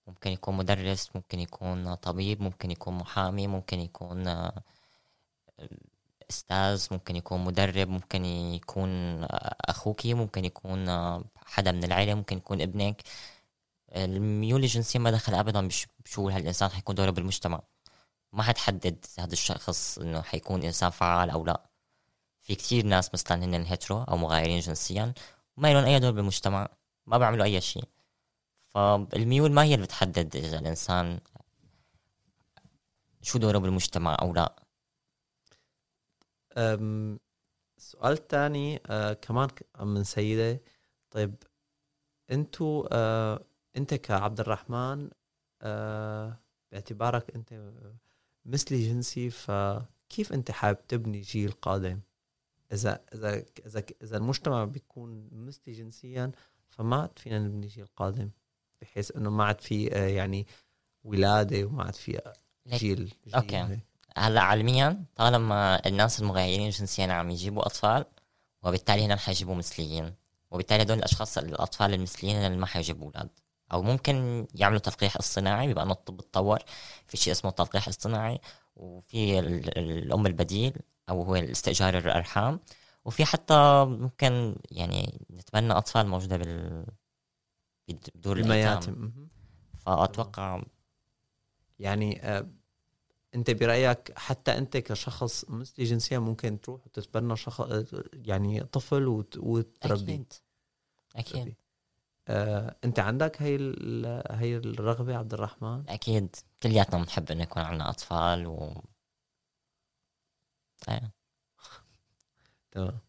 ممكن 0.07 0.31
يكون 0.31 0.55
مدرس 0.57 1.09
ممكن 1.15 1.39
يكون 1.39 1.95
طبيب 1.95 2.41
ممكن 2.41 2.71
يكون 2.71 2.93
محامي 2.97 3.47
ممكن 3.47 3.79
يكون 3.79 4.27
آه، 4.27 4.63
أستاذ 6.29 6.87
ممكن 6.91 7.15
يكون 7.15 7.45
مدرب 7.45 7.87
ممكن 7.89 8.25
يكون 8.25 8.89
آه، 9.23 9.55
أخوك 9.61 10.05
ممكن 10.05 10.45
يكون 10.45 10.89
آه، 10.89 11.23
حدا 11.45 11.71
من 11.71 11.83
العيلة 11.83 12.13
ممكن 12.13 12.37
يكون 12.37 12.61
ابنك. 12.61 13.01
الميول 13.95 14.63
الجنسية 14.63 14.99
ما 14.99 15.11
دخل 15.11 15.35
ابدا 15.35 15.69
بشو 16.05 16.29
هالانسان 16.29 16.69
حيكون 16.69 16.95
دوره 16.95 17.09
بالمجتمع. 17.11 17.61
ما 18.33 18.43
حتحدد 18.43 19.05
هذا 19.19 19.33
الشخص 19.33 19.97
إنه 19.99 20.21
حيكون 20.21 20.63
إنسان 20.63 20.89
فعال 20.89 21.29
أو 21.29 21.45
لا. 21.45 21.69
في 22.41 22.55
كتير 22.55 22.85
ناس 22.85 23.13
مثلا 23.13 23.45
هن 23.45 23.63
hetero 23.65 24.03
أو 24.03 24.17
مغايرين 24.17 24.59
جنسيا 24.59 25.13
وما 25.57 25.73
لهم 25.73 25.85
أي 25.85 25.99
دور 25.99 26.11
بالمجتمع. 26.11 26.69
ما 27.07 27.17
بعملوا 27.17 27.45
أي 27.45 27.61
شيء. 27.61 27.83
فالميول 28.59 29.51
ما 29.51 29.63
هي 29.63 29.75
اللي 29.75 29.85
بتحدد 29.85 30.35
إذا 30.35 30.59
الإنسان 30.59 31.19
شو 33.21 33.39
دوره 33.39 33.57
بالمجتمع 33.57 34.17
أو 34.21 34.33
لا. 34.33 34.55
السؤال 37.77 38.13
الثاني 38.13 38.81
أه 38.85 39.13
كمان 39.13 39.49
من 39.79 40.03
سيدة. 40.03 40.61
طيب 41.11 41.35
أنتو 42.31 42.87
أه 42.91 43.45
أنت 43.77 43.93
كعبد 43.93 44.39
الرحمن 44.39 45.09
أه 45.61 46.39
باعتبارك 46.71 47.35
أنت 47.35 47.71
مثلي 48.45 48.87
جنسي 48.87 49.29
فكيف 49.29 50.33
أنت 50.33 50.51
حابب 50.51 50.87
تبني 50.87 51.21
جيل 51.21 51.51
قادم؟ 51.51 51.99
إذا 52.73 53.05
إذا 53.13 53.45
إذا 53.65 53.83
إذا 54.03 54.17
المجتمع 54.17 54.65
بيكون 54.65 55.29
مثلي 55.31 55.73
جنسيا 55.73 56.31
فما 56.75 56.95
عاد 57.01 57.19
فينا 57.19 57.39
نبني 57.39 57.67
جيل 57.67 57.87
قادم 57.95 58.29
بحيث 58.81 59.11
إنه 59.15 59.29
ما 59.29 59.43
عاد 59.43 59.61
في 59.61 59.95
آه، 59.95 60.07
يعني 60.07 60.47
ولادة 61.03 61.65
وما 61.65 61.83
عاد 61.83 61.95
في 61.95 62.21
جيل, 62.67 63.13
أوكي. 63.35 63.79
هلأ 64.17 64.41
علميا 64.41 65.03
طالما 65.15 65.87
الناس 65.87 66.19
المغايرين 66.21 66.69
جنسيا 66.69 67.13
عم 67.13 67.29
يجيبوا 67.29 67.65
أطفال 67.65 68.05
وبالتالي 68.63 69.05
هنا 69.05 69.15
حيجيبوا 69.15 69.55
مثليين. 69.55 70.13
وبالتالي 70.51 70.83
هدول 70.83 70.97
الأشخاص 70.97 71.37
الأطفال 71.37 71.93
المثليين 71.93 72.35
اللي 72.35 72.57
ما 72.57 72.65
حيجيبوا 72.65 73.05
أولاد. 73.07 73.29
أو 73.71 73.81
ممكن 73.81 74.47
يعملوا 74.55 74.79
تلقيح 74.79 75.17
اصطناعي 75.17 75.73
بما 75.73 75.83
انه 75.83 75.91
الطب 75.91 76.21
تطور 76.21 76.59
في 77.07 77.17
شيء 77.17 77.33
اسمه 77.33 77.51
تلقيح 77.51 77.87
اصطناعي 77.87 78.39
وفي 78.75 79.39
الأم 79.39 80.25
البديل 80.25 80.73
أو 81.09 81.23
هو 81.23 81.35
استئجار 81.35 81.97
الأرحام. 81.97 82.59
وفي 83.05 83.25
حتى 83.25 83.85
ممكن 83.85 84.55
يعني 84.71 85.27
نتبنى 85.31 85.73
أطفال 85.73 86.07
موجودة 86.07 86.37
بال 86.37 86.85
بدور 88.15 88.37
المياتم 88.37 89.11
فأتوقع 89.85 90.63
يعني 91.79 92.25
آه، 92.25 92.47
أنت 93.35 93.51
برأيك 93.51 94.17
حتى 94.17 94.57
أنت 94.57 94.77
كشخص 94.77 95.49
مثلي 95.49 95.85
جنسيا 95.85 96.19
ممكن 96.19 96.61
تروح 96.61 96.81
وتتبنى 96.85 97.35
شخص 97.35 97.93
يعني 98.13 98.63
طفل 98.63 99.07
وتربي. 99.07 100.13
أكيد. 100.13 100.33
أكيد. 101.15 101.55
آه، 102.27 102.75
أنت 102.83 102.99
عندك 102.99 103.41
هي 103.41 103.55
هي 104.29 104.57
الرغبة 104.57 105.17
عبد 105.17 105.33
الرحمن؟ 105.33 105.89
أكيد. 105.89 106.35
كلياتنا 106.63 107.01
بنحب 107.03 107.31
إنه 107.31 107.43
يكون 107.43 107.63
عندنا 107.63 107.89
أطفال 107.89 108.47
و 108.47 108.83
إيه 110.89 111.14
تمام. 112.75 112.99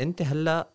أنت 0.00 0.22
هلأ 0.22 0.70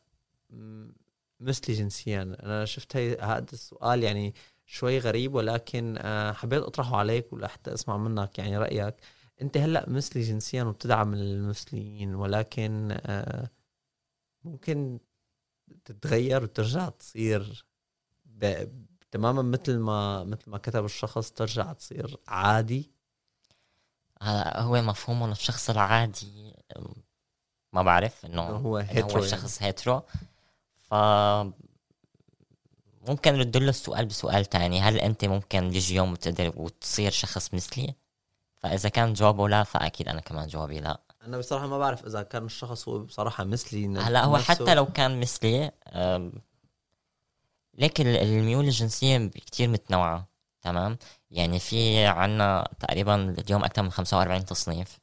مثلي 1.39 1.75
جنسيا. 1.75 2.21
أنا 2.43 2.65
شفت 2.65 2.95
هي 2.95 3.17
هذا 3.21 3.45
السؤال 3.53 4.03
يعني 4.03 4.33
شوي 4.65 4.99
غريب 4.99 5.33
ولكن 5.35 5.95
آه، 5.99 6.31
حبيت 6.31 6.63
أطرحه 6.63 6.97
عليك 6.97 7.33
ولحتى 7.33 7.73
أسمع 7.73 7.97
منك 7.97 8.39
يعني 8.39 8.57
رأيك. 8.57 8.95
أنت 9.41 9.57
هلأ 9.57 9.89
مثلي 9.89 10.21
جنسيا 10.21 10.63
وبتدعم 10.63 11.13
المثليين 11.13 12.15
ولكن 12.15 12.87
آه، 12.91 13.49
ممكن 14.43 14.99
تتغير 15.85 16.43
وترجع 16.43 16.89
تصير 16.89 17.65
تماما 19.11 19.41
مثل 19.41 19.77
ما 19.77 20.23
مثل 20.23 20.51
ما 20.51 20.57
كتب 20.57 20.85
الشخص 20.85 21.31
ترجع 21.31 21.73
تصير 21.73 22.17
عادي؟ 22.27 22.94
هلا 24.21 24.61
هو 24.61 24.81
مفهوم 24.81 25.23
إنه 25.23 25.31
الشخص 25.31 25.69
العادي 25.69 26.53
ما 27.73 27.83
بعرف 27.83 28.25
إنه 28.25 28.41
هو 28.41 28.77
hetero 28.77 29.21
هو 29.21 29.27
شخص 29.27 29.61
يعني. 29.61 29.67
hetero 29.67 30.01
ف 30.81 30.93
ممكن 33.09 33.33
نرد 33.33 33.57
له 33.57 33.69
السؤال 33.69 34.05
بسؤال 34.05 34.45
تاني. 34.45 34.81
هل 34.81 34.97
أنت 34.99 35.25
ممكن 35.25 35.63
يجي 35.63 35.95
يوم 35.95 36.11
وتقدر 36.11 36.53
وتصير 36.55 37.11
شخص 37.11 37.53
مثلي؟ 37.53 37.95
فإذا 38.55 38.89
كان 38.89 39.13
جوابه 39.13 39.49
لا 39.49 39.63
فأكيد 39.63 40.07
أنا 40.07 40.21
كمان 40.21 40.47
جوابي 40.47 40.79
لا. 40.79 41.01
أنا 41.23 41.37
بصراحة 41.37 41.67
ما 41.67 41.77
بعرف 41.77 42.05
إذا 42.05 42.23
كان 42.23 42.45
الشخص 42.45 42.87
هو 42.87 42.99
بصراحة 42.99 43.43
مثلي 43.43 43.99
هلا 43.99 44.23
هو 44.23 44.37
حتى 44.37 44.75
لو 44.75 44.85
كان 44.85 45.19
مثلي 45.19 45.71
لكن 47.73 48.07
الميول 48.07 48.65
الجنسية 48.65 49.27
كتير 49.27 49.67
متنوعة 49.67 50.27
تمام؟ 50.61 50.97
يعني 51.35 51.59
في 51.59 52.05
عنا 52.05 52.69
تقريبا 52.79 53.35
اليوم 53.39 53.63
أكثر 53.63 53.83
من 53.83 53.91
45 53.91 54.45
تصنيف. 54.45 54.99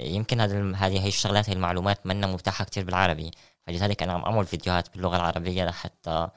يمكن 0.00 0.40
هذه 0.40 0.76
هذه 0.76 1.02
هي 1.04 1.08
الشغلات 1.08 1.50
هي 1.50 1.52
المعلومات 1.54 2.06
منا 2.06 2.26
متاحة 2.26 2.64
كتير 2.64 2.84
بالعربي. 2.84 3.30
فلذلك 3.66 4.02
أنا 4.02 4.12
عم 4.12 4.22
أعمل 4.22 4.46
فيديوهات 4.46 4.92
باللغة 4.94 5.16
العربية 5.16 5.64
لحتى 5.64 6.28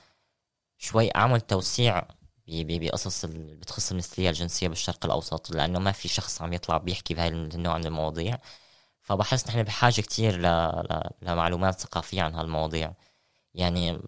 شوي 0.77 1.09
أعمل 1.15 1.41
توسيع 1.41 2.03
بقصص 2.47 3.23
اللي 3.23 3.55
بتخص 3.55 3.91
المثلية 3.91 4.29
الجنسية 4.29 4.67
بالشرق 4.67 5.05
الأوسط 5.05 5.51
لأنه 5.51 5.79
ما 5.79 5.91
في 5.91 6.07
شخص 6.07 6.41
عم 6.41 6.53
يطلع 6.53 6.77
بيحكي 6.77 7.13
بهاي 7.13 7.27
النوع 7.27 7.77
من 7.77 7.85
المواضيع. 7.85 8.37
فبحس 9.01 9.47
نحن 9.47 9.63
بحاجة 9.63 10.03
ل... 10.19 10.41
ل... 10.41 11.09
لمعلومات 11.21 11.79
ثقافية 11.79 12.21
عن 12.21 12.35
هالمواضيع. 12.35 12.93
يعني 13.53 13.99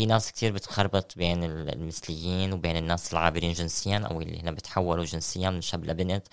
في 0.00 0.06
ناس 0.06 0.32
كتير 0.32 0.52
بتخربط 0.52 1.16
بين 1.16 1.44
المثليين 1.44 2.52
وبين 2.52 2.76
الناس 2.76 3.12
العابرين 3.12 3.52
جنسيا 3.52 3.98
أو 3.98 4.20
اللي 4.20 4.40
هنا 4.40 4.50
بتحولوا 4.50 5.04
جنسيا 5.04 5.50
من 5.50 5.60
شاب 5.60 5.84
لبنت. 5.84 6.26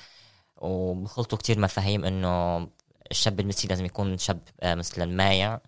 وبخلطوا 0.57 1.37
كتير 1.37 1.59
مفاهيم 1.59 2.05
إنه 2.05 2.67
الشاب 3.11 3.39
المثلي 3.39 3.69
لازم 3.69 3.85
يكون 3.85 4.17
شاب 4.17 4.39
آه، 4.61 4.75
مثلا 4.75 5.05
مايع 5.05 5.59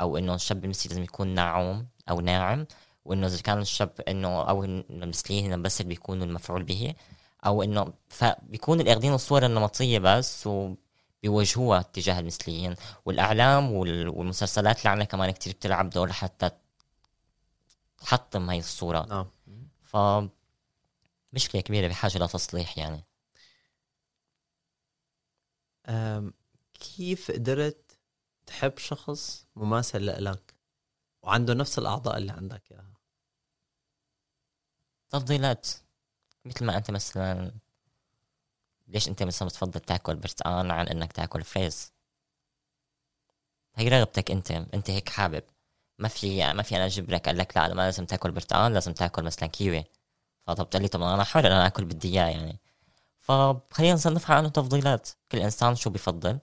أو 0.00 0.18
إنه 0.18 0.34
الشاب 0.34 0.64
المثلي 0.64 0.88
لازم 0.88 1.02
يكون 1.02 1.28
ناعم 1.28 1.86
أو 2.10 2.20
ناعم. 2.20 2.66
وإنه 3.04 3.26
إذا 3.26 3.42
كان 3.42 3.58
الشاب 3.58 3.90
إنه 4.08 4.42
أو 4.42 4.64
المثليين 4.64 5.44
هنا 5.46 5.56
بس 5.56 5.80
اللي 5.80 5.88
بيكونوا 5.88 6.26
المفعول 6.26 6.62
به 6.62 6.94
أو 7.46 7.62
إنه 7.62 7.92
فبيكونوا 8.08 8.92
اخذين 8.92 9.14
الصورة 9.14 9.46
النمطية 9.46 9.98
بس 9.98 10.46
وبيوجهوها 10.46 11.82
تجاه 11.82 12.18
المثليين. 12.20 12.74
والأعلام 13.04 13.72
والمسلسلات 13.72 14.78
اللي 14.78 14.90
عندنا 14.90 15.04
كمان 15.04 15.30
كتير 15.30 15.52
بتلعب 15.52 15.90
دور 15.90 16.12
حتى 16.12 16.50
تحطم 17.98 18.50
هاي 18.50 18.58
الصورة. 18.58 19.06
نعم. 19.06 19.30
ف 19.82 19.96
مشكلة 21.32 21.60
كبيرة 21.60 21.88
بحاجة 21.88 22.18
لتصليح 22.18 22.78
يعني. 22.78 23.04
كيف 26.74 27.30
قدرت 27.30 27.98
تحب 28.46 28.78
شخص 28.78 29.46
مماثل 29.56 30.24
لك 30.24 30.54
وعنده 31.22 31.54
نفس 31.54 31.78
الأعضاء 31.78 32.16
اللي 32.18 32.32
عندك 32.32 32.62
إياها؟ 32.72 32.94
تفضيلات. 35.08 35.66
مثل 36.44 36.64
ما 36.64 36.76
أنت 36.76 36.90
مثلا 36.90 37.52
ليش 38.88 39.08
أنت 39.08 39.22
مثلا 39.22 39.48
بتفضل 39.48 39.80
تأكل 39.80 40.16
برتقان 40.16 40.70
عن 40.70 40.88
إنك 40.88 41.12
تأكل 41.12 41.42
فريز؟ 41.44 41.92
هي 43.74 43.88
رغبتك 43.88 44.30
أنت 44.30 44.50
أنت 44.50 44.90
هيك 44.90 45.08
حابب. 45.08 45.42
ما 45.98 46.08
في 46.08 46.52
ما 46.52 46.62
في 46.62 46.76
أنا 46.76 46.86
اجبرك 46.86 47.26
قال 47.26 47.38
لك 47.38 47.56
لا 47.56 47.74
ما 47.74 47.82
لازم 47.82 48.04
تأكل 48.04 48.30
برتقال 48.30 48.72
لازم 48.72 48.92
تأكل 48.92 49.22
مثلا 49.22 49.48
كيوي. 49.48 49.84
فطب 50.46 50.82
لي 50.82 50.88
طب 50.88 51.02
أنا 51.02 51.24
حر 51.24 51.46
أنا 51.46 51.66
آكل 51.66 51.84
بدي 51.84 52.08
إياه 52.08 52.26
يعني. 52.26 52.58
فخلينا 53.20 53.94
نصنفها 53.94 54.36
عنه 54.36 54.48
تفضيلات. 54.48 55.08
كل 55.32 55.38
إنسان 55.38 55.74
شو 55.74 55.90
بفضل 55.90 56.38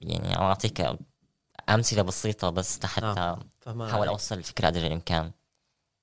يعني 0.00 0.36
أنا 0.36 0.42
أعطيك 0.42 0.98
أمثلة 1.68 2.02
بسيطة 2.02 2.50
بس 2.50 2.86
حتى 2.86 3.06
آه. 3.06 3.46
أحاول 3.66 4.08
أوصل 4.08 4.38
الفكرة 4.38 4.66
قدر 4.66 4.86
الامكان 4.86 5.32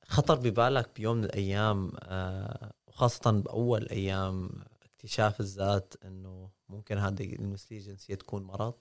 خطر 0.07 0.35
ببالك 0.35 0.89
بيوم 0.95 1.17
من 1.17 1.23
الأيام 1.23 1.91
آه 2.03 2.73
وخاصة 2.87 3.31
بأول 3.31 3.87
أيام 3.89 4.49
اكتشاف 4.83 5.39
الذات 5.39 5.93
إنه 6.05 6.49
ممكن 6.69 6.97
هذه 6.97 7.35
المثلية 7.35 7.79
الجنسية 7.79 8.15
تكون 8.15 8.43
مرض؟ 8.43 8.75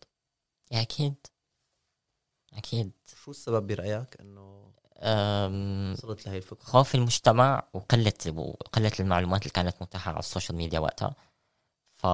أكيد. 0.72 1.14
أكيد. 2.56 2.92
شو 3.24 3.30
السبب 3.30 3.66
برأيك 3.66 4.20
إنه 4.20 4.72
وصلت 5.92 6.26
لهي 6.26 6.36
الفكرة؟ 6.36 6.64
خوف 6.64 6.94
المجتمع 6.94 7.62
وقلة 7.72 8.12
وقله 8.26 8.92
المعلومات 9.00 9.42
اللي 9.42 9.52
كانت 9.52 9.82
متاحة 9.82 10.10
على 10.10 10.18
ال 10.18 10.24
social 10.24 10.58
media 10.58 10.78
وقتها. 10.78 11.14
ف 11.92 12.06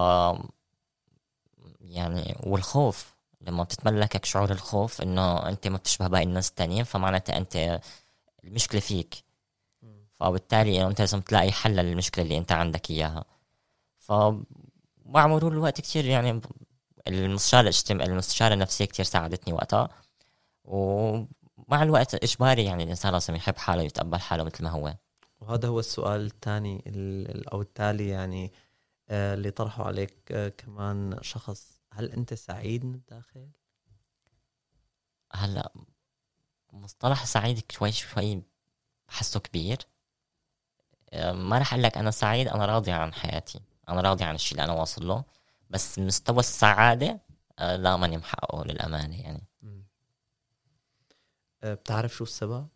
يعني 1.80 2.36
والخوف 2.40 3.14
لما 3.40 3.62
بتتملكك 3.62 4.24
شعور 4.24 4.50
الخوف 4.50 5.02
إنه 5.02 5.48
أنت 5.48 5.68
ما 5.68 5.76
بتشبه 5.76 6.06
باقي 6.06 6.24
الناس 6.24 6.48
التانيين 6.48 6.84
فمعناتها 6.84 7.36
أنت 7.36 7.80
المشكلة 8.44 8.80
فيك. 8.80 9.24
فبالتالي 10.20 10.86
أنت 10.86 11.00
لازم 11.00 11.20
تلاقي 11.20 11.52
حل 11.52 11.76
للمشكلة 11.76 12.24
اللي 12.24 12.38
أنت 12.38 12.52
عندك 12.52 12.90
إياها. 12.90 13.24
ف 13.98 14.12
مع 15.04 15.26
مرور 15.26 15.52
الوقت 15.52 15.80
كثير 15.80 16.04
يعني 16.04 16.40
المستشارة 17.08 17.62
الاجتماع 17.62 18.06
المستشارة 18.06 18.54
النفسية 18.54 18.84
كثير 18.84 19.04
ساعدتني 19.04 19.52
وقتها. 19.54 19.88
ومع 20.68 21.82
الوقت 21.82 22.14
إجباري 22.14 22.64
يعني 22.64 22.84
الإنسان 22.84 23.12
لازم 23.12 23.34
يحب 23.34 23.56
حاله 23.56 23.82
ويتقبل 23.82 24.20
حاله 24.20 24.44
مثل 24.44 24.64
ما 24.64 24.70
هو؟ 24.70 24.94
وهذا 25.40 25.68
هو 25.68 25.80
السؤال 25.80 26.26
الثاني 26.26 26.82
أو 27.52 27.60
التالي 27.60 28.08
يعني 28.08 28.52
آه، 29.08 29.34
اللي 29.34 29.50
طرحه 29.50 29.84
عليك 29.86 30.32
آه، 30.32 30.48
كمان 30.48 31.18
شخص. 31.22 31.80
هل 31.92 32.12
أنت 32.12 32.34
سعيد 32.34 32.84
من 32.84 32.94
الداخل؟ 32.94 33.48
هلأ 35.32 35.72
مصطلح 36.72 37.24
سعيد 37.24 37.62
شوي 37.70 37.92
شوي 37.92 38.42
بحسه 39.08 39.40
كبير. 39.40 39.78
آه، 41.12 41.32
ما 41.32 41.58
رح 41.58 41.72
أقول 41.72 41.82
لك 41.82 41.98
أنا 41.98 42.10
سعيد 42.10 42.48
أنا 42.48 42.66
راضي 42.66 42.92
عن 42.92 43.14
حياتي 43.14 43.60
أنا 43.88 44.00
راضي 44.00 44.24
عن 44.24 44.34
الشيء 44.34 44.52
اللي 44.52 44.64
أنا 44.64 44.80
واصل 44.80 45.06
له. 45.08 45.24
بس 45.70 45.98
مستوى 45.98 46.38
السعادة 46.38 47.20
لا 47.58 47.96
ماني 47.96 48.16
محققه 48.16 48.64
للأمانة 48.64 49.20
يعني. 49.20 49.47
بتعرف 51.64 52.14
شو 52.14 52.24
السبب؟ 52.24 52.68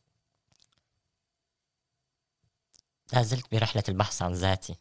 لا 3.13 3.23
زلت 3.23 3.53
برحلة 3.53 3.83
البحث 3.89 4.23
عن 4.23 4.33
ذاتي. 4.33 4.77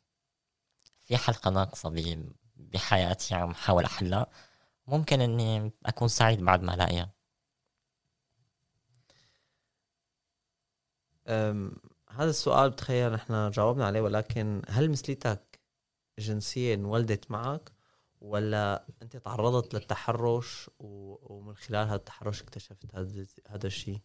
في 1.00 1.18
حلقة 1.18 1.52
ناقصة 1.52 2.16
بحياتي 2.56 3.36
عم 3.36 3.54
حاول 3.54 3.84
أحلها. 3.86 4.28
ممكن 4.88 5.22
إني 5.22 5.72
أكون 5.86 6.08
سعيد 6.08 6.42
بعد 6.42 6.62
ما 6.64 6.74
ألاقيها. 6.74 7.12
هذا 12.10 12.30
السؤال 12.30 12.70
بتخيل 12.70 13.14
نحن 13.14 13.50
جاوبنا 13.50 13.86
عليه 13.86 14.02
ولكن 14.02 14.62
هل 14.68 14.92
مثليتك 14.92 15.60
جنسيا 16.20 16.74
انولدت 16.74 17.32
معك؟ 17.32 17.72
ولا 18.22 18.86
أنت 19.02 19.18
تعرضت 19.18 19.74
للتحرش 19.74 20.70
ومن 20.80 21.56
خلال 21.56 21.88
هذا 21.88 21.96
التحرش 21.96 22.42
اكتشفت 22.42 22.96
هذا 22.96 23.26
هذا 23.48 23.68
الشيء؟ 23.68 24.00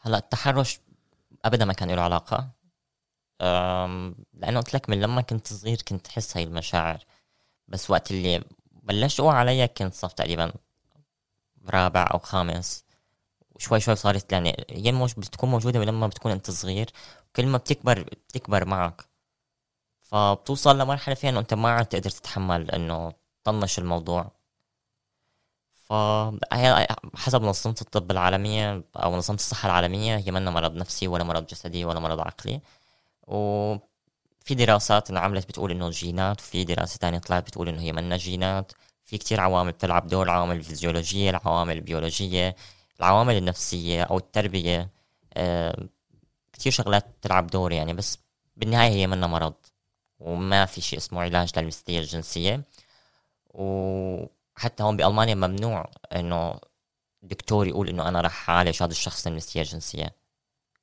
هلا 0.00 0.18
التحرش 0.18 0.80
أبدا 1.44 1.64
ما 1.64 1.72
كان 1.72 1.90
له 1.90 2.02
علاقة. 2.02 2.50
لأنه 4.34 4.60
قلت 4.60 4.74
لك 4.74 4.90
من 4.90 5.00
لما 5.00 5.20
كنت 5.20 5.46
صغير 5.46 5.82
كنت 5.82 6.06
أحس 6.06 6.36
هاي 6.36 6.44
المشاعر. 6.44 7.04
بس 7.68 7.90
وقت 7.90 8.10
اللي 8.10 8.44
بلشت 8.70 9.20
اوعى 9.20 9.38
علي 9.38 9.68
كنت 9.68 9.94
صف 9.94 10.12
تقريبا 10.12 10.52
رابع 11.68 12.08
أو 12.12 12.18
خامس. 12.18 12.84
وشوي 13.50 13.80
شوي 13.80 13.96
صارت 13.96 14.32
يعني 14.32 14.66
هي 14.70 14.92
مش 14.92 15.14
بتكون 15.14 15.50
موجودة 15.50 15.84
لما 15.84 16.06
بتكون 16.06 16.32
أنت 16.32 16.50
صغير. 16.50 16.90
كل 17.36 17.46
ما 17.46 17.58
بتكبر 17.58 18.02
بتكبر 18.02 18.64
معك. 18.64 19.04
فبتوصل 20.02 20.78
لمرحلة 20.78 21.14
فيها 21.14 21.30
إنه 21.30 21.40
أنت 21.40 21.54
ما 21.54 21.70
عاد 21.70 21.86
تقدر 21.86 22.10
تتحمل 22.10 22.70
إنه 22.70 23.19
طنش 23.44 23.78
الموضوع. 23.78 24.32
ف 25.72 25.92
حسب 27.16 27.42
منظمة 27.42 27.76
الطب 27.82 28.10
العالمية 28.10 28.84
أو 28.96 29.10
منظمة 29.12 29.36
الصحة 29.36 29.66
العالمية 29.66 30.16
هي 30.16 30.30
منا 30.32 30.50
مرض 30.50 30.74
نفسي 30.76 31.08
ولا 31.08 31.24
مرض 31.24 31.46
جسدي 31.46 31.84
ولا 31.84 32.00
مرض 32.00 32.20
عقلي. 32.20 32.60
وفي 33.22 34.54
دراسات 34.54 35.10
انعملت 35.10 35.48
بتقول 35.48 35.70
إنه 35.70 35.90
جينات 35.90 36.40
وفي 36.40 36.64
دراسة 36.64 36.98
تانية 36.98 37.18
طلعت 37.18 37.46
بتقول 37.46 37.68
إنه 37.68 37.80
هي 37.82 37.92
منا 37.92 38.16
جينات. 38.16 38.72
في 39.04 39.18
كتير 39.18 39.40
عوامل 39.40 39.72
بتلعب 39.72 40.06
دور 40.06 40.26
العوامل 40.26 40.56
الفيزيولوجية 40.56 41.30
العوامل 41.30 41.76
البيولوجية 41.76 42.56
العوامل 43.00 43.36
النفسية 43.36 44.02
أو 44.02 44.18
التربية. 44.18 44.90
آه، 45.34 45.88
كتير 46.52 46.72
شغلات 46.72 47.06
بتلعب 47.08 47.46
دور 47.46 47.72
يعني 47.72 47.92
بس 47.92 48.18
بالنهاية 48.56 48.90
هي 48.90 49.06
منا 49.06 49.26
مرض 49.26 49.54
وما 50.20 50.66
في 50.66 50.80
شيء 50.80 50.98
اسمه 50.98 51.22
علاج 51.22 51.58
للمثلية 51.58 52.00
الجنسية. 52.00 52.64
وحتى 53.50 54.82
هون 54.82 54.96
بألمانيا 54.96 55.34
ممنوع 55.34 55.90
إنه 56.12 56.60
دكتور 57.22 57.66
يقول 57.66 57.88
إنه 57.88 58.08
أنا 58.08 58.20
راح 58.20 58.50
أعالج 58.50 58.82
هذا 58.82 58.90
الشخص 58.90 59.26
المثلية 59.26 59.62
الجنسية 59.62 60.16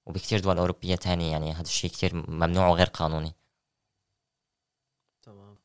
وبكتير 0.06 0.40
دول 0.40 0.58
أوروبية 0.58 0.96
تانية 0.96 1.32
يعني 1.32 1.52
هذا 1.54 1.62
الشيء 1.62 1.90
كتير 1.90 2.16
ممنوع 2.30 2.68
وغير 2.68 2.88
قانوني. 2.88 3.34
تمام. 5.22 5.58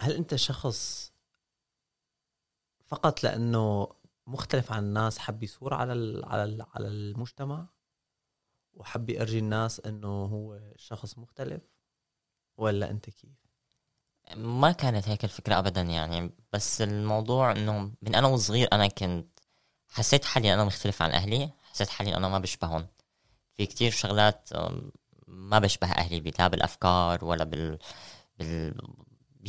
هل 0.00 0.12
أنت 0.12 0.34
شخص 0.34 1.12
فقط 2.86 3.24
لأنه 3.24 3.88
مختلف 4.26 4.72
عن 4.72 4.84
الناس 4.84 5.18
حب 5.18 5.42
يثور 5.42 5.74
على 5.74 6.22
على 6.26 6.66
على 6.74 6.88
المجتمع؟ 6.88 7.68
وحب 8.74 9.10
يرجي 9.10 9.38
الناس 9.38 9.80
إنه 9.80 10.24
هو 10.24 10.60
شخص 10.76 11.18
مختلف؟ 11.18 11.62
ولا 12.56 12.90
أنت 12.90 13.10
كيف؟ 13.10 13.41
ما 14.36 14.72
كانت 14.72 15.08
هيك 15.08 15.24
الفكرة 15.24 15.58
ابدا 15.58 15.80
يعني 15.82 16.30
بس 16.52 16.82
الموضوع 16.82 17.52
إنه 17.52 17.92
من 18.02 18.14
أنا 18.14 18.28
وصغير 18.28 18.68
أنا 18.72 18.86
كنت 18.86 19.38
حسيت 19.90 20.24
حالي 20.24 20.54
أنا 20.54 20.64
مختلف 20.64 21.02
عن 21.02 21.10
أهلي 21.10 21.50
حسيت 21.72 21.88
حالي 21.88 22.16
أنا 22.16 22.28
ما 22.28 22.38
بشبههم 22.38 22.86
في 23.54 23.66
كتير 23.66 23.90
شغلات 23.90 24.48
ما 25.26 25.58
بشبه 25.58 25.92
أهلي 25.92 26.20
لا 26.20 26.48
بالأفكار 26.48 27.24
ولا 27.24 27.44
بال, 27.44 27.78
بال... 28.38 28.74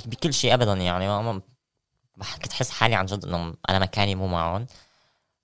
بكل 0.06 0.34
شيء 0.34 0.54
ابدا 0.54 0.74
يعني. 0.74 1.08
ما 2.18 2.26
كنت 2.44 2.52
أحس 2.52 2.70
حالي 2.70 2.96
عن 2.96 3.06
جد 3.06 3.26
إنه 3.26 3.56
أنا 3.70 3.80
مكاني 3.80 4.16
مو 4.16 4.28
معهم. 4.28 4.66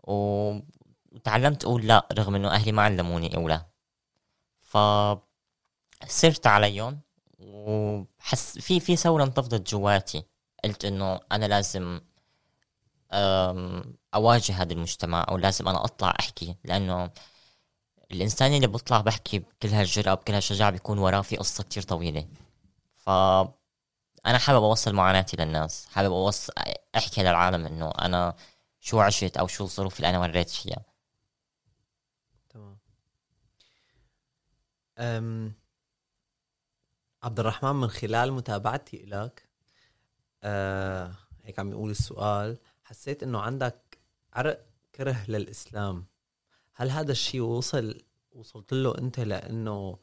وتعلمت 0.04 1.64
أقول 1.64 1.88
لا 1.88 2.08
رغم 2.14 2.36
إنه 2.36 2.50
أهلي 2.52 2.72
ما 2.72 2.82
علموني 2.82 3.36
ف 4.62 4.78
صرت 6.08 6.48
عليهم. 6.48 7.02
وحس 7.40 8.60
في 8.60 8.80
في 8.80 8.96
ثورة 8.96 9.24
انتفضت 9.24 9.72
جواتي. 9.72 10.24
قلت 10.64 10.86
إنه 10.86 11.20
أنا 11.32 11.46
لازم 11.46 12.02
أواجه 14.16 14.62
هذا 14.62 14.74
المجتمع 14.74 15.26
أو 15.30 15.38
لازم 15.38 15.68
أنا 15.68 15.86
أطلع 15.86 16.14
أحكي. 16.20 16.56
لأنه 16.64 17.12
الإنسان 18.12 18.54
اللي 18.54 18.68
بيطلع 18.68 19.02
بحكي 19.02 19.40
بكل 19.40 19.70
هالجرأة 19.70 20.14
بكل 20.14 20.34
هالشجاعة 20.34 20.72
بيكون 20.72 20.98
وراه 20.98 21.22
في 21.22 21.38
قصة 21.38 21.64
كتير 21.64 21.84
طويلة. 21.84 22.28
ف 22.98 23.10
أنا 24.26 24.38
حابب 24.38 24.64
أوصل 24.64 24.94
معاناتي 24.94 25.38
للناس. 25.38 25.86
حابب 25.86 26.12
اوصل 26.12 26.54
أحكي 26.98 27.22
للعالم 27.24 27.66
إنه 27.66 27.92
أنا 27.92 28.36
شو 28.80 29.00
عشت 29.00 29.38
أو 29.38 29.48
شو 29.48 29.64
الظروف 29.64 29.98
اللي 29.98 30.10
أنا 30.10 30.20
مريت 30.20 30.50
فيها. 30.50 30.86
تمام. 32.50 32.80
عبد 37.24 37.40
الرحمن 37.40 37.76
من 37.76 37.88
خلال 37.88 38.32
متابعتي 38.32 39.06
لك 39.06 39.50
أه 40.44 41.16
هيك 41.44 41.60
عم 41.60 41.72
يقول 41.72 41.90
السؤال 41.92 42.58
حسيت 42.84 43.24
إنه 43.24 43.40
عندك 43.40 43.98
عرق 44.34 44.66
كره 44.96 45.26
للإسلام. 45.28 46.06
هل 46.74 46.90
هذا 46.90 47.12
الشيء 47.12 47.42
وصل 47.42 48.02
وصلت 48.32 48.74
له 48.74 48.98
أنت 48.98 49.20
لأنه 49.20 50.00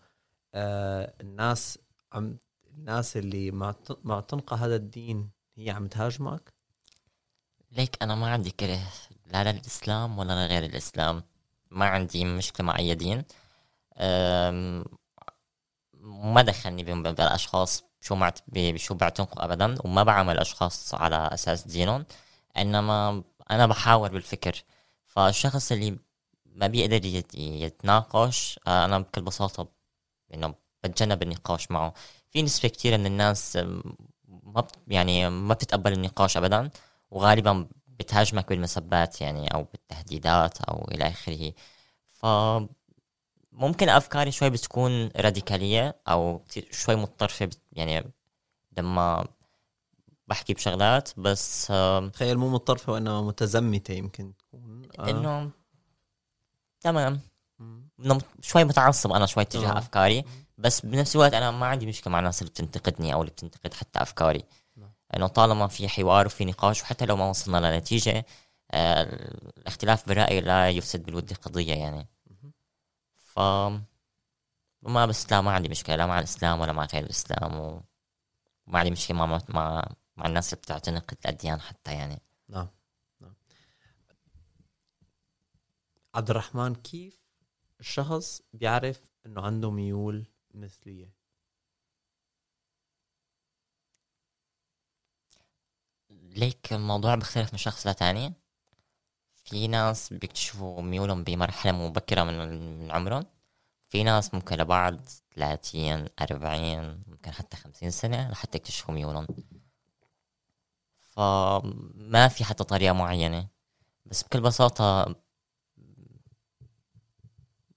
آه 0.55 1.15
الناس 1.21 1.79
عم 2.13 2.39
الناس 2.71 3.17
اللي 3.17 3.51
ما 3.51 3.75
ما 4.05 4.21
تنقى 4.21 4.57
هذا 4.57 4.77
الدين 4.77 5.31
هي 5.55 5.71
عم 5.71 5.87
تهاجمك؟ 5.87 6.53
ليك 7.73 8.03
أنا 8.03 8.15
ما 8.15 8.33
عندي 8.33 8.51
كره 8.51 8.93
لا 9.27 9.53
للإسلام 9.53 10.19
ولا 10.19 10.47
لغير 10.47 10.65
الإسلام. 10.65 11.23
ما 11.71 11.87
عندي 11.87 12.25
مشكلة 12.25 12.67
مع 12.67 12.79
أي 12.79 12.95
دين. 12.95 13.25
ما 16.07 16.43
دخلني 16.43 16.83
بالاشخاص 16.85 17.85
شو 18.01 18.15
معت 18.15 18.39
شو 18.77 18.95
بيعتنقوا 18.95 19.45
ابدا 19.45 19.75
وما 19.85 20.03
بعمل 20.03 20.39
أشخاص 20.39 20.95
على 20.95 21.17
أساس 21.33 21.67
دينهم 21.67 22.07
إنما 22.57 23.23
أنا 23.51 23.67
بحاول 23.67 24.09
بالفكر. 24.09 24.65
فالشخص 25.05 25.73
اللي 25.73 25.99
ما 26.47 26.67
بيقدر 26.67 27.05
يتناقش 27.35 28.61
آه، 28.67 28.85
أنا 28.85 28.99
بكل 28.99 29.23
بساطة 29.23 29.69
إنه 30.35 30.55
بتجنب 30.85 31.23
النقاش 31.23 31.71
معه. 31.71 31.95
في 32.31 32.43
نسبة 32.43 32.69
كتيرة 32.69 32.97
من 32.97 33.07
الناس 33.07 33.59
ما 34.29 34.67
يعني 34.89 35.31
ما 35.31 35.55
بتتقبل 35.55 35.93
النقاش 35.93 36.37
أبدا 36.37 36.71
وغالبا 37.11 37.69
بتهاجمك 37.89 38.49
بالمسبات 38.49 39.21
يعني 39.21 39.49
أو 39.55 39.65
بالتهديدات 39.65 40.61
أو 40.61 40.89
إلى 40.93 41.09
آخره. 41.09 41.53
ف 42.09 42.27
ممكن 43.57 43.89
أفكاري 43.89 44.31
شوي 44.31 44.51
بتكون 44.51 45.09
راديكالية 45.17 45.97
أو 46.09 46.45
شوي 46.71 46.97
متطرفة 46.97 47.51
يعني 47.73 48.13
لما 48.79 49.27
بحكي 50.27 50.55
بشغلات 50.55 51.11
بس 51.17 51.67
تخيل 52.13 52.39
مو 52.39 52.49
متطرفة 52.49 52.93
وإنما 52.93 53.23
متزمتة 53.23 53.93
يمكن 53.93 54.33
تكون 54.37 54.89
آه. 54.99 55.11
إنه 55.11 55.51
تمام 56.81 57.21
شوي 58.41 58.65
متعصب 58.65 59.13
أنا 59.13 59.27
شوي 59.27 59.45
تجاه 59.45 59.73
آه. 59.73 59.79
أفكاري 59.79 60.25
بس 60.59 60.87
بنفس 60.87 61.17
الوقت 61.17 61.35
أنا 61.35 61.51
ما 61.51 61.67
عندي 61.67 61.87
مشكلة 61.87 62.13
مع 62.13 62.19
الناس 62.19 62.43
اللي 62.43 62.51
بتنتقدني 62.51 63.15
أو 63.15 63.21
اللي 63.21 63.31
بتنتقد 63.31 63.75
حتى 63.75 64.03
أفكاري 64.03 64.45
نعم. 64.77 64.93
إنه 65.17 65.27
طالما 65.27 65.67
في 65.67 65.89
حوار 65.89 66.27
وفي 66.27 66.45
نقاش 66.45 66.83
وحتى 66.83 67.07
لو 67.07 67.17
ما 67.17 67.31
وصلنا 67.31 67.75
لنتيجة 67.75 68.27
آه 68.71 69.03
الاختلاف 69.59 70.09
بالراي 70.09 70.41
لا 70.41 70.71
يفسد 70.71 71.03
بالود 71.03 71.33
قضية 71.33 71.75
يعني 71.75 72.09
ف 73.37 73.41
ما 74.83 75.07
بس 75.07 75.33
لا 75.33 75.41
ما 75.41 75.51
عندي 75.53 75.69
مشكلة 75.69 75.97
لا 75.97 76.07
مع 76.07 76.19
الإسلام 76.19 76.61
ولا 76.61 76.73
مع 76.73 76.85
غير 76.85 77.05
الإسلام 77.05 77.55
وما 77.55 78.79
عندي 78.79 78.91
مشكلة 78.91 79.17
مع 79.17 79.41
مع 79.49 79.89
مع 80.17 80.27
الناس 80.27 80.53
اللي 80.53 80.63
بتعتنق 80.63 81.05
الأديان 81.13 81.61
حتى 81.61 81.93
يعني. 81.93 82.23
نعم 82.49 82.69
نعم. 83.21 83.35
عبد 86.15 86.31
الرحمن 86.31 86.75
كيف 86.75 87.19
الشخص 87.81 88.43
بيعرف 88.53 89.01
إنه 89.27 89.41
عنده 89.41 89.71
ميول 89.71 90.27
مثلية؟ 90.55 91.13
ليك 96.11 96.73
الموضوع 96.73 97.15
بيختلف 97.15 97.53
من 97.53 97.59
شخص 97.59 97.87
لتاني؟ 97.87 98.35
في 99.47 99.69
ناس 99.69 100.13
بيكتشفوا 100.13 100.83
ميولهم 100.83 101.25
بمرحلة 101.25 101.73
مبكرة 101.73 102.23
من 102.23 102.91
عمرهم. 102.91 103.27
في 103.89 104.03
ناس 104.05 104.35
ممكن 104.35 104.57
لبعد 104.57 105.09
ثلاثين 105.35 106.09
أربعين 106.21 107.03
ممكن 107.07 107.31
حتى 107.31 107.57
خمسين 107.57 107.91
سنة 107.91 108.31
لحتى 108.31 108.59
يكتشفوا 108.59 108.95
ميولهم. 108.95 109.27
فما 111.01 112.29
في 112.29 112.45
حتى 112.45 112.65
طريقة 112.65 112.93
معينة. 112.93 113.49
بس 114.07 114.23
بكل 114.23 114.41
بساطة 114.41 115.17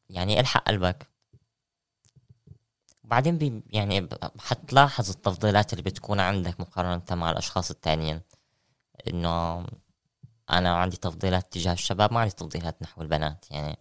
يعني 0.10 0.40
الحق 0.40 0.64
قلبك. 0.68 1.08
بعدين 3.04 3.38
بي 3.38 3.64
يعني 3.70 4.10
حتلاحظ 4.40 5.10
التفضيلات 5.10 5.74
اللي 5.74 5.84
بتكون 5.84 6.20
عندك 6.20 6.60
مقارنة 6.60 7.04
مع 7.12 7.32
الأشخاص 7.32 7.72
التانيين. 7.72 8.22
إنه 9.08 9.66
أنا 10.52 10.76
عندي 10.76 10.98
تفضيلات 10.98 11.54
تجاه 11.54 11.74
الشباب 11.74 12.14
ما 12.14 12.20
عندي 12.20 12.34
تفضيلات 12.34 12.82
نحو 12.82 13.02
البنات 13.02 13.52
يعني. 13.52 13.78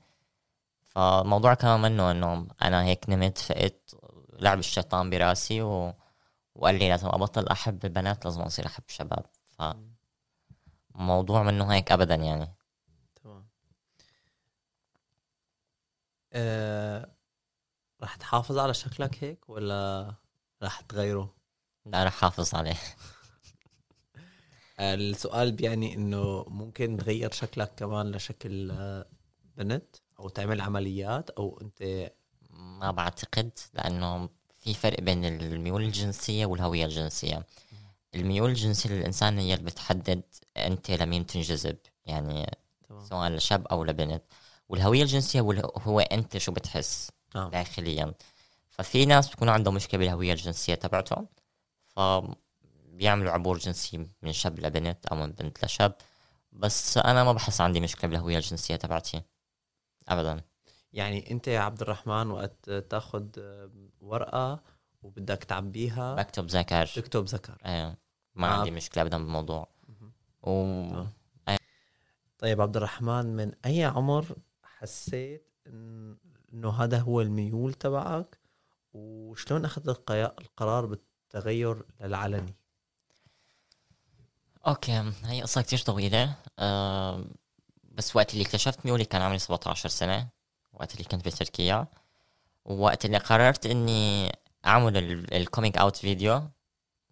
فالموضوع 0.83 1.55
كمان 1.55 1.81
منه 1.83 2.11
إنه 2.11 2.47
أنا 2.63 2.85
هيك 2.85 3.11
نمت 3.11 3.39
فقت 3.39 3.95
لعب 4.33 4.59
الشيطان 4.59 5.11
براسي 5.11 5.63
و... 5.63 5.95
وقال 6.55 6.75
لي 6.79 6.89
لازم 6.89 7.09
أبطل 7.09 7.49
أحب 7.49 7.85
البنات 7.85 8.25
لازم 8.25 8.41
أصير 8.41 8.67
أحب 8.67 8.83
الشباب. 8.89 9.27
فموضوع 10.95 11.43
منه 11.43 11.73
هيك 11.73 11.93
ابدا 11.93 12.15
يعني. 12.15 12.55
تمام. 13.23 13.49
أه... 16.33 17.15
رح 18.03 18.17
تحافظ 18.17 18.59
على 18.59 18.75
شكلك 18.75 19.25
هيك 19.25 19.49
ولا 19.49 20.15
رح 20.63 20.81
تغيره؟ 20.81 21.35
لا 21.87 22.05
رح 22.05 22.13
حافظ 22.13 22.55
عليه. 22.55 22.77
السؤال 24.81 25.53
بيعني 25.53 25.95
إنه 25.95 26.45
ممكن 26.49 26.97
تغير 26.97 27.31
شكلك 27.31 27.73
كمان 27.77 28.11
لشكل 28.13 28.71
آه، 28.71 29.07
بنت 29.57 29.97
أو 30.19 30.29
تعمل 30.29 30.61
عمليات 30.61 31.31
أو 31.31 31.59
أنت 31.63 32.11
ما 32.51 32.91
بعتقد 32.91 33.51
لأنه 33.75 34.29
في 34.61 34.75
فرق 34.75 35.01
بين 35.01 35.25
الميول 35.25 35.83
الجنسية 35.83 36.47
والهوية 36.47 36.85
الجنسية 36.85 37.47
الميول 38.15 38.51
الجنسية 38.51 38.91
للإنسان 38.91 39.39
هي 39.39 39.55
اللي 39.55 39.65
بتحدد 39.65 40.23
أنت 40.57 40.91
لمين 40.91 41.27
تنجذب 41.27 41.77
يعني 42.07 42.57
طبعا. 42.89 43.05
سواء 43.05 43.31
لشاب 43.31 43.67
أو 43.67 43.85
لبنت 43.85 44.23
والهوية 44.69 45.03
الجنسية 45.03 45.41
هو 45.77 46.01
أنت 46.01 46.39
شو 46.39 46.53
بتحس 46.53 47.11
آه. 47.37 47.51
داخليا 47.51 48.15
ففي 48.71 49.07
ناس 49.07 49.29
بتكون 49.29 49.49
عندهم 49.49 49.75
مشكلة 49.75 49.99
بالهوية 49.99 50.33
الجنسية 50.33 50.75
تبعتهم 50.75 51.27
ف 51.87 52.01
بيعملوا 52.99 53.33
عبور 53.33 53.59
جنسي 53.59 54.07
من 54.23 54.33
شاب 54.33 54.61
لبنت 54.61 55.07
أو 55.07 55.17
من 55.17 55.33
بنت 55.33 55.65
لشاب 55.65 55.95
بس 56.53 56.99
أنا 56.99 57.25
ما 57.25 57.33
بحس 57.33 57.61
عندي 57.61 57.81
مشكلة 57.81 58.11
بالهوية 58.11 58.37
الجنسية 58.37 58.77
تبعتي. 58.77 59.23
ابدا. 60.09 60.41
يعني 60.93 61.31
أنت 61.31 61.49
يا 61.49 61.61
عبد 61.61 61.83
الرحمن 61.83 62.31
وقت 62.31 62.71
تاخذ 62.71 63.27
ورقة 64.01 64.63
وبدك 65.03 65.45
تعبيها. 65.45 66.15
بكتب 66.15 66.47
ذكر. 66.47 66.87
تكتب 66.87 67.25
ذكر. 67.25 67.59
إيه 67.67 67.99
ما 68.35 68.47
آه. 68.47 68.51
عندي 68.51 68.71
مشكلة 68.71 69.03
ابدا 69.03 69.19
بالموضوع. 69.19 69.69
و... 70.43 70.51
آه. 71.49 71.59
طيب 72.39 72.61
عبد 72.61 72.77
الرحمن 72.77 73.37
من 73.37 73.53
أي 73.67 73.85
عمر 73.85 74.37
حسيت 74.63 75.59
إنه 75.67 76.71
هذا 76.71 76.99
هو 76.99 77.21
الميول 77.21 77.75
تبعك؟ 77.75 78.39
وشلون 78.93 79.65
أخذت 79.65 80.11
القرار 80.11 80.87
بالتغير 80.87 81.85
للعلني؟ 82.01 82.58
Okay 84.69 85.13
هي 85.25 85.43
قصة 85.43 85.63
كتير 85.63 85.79
طويلة. 85.79 86.35
أه 86.59 87.25
بس 87.85 88.17
وقت 88.17 88.33
اللي 88.33 88.45
اكتشفت 88.45 88.87
ميولي 88.87 89.05
كان 89.05 89.23
عمري 89.23 89.39
17 89.39 89.89
سنة 89.89 90.29
وقت 90.73 90.93
اللي 90.95 91.05
كنت 91.05 91.25
بتركيا. 91.27 91.87
ووقت 92.65 93.05
اللي 93.05 93.19
قررت 93.19 93.67
إني 93.67 94.33
أعمل 94.67 94.97
ال 95.35 95.41
coming 95.41 95.79
out 95.79 95.97
video 95.97 96.43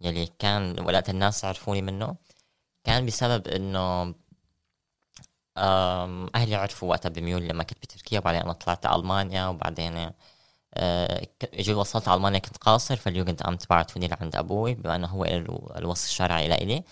يلي 0.01 0.27
كان 0.39 0.81
وقت 0.81 1.11
الناس 1.11 1.45
عرفوني 1.45 1.83
منه. 1.83 2.17
كان 2.85 3.07
بسبب 3.07 3.49
إنه 3.49 4.15
أهلي 6.35 6.55
عرفوا 6.55 6.91
وقتها 6.91 7.09
بميولي 7.09 7.49
لما 7.49 7.63
كنت 7.65 7.79
بتركيا. 7.79 8.19
وبعدين 8.19 8.41
أنا 8.43 8.53
طلعت 8.53 8.87
على 8.87 9.01
ألمانيا 9.01 9.47
وبعدين 9.47 10.11
آه، 10.75 11.27
أجي 11.55 11.75
وصلت 11.75 12.09
على 12.09 12.17
ألمانيا 12.19 12.39
كنت 12.39 12.57
قاصر 12.57 12.97
فال 12.97 13.43
Jugendamt 13.43 13.71
بعتوني 13.71 14.09
لعند 14.09 14.37
أبوي 14.37 14.75
بما 14.75 14.97
إنه 14.97 15.07
هو 15.07 15.25
الوصي 15.79 16.09
الشرعي 16.09 16.49
لإلي. 16.49 16.85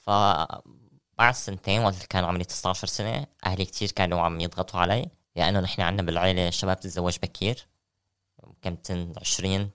فبعد 0.00 1.34
سنتين 1.34 1.80
وقت 1.80 2.06
كان 2.06 2.24
عمري 2.24 2.44
19 2.44 2.86
سنة 2.86 3.26
أهلي 3.46 3.64
كتير 3.64 3.90
كانوا 3.90 4.20
عم 4.20 4.40
يضغطوا 4.40 4.80
علي 4.80 5.06
لأنه 5.36 5.60
نحن 5.60 5.82
عندنا 5.82 6.06
بالعيلة 6.06 6.48
الشباب 6.48 6.80
تتزوج 6.80 7.16
بكير 7.22 7.66
كم 8.62 8.76
سن 8.82 9.12
20 9.20 9.70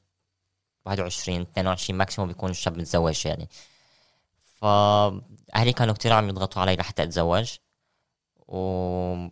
21 0.86 1.42
22 1.42 1.98
ماكسيموم 1.98 2.28
بيكون 2.28 2.50
الشاب 2.50 2.78
متزوج 2.78 3.26
يعني. 3.26 3.50
فأهلي 4.62 5.74
كانوا 5.76 5.94
كتير 5.94 6.14
عم 6.14 6.30
يضغطوا 6.30 6.62
علي 6.62 6.76
لحتى 6.76 7.04
أتزوج 7.04 7.58
و 8.48 9.28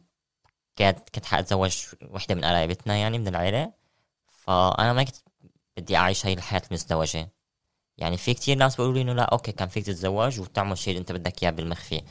كنت 0.77 1.09
كنت 1.15 1.25
حأتزوج 1.25 1.85
وحدة 2.09 2.35
من 2.35 2.45
قرايبتنا 2.45 2.95
يعني 2.95 3.19
من 3.19 3.27
العيلة. 3.27 3.73
فأنا 4.27 4.93
ما 4.93 5.03
كنت 5.03 5.15
بدي 5.77 5.97
أعيش 5.97 6.25
هاي 6.25 6.33
الحياة 6.33 6.61
المزدوجة. 6.67 7.29
يعني 7.97 8.17
في 8.17 8.33
كتير 8.33 8.57
ناس 8.57 8.75
بيقولوا 8.75 8.95
لي 8.95 9.01
إنه 9.01 9.13
لا 9.13 9.23
أوكي 9.23 9.51
كان 9.51 9.67
فيك 9.67 9.85
تتزوج 9.85 10.39
وتعمل 10.39 10.71
الشيء 10.71 10.91
اللي 10.91 11.01
أنت 11.01 11.11
بدك 11.11 11.43
إياه 11.43 11.51
بالمخفي. 11.51 12.01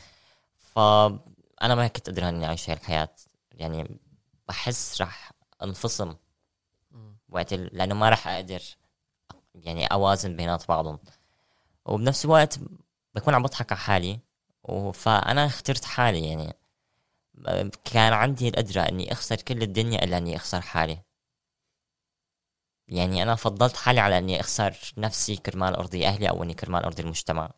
فانا 0.59 1.75
ما 1.75 1.89
كنت 1.89 2.07
قادر 2.07 2.29
إني 2.29 2.47
أعيش 2.47 2.71
هاي 2.71 2.77
الحياة. 2.77 3.15
يعني 3.53 4.01
بحس 4.49 5.01
رح 5.01 5.33
انفصم 5.63 6.15
وقت 7.29 7.55
لأنه 7.55 7.95
ما 7.95 8.11
رح 8.11 8.29
أقدر 8.29 8.63
يعني 9.55 9.87
أوازن 9.87 10.37
بينات 10.37 10.69
بعضهم. 10.69 10.99
وبنفس 11.85 12.25
الوقت 12.25 12.59
بكون 13.15 13.35
عم 13.35 13.43
بضحك 13.43 13.73
على 13.73 13.81
حالي 13.81 14.21
فأنا 14.93 15.47
اخترت 15.47 15.85
حالي 15.85 16.29
يعني. 16.29 16.57
كان 17.85 18.13
عندي 18.13 18.49
القدرة 18.49 18.81
إني 18.81 19.13
أخسر 19.13 19.37
كل 19.37 19.63
الدنيا 19.63 20.05
إلا 20.05 20.19
إني 20.19 20.37
أخسر 20.37 20.61
حالي. 20.61 20.99
يعني 22.93 23.23
أنا 23.23 23.35
فضلت 23.35 23.77
حالي 23.77 24.01
على 24.01 24.19
إني 24.19 24.41
أخسر 24.41 24.77
نفسي 24.99 25.37
كرمال 25.37 25.75
أرضي 25.77 26.07
أهلي 26.07 26.29
أو 26.29 26.43
إني 26.43 26.55
كرمال 26.55 26.85
أرضي 26.85 27.03
المجتمع. 27.03 27.51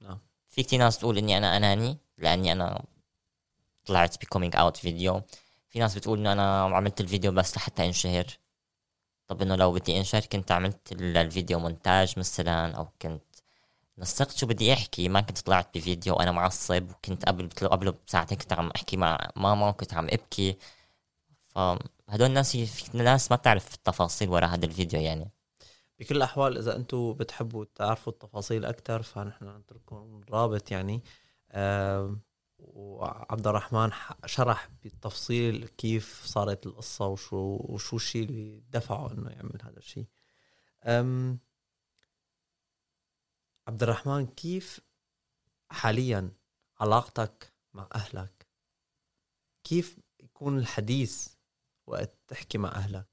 نعم. 0.00 0.18
في 0.48 0.62
كتير 0.62 0.78
ناس 0.78 0.98
تقول 0.98 1.18
إني 1.18 1.38
أنا 1.38 1.56
أناني 1.56 1.98
لأني 2.18 2.52
أنا 2.52 2.84
طلعت 3.86 4.24
ب 4.24 4.29
coming 4.29 4.56
out 4.56 4.76
video 4.76 5.22
في 5.68 5.78
ناس 5.78 5.94
بتقول 5.94 6.18
إنه 6.18 6.32
أنا 6.32 6.62
عملت 6.62 7.00
الفيديو 7.00 7.32
بس 7.32 7.56
لحتى 7.56 7.86
أنشهر. 7.86 8.26
طب 9.26 9.42
إنه 9.42 9.56
لو 9.56 9.72
بدي 9.72 9.98
أنشهر 9.98 10.22
كنت 10.22 10.52
عملت 10.52 10.92
الفيديو 10.92 11.58
مونتاج 11.58 12.18
مثلا 12.18 12.76
أو 12.76 12.88
كنت 13.02 13.24
نسقت 13.98 14.36
شو 14.36 14.46
بدي 14.46 14.72
أحكي. 14.72 15.08
ما 15.08 15.20
كنت 15.20 15.38
طلعت 15.38 15.78
بفيديو 15.78 16.16
وأنا 16.16 16.32
معصب 16.32 16.90
وكنت 16.90 17.24
قبل 17.24 17.48
قبله 17.48 17.94
بساعتين 18.06 18.38
كنت 18.38 18.52
عم 18.52 18.70
أحكي 18.76 18.96
مع 18.96 19.30
ماما 19.36 19.68
وكنت 19.68 19.94
عم 19.94 20.06
أبكي. 20.10 20.56
فهدول 22.08 22.26
الناس 22.26 22.56
في 22.56 22.98
ناس 22.98 23.30
ما 23.30 23.36
بتعرف 23.36 23.74
التفاصيل 23.74 24.28
وراء 24.28 24.50
هذا 24.50 24.66
الفيديو 24.66 25.00
يعني. 25.00 25.30
بكل 25.98 26.16
الاحوال 26.16 26.58
إذا 26.58 26.76
أنتم 26.76 27.12
بتحبوا 27.12 27.64
تعرفوا 27.74 28.12
التفاصيل 28.12 28.64
أكثر 28.64 29.02
فنحن 29.02 29.56
نترككم 29.56 30.20
رابط 30.30 30.70
يعني 30.70 31.02
وعبد 32.58 33.46
الرحمن 33.46 33.90
شرح 34.26 34.68
بالتفصيل 34.82 35.68
كيف 35.68 36.24
صارت 36.26 36.66
القصة 36.66 37.06
وشو 37.06 37.58
وشو 37.60 37.96
الشيء 37.96 38.24
اللي 38.24 38.62
دفعه 38.70 39.12
إنه 39.12 39.30
يعمل 39.30 39.58
هذا 39.62 39.78
الشيء 39.78 40.06
عبد 43.68 43.82
الرحمن 43.82 44.26
كيف 44.26 44.80
حاليا 45.70 46.30
علاقتك 46.80 47.52
مع 47.74 47.88
أهلك؟ 47.94 48.46
كيف 49.64 49.98
يكون 50.20 50.58
الحديث 50.58 51.37
وقت 51.88 52.10
تحكي 52.28 52.58
مع 52.58 52.68
أهلك. 52.68 53.06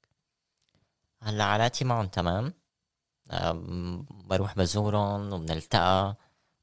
هلا 1.22 1.44
علاقتي 1.44 1.84
معهم 1.84 2.06
تمام. 2.06 2.54
بروح 4.10 4.56
بزورهم 4.56 5.32
وبنلتقى 5.32 6.16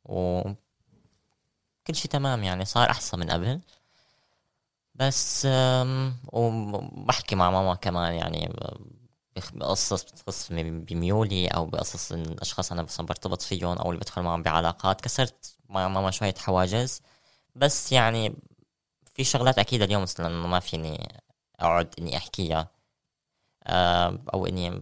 و 0.06 0.42
كل 1.88 1.96
شي 1.96 2.08
تمام 2.08 2.44
يعني 2.44 2.66
صار 2.66 2.90
أحسن 2.90 3.20
من 3.20 3.30
قبل. 3.32 3.62
بس 4.96 5.48
وبحكي 6.34 7.36
مع 7.36 7.52
ماما 7.52 7.76
كمان 7.76 8.14
يعني 8.14 8.54
بقصص 9.54 10.04
بتخص 10.04 10.52
بميولي 10.52 11.48
أو 11.48 11.66
بقصص 11.66 12.12
الأشخاص 12.12 12.72
أنا 12.72 12.84
بس 12.84 13.02
برتبط 13.02 13.42
فيهم 13.42 13.78
أو 13.78 13.90
اللي 13.92 14.00
بدخل 14.00 14.22
معهم 14.22 14.44
بعلاقات. 14.44 15.02
كسرت 15.02 15.58
مع 15.70 15.88
ماما 15.88 16.12
شوية 16.12 16.36
حواجز. 16.38 17.02
بس 17.56 17.92
يعني 17.92 18.36
في 19.14 19.24
شغلات 19.24 19.60
أكيد 19.60 19.82
اليوم 19.82 20.02
مثلا 20.02 20.30
ما 20.48 20.60
فيني 20.60 21.24
أقعد 21.60 21.94
إني 22.00 22.18
أحكيها 22.18 22.68
أو 24.34 24.46
إني 24.46 24.82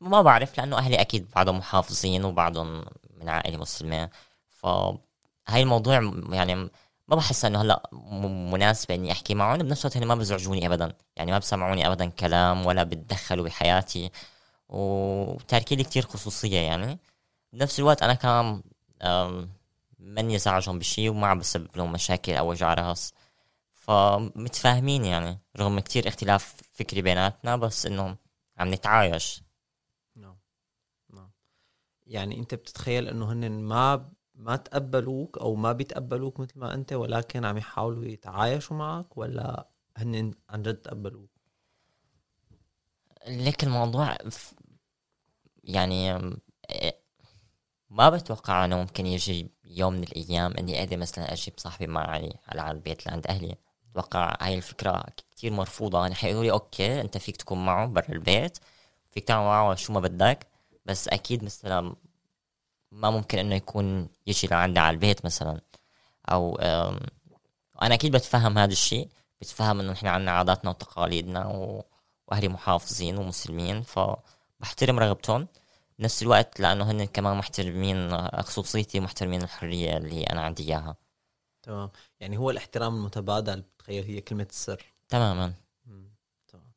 ما 0.00 0.22
بعرف 0.22 0.58
لأنه 0.58 0.78
أهلي 0.78 1.00
أكيد 1.00 1.30
بعضهم 1.34 1.58
محافظين 1.58 2.24
وبعضهم 2.24 2.84
من 3.20 3.28
عائلة 3.28 3.56
مسلمة. 3.56 4.10
فهاي 4.48 5.62
الموضوع 5.62 6.12
يعني 6.30 6.54
ما 7.08 7.16
بحس 7.16 7.44
إنه 7.44 7.62
هلأ 7.62 7.82
مناسبه 8.52 8.94
إني 8.94 9.12
أحكي 9.12 9.34
معهم 9.34 9.58
بنفس 9.58 9.86
الوقت 9.86 9.98
ما 9.98 10.14
بزعجوني 10.14 10.66
ابدا. 10.66 10.94
يعني 11.16 11.30
ما 11.32 11.38
بسمعوني 11.38 11.86
ابدا 11.86 12.06
كلام 12.06 12.66
ولا 12.66 12.82
بتدخلوا 12.82 13.44
بحياتي. 13.44 14.10
وتاركين 14.68 15.78
لي 15.78 15.84
كتير 15.84 16.06
خصوصية 16.06 16.58
يعني. 16.58 16.98
بنفس 17.52 17.78
الوقت 17.78 18.02
أنا 18.02 18.14
كمان 18.14 18.62
ماني 19.98 20.38
زعجهم 20.38 20.78
بشي 20.78 21.08
وما 21.08 21.26
عم 21.26 21.38
بسبب 21.38 21.68
لهم 21.76 21.92
مشاكل 21.92 22.34
أو 22.34 22.50
وجع 22.50 22.74
رأس. 22.74 23.14
فمتفاهمين 23.92 25.04
يعني. 25.04 25.38
رغم 25.56 25.80
كتير 25.80 26.08
اختلاف 26.08 26.56
فكري 26.72 27.02
بيناتنا 27.02 27.56
بس 27.56 27.86
انه 27.86 28.16
عم 28.58 28.74
نتعايش. 28.74 29.42
نعم. 30.16 30.38
نعم. 31.10 31.30
يعني 32.06 32.38
أنت 32.38 32.54
بتتخيل 32.54 33.08
إنه 33.08 33.32
هن 33.32 33.50
ما 33.50 34.12
ما 34.34 34.56
تقبلوك 34.56 35.38
أو 35.38 35.54
ما 35.54 35.72
بيتقبلوك 35.72 36.40
مثل 36.40 36.58
ما 36.58 36.74
أنت 36.74 36.92
ولكن 36.92 37.44
عم 37.44 37.58
يحاولوا 37.58 38.04
يتعايشوا 38.04 38.76
معك 38.76 39.18
ولا 39.18 39.68
هن 39.96 40.34
عن 40.48 40.62
جد 40.62 40.76
تقبلوك؟ 40.76 41.30
لك 43.26 43.64
الموضوع 43.64 44.16
يعني 45.64 46.16
إيه، 46.70 47.02
ما 47.90 48.10
بتوقع 48.10 48.64
إنه 48.64 48.76
ممكن 48.76 49.06
يجي 49.06 49.50
يوم 49.64 49.92
من 49.92 50.02
الأيام 50.02 50.52
إني 50.58 50.80
أقدر 50.80 50.96
مثلا 50.96 51.32
أجيب 51.32 51.54
صاحبي 51.56 51.86
معي 51.86 52.32
على 52.48 52.70
البيت 52.70 53.06
لعند 53.06 53.26
أهلي. 53.26 53.56
أتوقع 53.92 54.36
هاي 54.40 54.54
الفكرة 54.54 55.04
كتير 55.16 55.52
مرفوضة. 55.52 56.06
أنا 56.06 56.14
حيقولوا 56.14 56.44
لي 56.44 56.50
أوكي 56.50 57.00
أنت 57.00 57.18
فيك 57.18 57.36
تكون 57.36 57.64
معه 57.66 57.86
برا 57.86 58.08
البيت 58.08 58.58
فيك 59.10 59.24
تعمل 59.24 59.44
معه 59.44 59.74
شو 59.74 59.92
ما 59.92 60.00
بدك 60.00 60.46
بس 60.86 61.08
أكيد 61.08 61.44
مثلا 61.44 61.94
ما 62.92 63.10
ممكن 63.10 63.38
إنه 63.38 63.54
يكون 63.54 64.08
يجي 64.26 64.46
لعندي 64.46 64.80
على 64.80 64.94
البيت 64.94 65.24
مثلا. 65.24 65.60
أو 66.30 66.56
أنا 67.82 67.94
أكيد 67.94 68.12
بتفهم 68.12 68.58
هذا 68.58 68.72
الشيء 68.72 69.08
بتفهم 69.40 69.80
إنه 69.80 69.92
نحن 69.92 70.06
عنا 70.06 70.30
عاداتنا 70.32 70.70
وتقاليدنا 70.70 71.46
و... 71.46 71.84
وأهلي 72.28 72.48
محافظين 72.48 73.18
ومسلمين 73.18 73.82
فبحترم 73.82 74.98
رغبتهم. 74.98 75.48
بنفس 75.98 76.22
الوقت 76.22 76.60
لأنه 76.60 76.90
هن 76.90 77.04
كمان 77.04 77.36
محترمين 77.36 78.28
خصوصيتي 78.42 78.98
ومحترمين 78.98 79.42
الحرية 79.42 79.96
اللي 79.96 80.22
أنا 80.24 80.40
عندي 80.40 80.62
إياها. 80.62 80.96
تمام. 81.62 81.90
يعني 82.20 82.36
هو 82.38 82.50
الاحترام 82.50 82.96
المتبادل 82.96 83.62
بتخيل 83.62 84.04
هي 84.04 84.20
كلمة 84.20 84.46
السر 84.50 84.82
تماما. 85.08 85.54
تمام. 86.48 86.72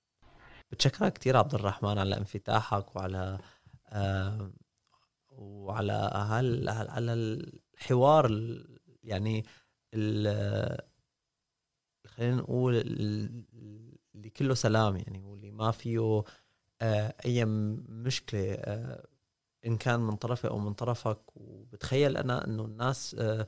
بتشكرك 0.72 1.14
كثير 1.14 1.38
عبد 1.38 1.54
الرحمن 1.54 1.98
على 1.98 2.18
انفتاحك 2.18 2.96
وعلى 2.96 3.40
آه 3.88 4.52
وعلى 5.30 5.94
هال 6.16 6.70
على 6.70 7.14
الحوار 7.14 8.26
ال- 8.26 8.80
يعني 9.04 9.46
ال- 9.94 10.82
خلينا 12.08 12.36
نقول 12.36 12.76
ال- 12.76 13.44
اللي 14.16 14.30
كله 14.30 14.54
سلام 14.54 14.96
يعني 14.98 15.24
واللي 15.24 15.52
ما 15.52 15.72
فيه 15.72 16.24
آه 16.82 17.16
أي 17.26 17.46
مشكلة 17.46 18.54
آه 18.54 19.08
إن 19.66 19.78
كان 19.78 20.00
من 20.00 20.16
طرفي 20.16 20.48
أو 20.48 20.58
من 20.60 20.74
طرفك. 20.74 21.20
وبتخيل 21.36 22.18
أنا 22.18 22.46
إنه 22.46 22.66
الناس 22.66 23.16
آه 23.20 23.48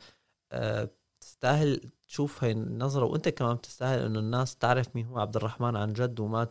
آه 0.51 0.89
تستاهل 1.21 1.91
تشوف 2.07 2.43
هاي 2.43 2.51
النظرة 2.51 3.05
وأنت 3.05 3.29
كمان 3.29 3.55
بتستاهل 3.55 3.99
إنه 4.05 4.19
الناس 4.19 4.57
تعرف 4.57 4.95
مين 4.95 5.05
هو 5.05 5.19
عبد 5.19 5.35
الرحمن 5.35 5.75
عن 5.75 5.93
جد 5.93 6.19
وما 6.19 6.47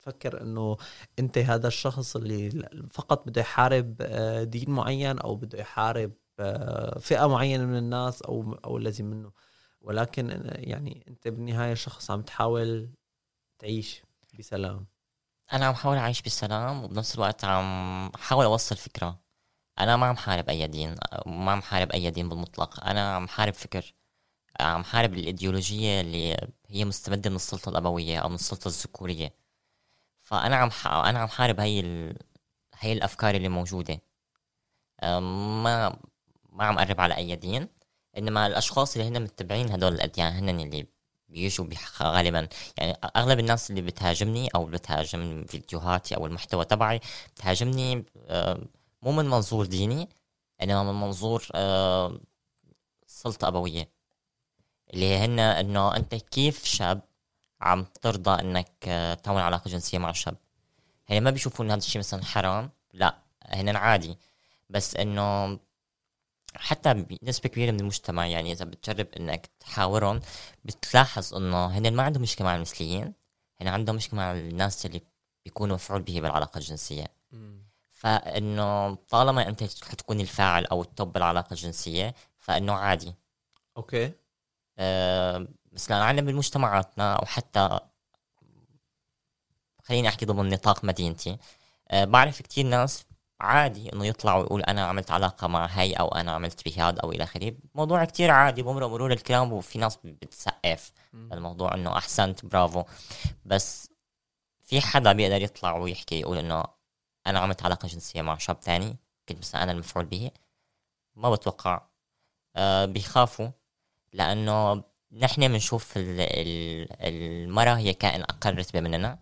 تفكر 0.00 0.42
إنه 0.42 0.76
أنت 1.18 1.38
هذا 1.38 1.68
الشخص 1.68 2.16
اللي 2.16 2.68
فقط 2.90 3.28
بده 3.28 3.40
يحارب 3.40 3.96
آه، 4.00 4.44
دين 4.44 4.70
معين 4.70 5.18
أو 5.18 5.36
بده 5.36 5.58
يحارب 5.58 6.12
آه، 6.40 6.98
فئة 6.98 7.26
معينة 7.28 7.64
من 7.64 7.76
الناس 7.78 8.22
أو 8.22 8.52
أو 8.64 8.78
الذي 8.78 9.02
منه. 9.02 9.32
ولكن 9.80 10.42
يعني 10.44 11.04
أنت 11.08 11.28
بالنهاية 11.28 11.74
شخص 11.74 12.10
عم 12.10 12.22
تحاول 12.22 12.90
تعيش 13.58 14.02
بسلام. 14.38 14.86
أنا 15.52 15.66
عم 15.66 15.74
حاول 15.74 15.96
أعيش 15.96 16.22
بسلام 16.22 16.84
وبنفس 16.84 17.14
الوقت 17.14 17.44
عم 17.44 18.10
حاول 18.16 18.44
أوصل 18.44 18.76
فكرة. 18.76 19.20
أنا 19.78 19.96
ما 19.96 20.06
عم 20.06 20.16
حارب 20.16 20.48
أي 20.48 20.66
دين 20.66 20.96
ما 21.26 21.52
عم 21.52 21.62
حارب 21.62 21.90
أي 21.92 22.10
دين 22.10 22.28
بالمطلق. 22.28 22.84
أنا 22.84 23.14
عم 23.16 23.28
حارب 23.28 23.54
فكر. 23.54 23.94
عم 24.60 24.84
حارب 24.84 25.14
الإيديولوجية 25.14 26.00
اللي 26.00 26.36
هي 26.68 26.84
مستمده 26.84 27.30
من 27.30 27.36
السلطة 27.36 27.68
الأبوية 27.68 28.18
أو 28.18 28.28
من 28.28 28.34
السلطة 28.34 28.68
الذكورية. 28.68 29.34
فأنا 30.22 30.56
عم 30.56 30.70
ح... 30.70 30.86
أنا 30.86 31.18
عم 31.18 31.28
حارب 31.28 31.60
هي 31.60 31.80
ال... 31.80 32.16
هي 32.78 32.92
الأفكار 32.92 33.34
اللي 33.34 33.48
موجودة. 33.48 34.00
أم، 35.02 35.62
ما 35.62 35.96
ما 36.52 36.64
عم 36.64 36.78
قرب 36.78 37.00
على 37.00 37.16
أي 37.16 37.36
دين 37.36 37.68
إنما 38.18 38.46
الأشخاص 38.46 38.96
اللي 38.96 39.08
هن 39.08 39.22
متبعين 39.22 39.70
هدول 39.70 39.92
الاديان 39.94 40.32
هن 40.32 40.48
اللي 40.60 40.86
بيجوا 41.28 41.66
غالبا 42.02 42.48
يعني 42.78 42.92
أغلب 43.16 43.38
الناس 43.40 43.70
اللي 43.70 43.82
بتهاجمني 43.82 44.48
أو 44.54 44.64
بتهاجم 44.66 45.44
فيديوهاتي 45.44 46.16
أو 46.16 46.26
المحتوى 46.26 46.64
تبعي 46.64 47.00
بتهاجمني 47.34 48.04
مو 49.02 49.12
من 49.12 49.24
منظور 49.24 49.66
ديني 49.66 50.08
إنما 50.62 50.92
من 50.92 51.00
منظور 51.00 51.42
سلطة 53.06 53.48
أبوية. 53.48 53.99
اللي 54.94 55.16
هن 55.16 55.38
إنه 55.38 55.96
أنت 55.96 56.14
كيف 56.14 56.64
شاب 56.64 57.00
عم 57.60 57.84
ترضى 58.02 58.40
إنك 58.40 58.72
آه، 58.88 59.14
تعمل 59.14 59.40
علاقة 59.40 59.68
جنسية 59.68 59.98
مع 59.98 60.12
شاب؟ 60.12 60.36
هن 61.10 61.20
ما 61.22 61.30
بيشوفوا 61.30 61.64
إن 61.64 61.70
هذا 61.70 61.78
الشيء 61.78 61.98
مثلا 61.98 62.24
حرام 62.24 62.70
لا 62.92 63.18
هن 63.46 63.76
عادي. 63.76 64.18
بس 64.70 64.96
إنه 64.96 65.58
حتى 66.54 66.94
بنسبة 66.94 67.48
كبيرة 67.48 67.70
من 67.70 67.80
المجتمع 67.80 68.26
يعني 68.26 68.52
إذا 68.52 68.64
بتجرب 68.64 69.06
إنك 69.20 69.50
تحاورهم 69.60 70.20
بتلاحظ 70.64 71.34
إنه 71.34 71.66
هن 71.66 71.94
ما 71.94 72.02
عندهم 72.02 72.22
مشكلة 72.22 72.46
مع 72.46 72.56
المثليين 72.56 73.14
هن 73.60 73.68
عندهم 73.68 73.96
مشكلة 73.96 74.20
مع 74.20 74.32
الناس 74.32 74.86
اللي 74.86 75.00
بيكونوا 75.44 75.74
مفعول 75.74 76.02
به 76.02 76.20
بالعلاقة 76.20 76.58
الجنسية. 76.58 77.06
فإنه 77.90 78.94
طالما 78.94 79.48
أنت 79.48 79.62
حتكون 79.62 80.20
الفاعل 80.20 80.66
أو 80.66 80.82
ال 80.82 80.89
top 80.89 81.12
بالعلاقة 81.12 81.52
الجنسية 81.52 82.14
فإنه 82.38 82.72
عادي. 82.72 83.14
okay. 83.76 84.12
أه 84.80 85.48
مثلا 85.72 86.04
عندنا 86.04 86.32
بمجتمعاتنا 86.32 87.14
أو 87.14 87.26
حتى 87.26 87.78
خليني 89.82 90.08
أحكي 90.08 90.26
ضمن 90.26 90.50
نطاق 90.50 90.84
مدينتي. 90.84 91.38
أه 91.90 92.04
بعرف 92.04 92.42
كتير 92.42 92.66
ناس 92.66 93.04
عادي 93.40 93.92
إنه 93.92 94.06
يطلع 94.06 94.36
ويقول 94.36 94.62
أنا 94.62 94.84
عملت 94.86 95.10
علاقة 95.10 95.46
مع 95.46 95.66
هي 95.66 95.92
أو 95.92 96.08
أنا 96.08 96.32
عملت 96.32 96.68
بهاد 96.68 96.98
أو 96.98 97.12
إلى 97.12 97.24
آخره. 97.24 97.54
موضوع 97.74 98.04
كتير 98.04 98.30
عادي 98.30 98.62
بمرق 98.62 98.86
مرور 98.88 99.12
الكرام 99.12 99.52
وفي 99.52 99.78
ناس 99.78 99.98
بتسقف 100.04 100.92
الموضوع 101.14 101.74
إنه 101.74 101.96
أحسنت 101.96 102.46
برافو. 102.46 102.84
بس 103.44 103.90
في 104.60 104.80
حدا 104.80 105.12
بيقدر 105.12 105.42
يطلع 105.42 105.76
ويحكي 105.76 106.20
يقول 106.20 106.38
إنه 106.38 106.64
أنا 107.26 107.38
عملت 107.38 107.64
علاقة 107.64 107.88
جنسية 107.88 108.22
مع 108.22 108.38
شاب 108.38 108.60
تاني 108.60 108.96
كنت 109.28 109.38
مثلا 109.38 109.62
أنا 109.62 109.72
المفعول 109.72 110.04
به. 110.04 110.30
ما 111.14 111.30
بتوقع. 111.30 111.82
آه 112.56 112.84
بيخافوا. 112.84 113.48
لأنه 114.12 114.84
نحن 115.12 115.48
بنشوف 115.48 115.96
ال- 115.96 116.20
ال- 116.20 116.88
المرأة 117.00 117.74
هي 117.78 117.94
كائن 117.94 118.22
أقل 118.22 118.58
رتبة 118.58 118.80
مننا 118.80 119.18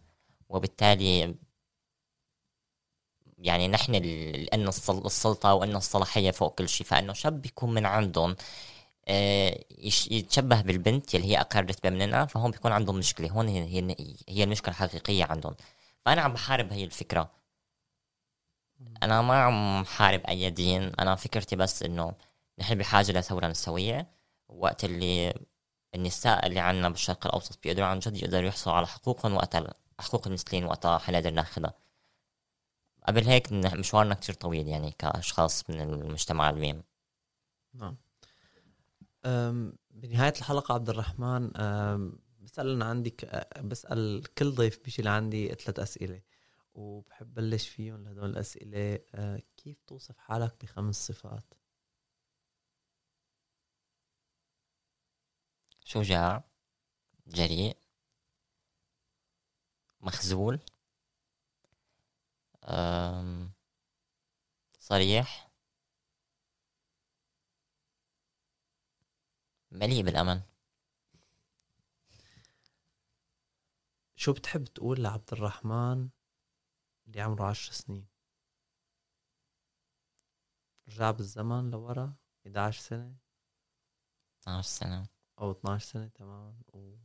وبالتالي 0.48 1.34
يعني 3.38 3.68
نحن 3.68 3.92
لأن 3.94 4.68
السل- 4.68 5.06
السلطة 5.06 5.54
وأن 5.54 5.76
الصلاحية 5.76 6.30
فوق 6.30 6.54
كل 6.54 6.68
شيء. 6.68 6.86
فإنه 6.86 7.12
شاب 7.12 7.42
بيكون 7.42 7.74
من 7.74 7.86
عندهم 7.86 8.36
آه، 9.08 9.64
يتشبه 10.10 10.60
بالبنت 10.62 11.14
اللي 11.14 11.26
هي 11.26 11.40
أقل 11.40 11.60
رتبة 11.64 11.90
مننا 11.90 12.26
فهون 12.26 12.50
بيكون 12.50 12.72
عندهم 12.72 12.96
مشكلة. 12.98 13.30
هون 13.30 13.48
هي 13.48 13.62
هي, 13.64 13.96
هي 14.28 14.44
المشكلة 14.44 14.70
الحقيقية 14.74 15.24
عندهم. 15.24 15.54
فأنا 16.04 16.22
عم 16.22 16.32
بحارب 16.32 16.72
هي 16.72 16.84
الفكرة. 16.84 17.30
أنا 19.02 19.22
ما 19.22 19.42
عم 19.42 19.84
حارب 19.84 20.20
أي 20.28 20.50
دين. 20.50 20.82
أنا 21.00 21.14
فكرتي 21.14 21.56
بس 21.56 21.82
إنه 21.82 22.12
نحن 22.58 22.74
بحاجة 22.74 23.12
لثورة 23.12 23.46
نسوية 23.46 24.06
وقت 24.48 24.84
اللي 24.84 25.34
النساء 25.94 26.46
اللي 26.46 26.60
عنا 26.60 26.88
بالشرق 26.88 27.26
الأوسط 27.26 27.58
بيقدروا 27.62 27.86
عن 27.86 27.98
جد 27.98 28.16
يقدروا 28.16 28.48
يحصلوا 28.48 28.76
على 28.76 28.86
حقوقهم 28.86 29.34
وقتها 29.34 29.74
حقوق 30.00 30.26
المثليين 30.26 30.64
وقتها 30.64 30.98
حنقدر 30.98 31.30
ناخذها 31.30 31.74
قبل 33.08 33.24
هيك 33.24 33.52
مشوارنا 33.52 34.14
كتير 34.14 34.34
طويل 34.34 34.68
يعني 34.68 34.90
كأشخاص 34.90 35.70
من 35.70 35.80
المجتمع 35.80 36.50
الميم 36.50 36.82
نعم. 37.74 37.96
بنهاية 39.90 40.32
الحلقة 40.38 40.74
عبد 40.74 40.88
الرحمن 40.88 41.50
بسأل 42.40 42.70
أنا 42.70 42.84
عندي 42.84 43.16
بسأل 43.62 44.24
كل 44.38 44.50
ضيف 44.50 44.84
بيجي 44.84 45.02
لعندي 45.02 45.48
ثلاث 45.48 45.78
أسئلة. 45.78 46.22
وبحب 46.74 47.34
بلش 47.34 47.68
فيهم 47.68 48.04
لهدول 48.04 48.30
الأسئلة. 48.30 48.98
أه، 49.14 49.42
كيف 49.56 49.82
توصف 49.86 50.18
حالك 50.18 50.54
بخمس 50.62 51.06
صفات؟ 51.06 51.54
شجاع 55.88 56.44
جريء 57.26 57.76
مخزول 60.00 60.60
صريح. 64.78 65.50
مليء 69.70 70.02
بالأمل 70.02 70.42
شو 74.16 74.32
بتحب 74.32 74.64
تقول 74.64 75.02
لعبد 75.02 75.32
الرحمن 75.32 76.08
اللي 77.06 77.20
عمره 77.20 77.50
عشر 77.50 77.72
سنين؟ 77.72 78.08
رجع 80.88 81.10
بالزمن 81.10 81.70
لورا 81.70 82.14
11 82.46 82.80
سنة. 82.80 83.16
12 84.42 84.68
سنة. 84.68 85.17
أو 85.40 85.50
12 85.52 85.86
سنة 85.86 86.08
تماما 86.08 86.54
و... 86.72 86.96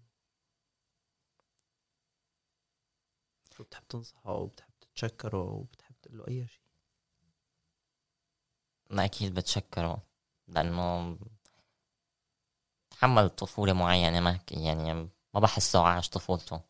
بتحب 3.59 3.87
تنصحه 3.89 4.29
أو 4.29 4.45
بتحب 4.47 4.73
تتشكره 4.81 5.37
أو 5.37 5.63
بتحب 5.63 5.95
تقول 6.01 6.17
له 6.17 6.27
أي 6.27 6.47
شيء. 6.47 6.61
ما 8.89 9.05
أكيد 9.05 9.33
بتشكره 9.33 10.01
لأنه 10.47 11.17
تحمل 12.91 13.29
طفولة 13.29 13.73
معينة 13.73 14.19
ما 14.19 14.39
يعني 14.51 14.93
ما 15.33 15.39
بحسه 15.39 15.87
عاش 15.87 16.09
طفولته. 16.09 16.61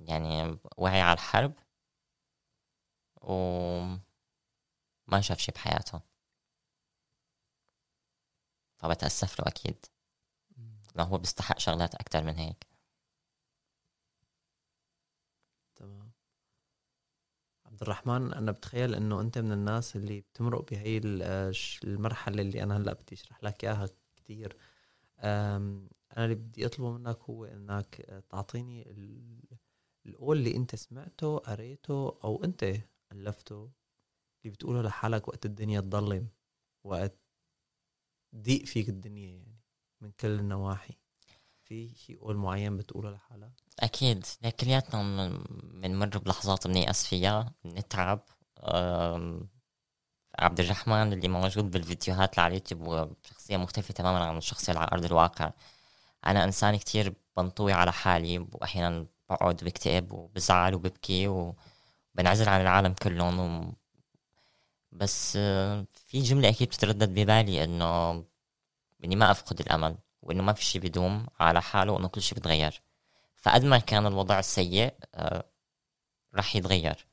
يعني 0.00 0.58
وعي 0.76 1.00
على 1.00 1.12
الحرب 1.14 1.52
وما 3.22 4.00
شاف 5.20 5.38
شي 5.38 5.52
بحياته. 5.52 6.09
فبتأسف 8.80 9.40
له 9.40 9.46
أكيد. 9.48 9.86
لأنه 10.94 11.08
هو 11.08 11.18
بيستحق 11.18 11.58
شغلات 11.58 11.94
أكتر 11.94 12.24
من 12.24 12.36
هيك. 12.36 12.66
تمام. 15.76 16.10
عبد 17.66 17.82
الرحمن 17.82 18.32
أنا 18.34 18.52
بتخيل 18.52 18.94
إنه 18.94 19.20
أنت 19.20 19.38
من 19.38 19.52
الناس 19.52 19.96
اللي 19.96 20.20
بتمرق 20.20 20.70
بهي 20.70 20.98
المرحلة 21.84 22.42
اللي 22.42 22.62
أنا 22.62 22.76
هلأ 22.76 22.92
بدي 22.92 23.14
أشرح 23.14 23.44
لك 23.44 23.64
إياها 23.64 23.88
كتير. 24.16 24.56
أنا 25.18 26.24
اللي 26.24 26.34
بدي 26.34 26.66
أطلبه 26.66 26.90
منك 26.90 27.18
هو 27.20 27.44
إنك 27.44 28.22
تعطيني 28.30 28.84
القول 30.06 30.38
اللي 30.38 30.56
أنت 30.56 30.74
سمعته 30.74 31.38
قريته 31.38 32.18
أو 32.24 32.44
أنت 32.44 32.64
ألفته 33.12 33.70
اللي 34.42 34.54
بتقوله 34.54 34.82
لحالك 34.82 35.28
وقت 35.28 35.46
الدنيا 35.46 35.80
تضلم 35.80 36.28
وقت 36.84 37.18
ضيق 38.36 38.64
فيك 38.64 38.88
الدنيا 38.88 39.30
يعني 39.30 39.60
من 40.00 40.10
كل 40.20 40.28
النواحي. 40.28 40.94
في 41.64 41.94
شيء 41.94 42.20
قول 42.20 42.36
معين 42.36 42.76
بتقوله 42.76 43.10
لحالك؟ 43.10 43.52
أكيد. 43.80 44.26
كلياتنا 44.60 45.28
بنمر 45.74 46.18
بلحظات 46.18 46.66
بنيأس 46.66 47.06
فيها. 47.06 47.52
بنتعب. 47.64 48.20
عبد 50.38 50.60
الرحمن 50.60 51.12
اللي 51.12 51.28
موجود 51.28 51.70
بالفيديوهات 51.70 52.30
اللي 52.32 52.42
على 52.42 52.50
اليوتيوب 52.50 53.16
شخصية 53.22 53.56
مختلفة 53.56 53.94
تماما 53.94 54.24
عن 54.24 54.36
الشخصية 54.36 54.72
على 54.72 54.88
أرض 54.92 55.04
الواقع. 55.04 55.52
أنا 56.26 56.44
إنسان 56.44 56.76
كتير 56.76 57.14
بنطوي 57.36 57.72
على 57.72 57.92
حالي 57.92 58.38
وأحيانا 58.38 59.06
بقعد 59.30 59.56
بكتئب 59.56 60.12
وبزعل 60.12 60.74
وببكي 60.74 61.28
وبنعزل 61.28 62.48
عن 62.48 62.60
العالم 62.60 62.92
كلهم. 62.92 63.72
بس 64.92 65.32
في 65.92 66.22
جملة 66.22 66.48
أكيد 66.48 66.68
بتتردد 66.68 67.14
ببالي 67.14 67.64
إنه 67.64 68.10
إني 69.04 69.16
ما 69.16 69.30
أفقد 69.30 69.60
الأمل 69.60 69.98
وإنه 70.22 70.42
ما 70.42 70.52
في 70.52 70.64
شي 70.64 70.78
بيدوم 70.78 71.26
على 71.40 71.62
حاله 71.62 71.92
وإنه 71.92 72.08
كل 72.08 72.22
شي 72.22 72.34
بتغير. 72.34 72.82
فقد 73.36 73.64
ما 73.64 73.78
كان 73.78 74.06
الوضع 74.06 74.38
السيء 74.38 74.94
آه، 75.14 75.44
راح 76.34 76.56
يتغير. 76.56 77.06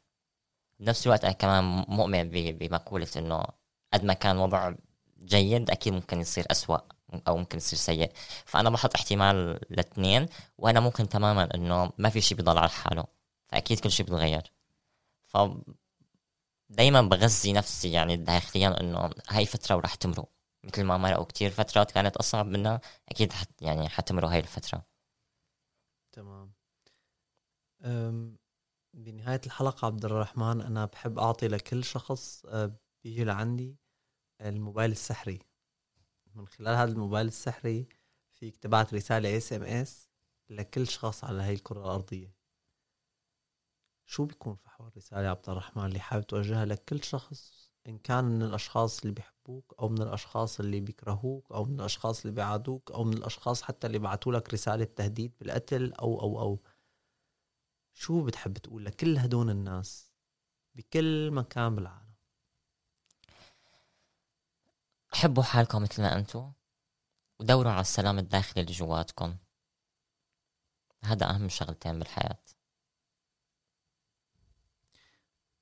بنفس 0.80 1.08
الوقت 1.08 1.24
أنا 1.24 1.34
كمان 1.34 1.64
مؤمن 1.88 2.30
بمقولة 2.30 3.08
إنه 3.18 3.44
قد 3.94 4.04
ما 4.06 4.14
كان 4.14 4.36
الوضع 4.36 4.74
جيد 5.24 5.72
أكيد 5.72 5.94
ممكن 5.94 6.20
يصير 6.22 6.46
أسوأ 6.52 6.78
أو 7.28 7.38
ممكن 7.38 7.58
يصير 7.58 7.80
سيء. 7.80 8.12
فأنا 8.46 8.70
بحط 8.70 8.96
احتمال 8.96 9.36
الاثنين 9.72 10.26
وأنا 10.58 10.80
ممكن 10.80 11.10
تماما 11.10 11.50
إنه 11.56 11.92
ما 11.98 12.10
في 12.10 12.22
شي 12.22 12.36
بيضل 12.36 12.58
على 12.58 12.70
حاله. 12.70 13.04
فأكيد 13.50 13.80
كل 13.80 13.92
شي 13.92 14.04
بيتغير 14.04 14.52
ف 15.28 15.38
دايما 16.70 17.02
بغذي 17.02 17.54
نفسي 17.54 17.92
يعني 17.92 18.18
داخليا 18.18 18.80
إنه 18.82 19.10
هاي 19.30 19.46
فترة 19.46 19.76
وراح 19.76 19.96
تمرق. 19.96 20.30
مثل 20.64 20.84
ما 20.84 20.98
مرقوا 20.98 21.26
كتير 21.26 21.50
فترات 21.52 21.92
كانت 21.92 22.18
أصعب 22.18 22.46
منها 22.46 22.82
أكيد 23.10 23.32
حت 23.34 23.62
يعني 23.62 23.90
حتمرق 23.90 24.28
هاي 24.30 24.40
الفترة. 24.40 24.86
تمام. 26.12 26.54
بنهاية 28.94 29.42
الحلقة 29.46 29.86
عبد 29.86 30.06
الرحمن 30.06 30.62
أنا 30.62 30.86
بحب 30.86 31.20
أعطي 31.20 31.48
لكل 31.48 31.84
شخص 31.84 32.46
أه، 32.46 32.76
بيجي 33.04 33.24
لعندي 33.24 33.78
الموبايل 34.42 34.92
السحري. 34.92 35.40
من 36.36 36.48
خلال 36.48 36.76
هذا 36.76 36.92
الموبايل 36.92 37.28
السحري 37.28 37.88
فيك 38.34 38.58
تبعت 38.58 38.94
رسالة 38.94 39.38
SMS 39.38 40.10
لكل 40.50 40.88
شخص 40.88 41.24
على 41.24 41.44
هاي 41.44 41.54
الكرة 41.54 41.80
الأرضية. 41.80 42.37
شو 44.08 44.26
بيكون 44.26 44.56
فحوى 44.56 44.88
الرسالة 44.88 45.22
يا 45.24 45.30
عبد 45.30 45.50
الرحمن 45.50 45.86
اللي 45.86 46.00
حابب 46.00 46.28
توجهها 46.28 46.66
لكل 46.66 47.04
شخص 47.04 47.72
إن 47.88 47.98
كان 47.98 48.24
من 48.24 48.42
الأشخاص 48.42 49.00
اللي 49.00 49.14
بيحبوك 49.14 49.76
أو 49.80 49.90
من 49.90 50.02
الأشخاص 50.02 50.60
اللي 50.60 50.80
بيكرهوك 50.80 51.52
أو 51.52 51.66
من 51.66 51.74
الأشخاص 51.80 52.22
اللي 52.22 52.36
بيعادوك 52.36 52.92
أو 52.92 53.04
من 53.04 53.14
الأشخاص 53.14 53.62
حتى 53.62 53.88
اللي 53.88 54.00
بعثوا 54.00 54.34
لك 54.34 54.54
رسالة 54.54 54.86
تهديد 54.86 55.34
بالقتل 55.40 55.94
أو 55.94 56.22
أو 56.22 56.40
أو. 56.40 56.60
شو 57.94 58.24
بتحب 58.26 58.58
تقول 58.58 58.86
لكل 58.86 59.18
هدول 59.18 59.50
الناس 59.50 60.12
بكل 60.76 61.32
مكان 61.32 61.76
بالعالم؟ 61.76 62.14
حبوا 65.14 65.44
حالكم 65.44 65.82
مثل 65.82 66.02
ما 66.02 66.16
أنتم 66.16 66.52
ودوروا 67.40 67.72
على 67.72 67.82
السلام 67.82 68.20
الداخلي 68.20 68.62
اللي 68.62 68.74
جواتكم. 68.74 69.38
هذا 71.04 71.30
أهم 71.30 71.50
شغلتين 71.50 72.00
بالحياة. 72.00 72.40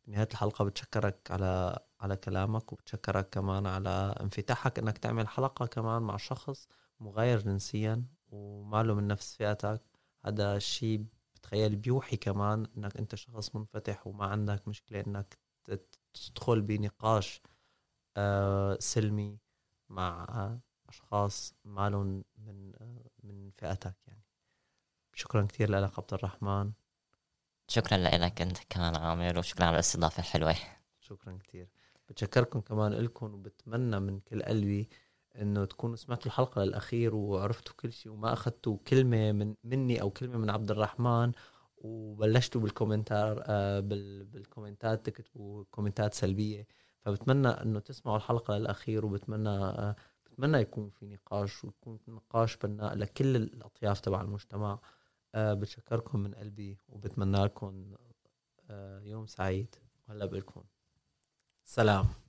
بنهاية 0.07 0.27
الحلقة 0.31 0.65
بتشكرك 0.65 1.31
على 1.31 1.79
على 2.01 2.15
كلامك 2.15 2.73
وبتشكرك 2.73 3.29
كمان 3.29 3.67
على 3.67 4.15
انفتاحك 4.21 4.79
إنك 4.79 4.97
تعمل 4.97 5.27
حلقة 5.27 5.65
كمان 5.65 6.01
مع 6.01 6.17
شخص 6.17 6.67
مغاير 6.99 7.39
جنسيا 7.39 8.05
وماله 8.31 8.93
من 8.93 9.07
نفس 9.07 9.35
فئتك 9.35 9.81
هذا 10.25 10.55
الشيء 10.55 11.05
بتخيل 11.35 11.75
بيوحي 11.75 12.17
كمان 12.17 12.67
إنك 12.77 12.97
أنت 12.97 13.15
شخص 13.15 13.55
منفتح 13.55 14.07
وما 14.07 14.25
عندك 14.25 14.67
مشكلة 14.67 14.99
إنك 15.07 15.37
تدخل 16.13 16.61
بنقاش 16.61 17.41
آه، 18.17 18.77
سلمي 18.79 19.39
مع 19.89 20.27
أشخاص 20.89 21.55
مالهم 21.65 22.23
من 22.37 22.71
من 23.23 23.51
فئتك 23.57 23.95
يعني. 24.07 24.23
شكرا 25.13 25.45
كثير 25.45 25.71
لك 25.71 25.99
عبد 25.99 26.13
الرحمن. 26.13 26.71
شكرا 27.67 27.97
لك 27.97 28.41
أنت 28.41 28.57
كمان 28.69 28.95
عامر 28.95 29.39
وشكرا 29.39 29.65
على 29.65 29.73
الاستضافة 29.73 30.19
الحلوة. 30.19 30.55
شكرا 30.99 31.37
كثير 31.43 31.67
بتشكركم 32.09 32.59
كمان 32.59 32.93
لكم 32.93 33.33
وبتمنى 33.33 33.99
من 33.99 34.19
كل 34.19 34.43
قلبي 34.43 34.89
إنه 35.41 35.65
تكونوا 35.65 35.95
سمعتوا 35.95 36.25
الحلقة 36.25 36.63
للأخير 36.63 37.15
وعرفتوا 37.15 37.73
كل 37.79 37.91
شيء 37.93 38.11
وما 38.11 38.33
أخذتوا 38.33 38.77
كلمة 38.87 39.31
من 39.31 39.55
مني 39.63 40.01
أو 40.01 40.09
كلمة 40.09 40.37
من 40.37 40.49
عبد 40.49 40.71
الرحمن 40.71 41.31
وبلشتوا 41.77 42.61
بال 42.61 42.74
commentaire 42.74 43.43
آه 43.45 43.79
بالكومنتات 43.79 45.05
تكتبوا 45.05 45.63
كومنتات 45.71 46.13
سلبية. 46.13 46.67
فبتمنى 47.01 47.47
إنه 47.47 47.79
تسمعوا 47.79 48.17
الحلقة 48.17 48.57
للأخير 48.57 49.05
وبتمنى 49.05 49.49
آه 49.49 49.95
بتمنى 50.25 50.57
يكون 50.57 50.89
في 50.89 51.05
نقاش 51.05 51.63
ويكون 51.63 51.99
نقاش 52.07 52.57
بناء 52.57 52.95
لكل 52.95 53.35
الأطياف 53.35 53.99
تبع 53.99 54.21
المجتمع. 54.21 54.79
بتشكركم 55.37 56.19
من 56.19 56.33
قلبي 56.35 56.79
وبتمنى 56.89 57.37
لكم 57.37 57.95
آه 58.69 59.01
يوم 59.01 59.25
سعيد 59.25 59.75
وهلا 60.07 60.25
بلكم 60.25 60.63
سلام. 61.65 62.24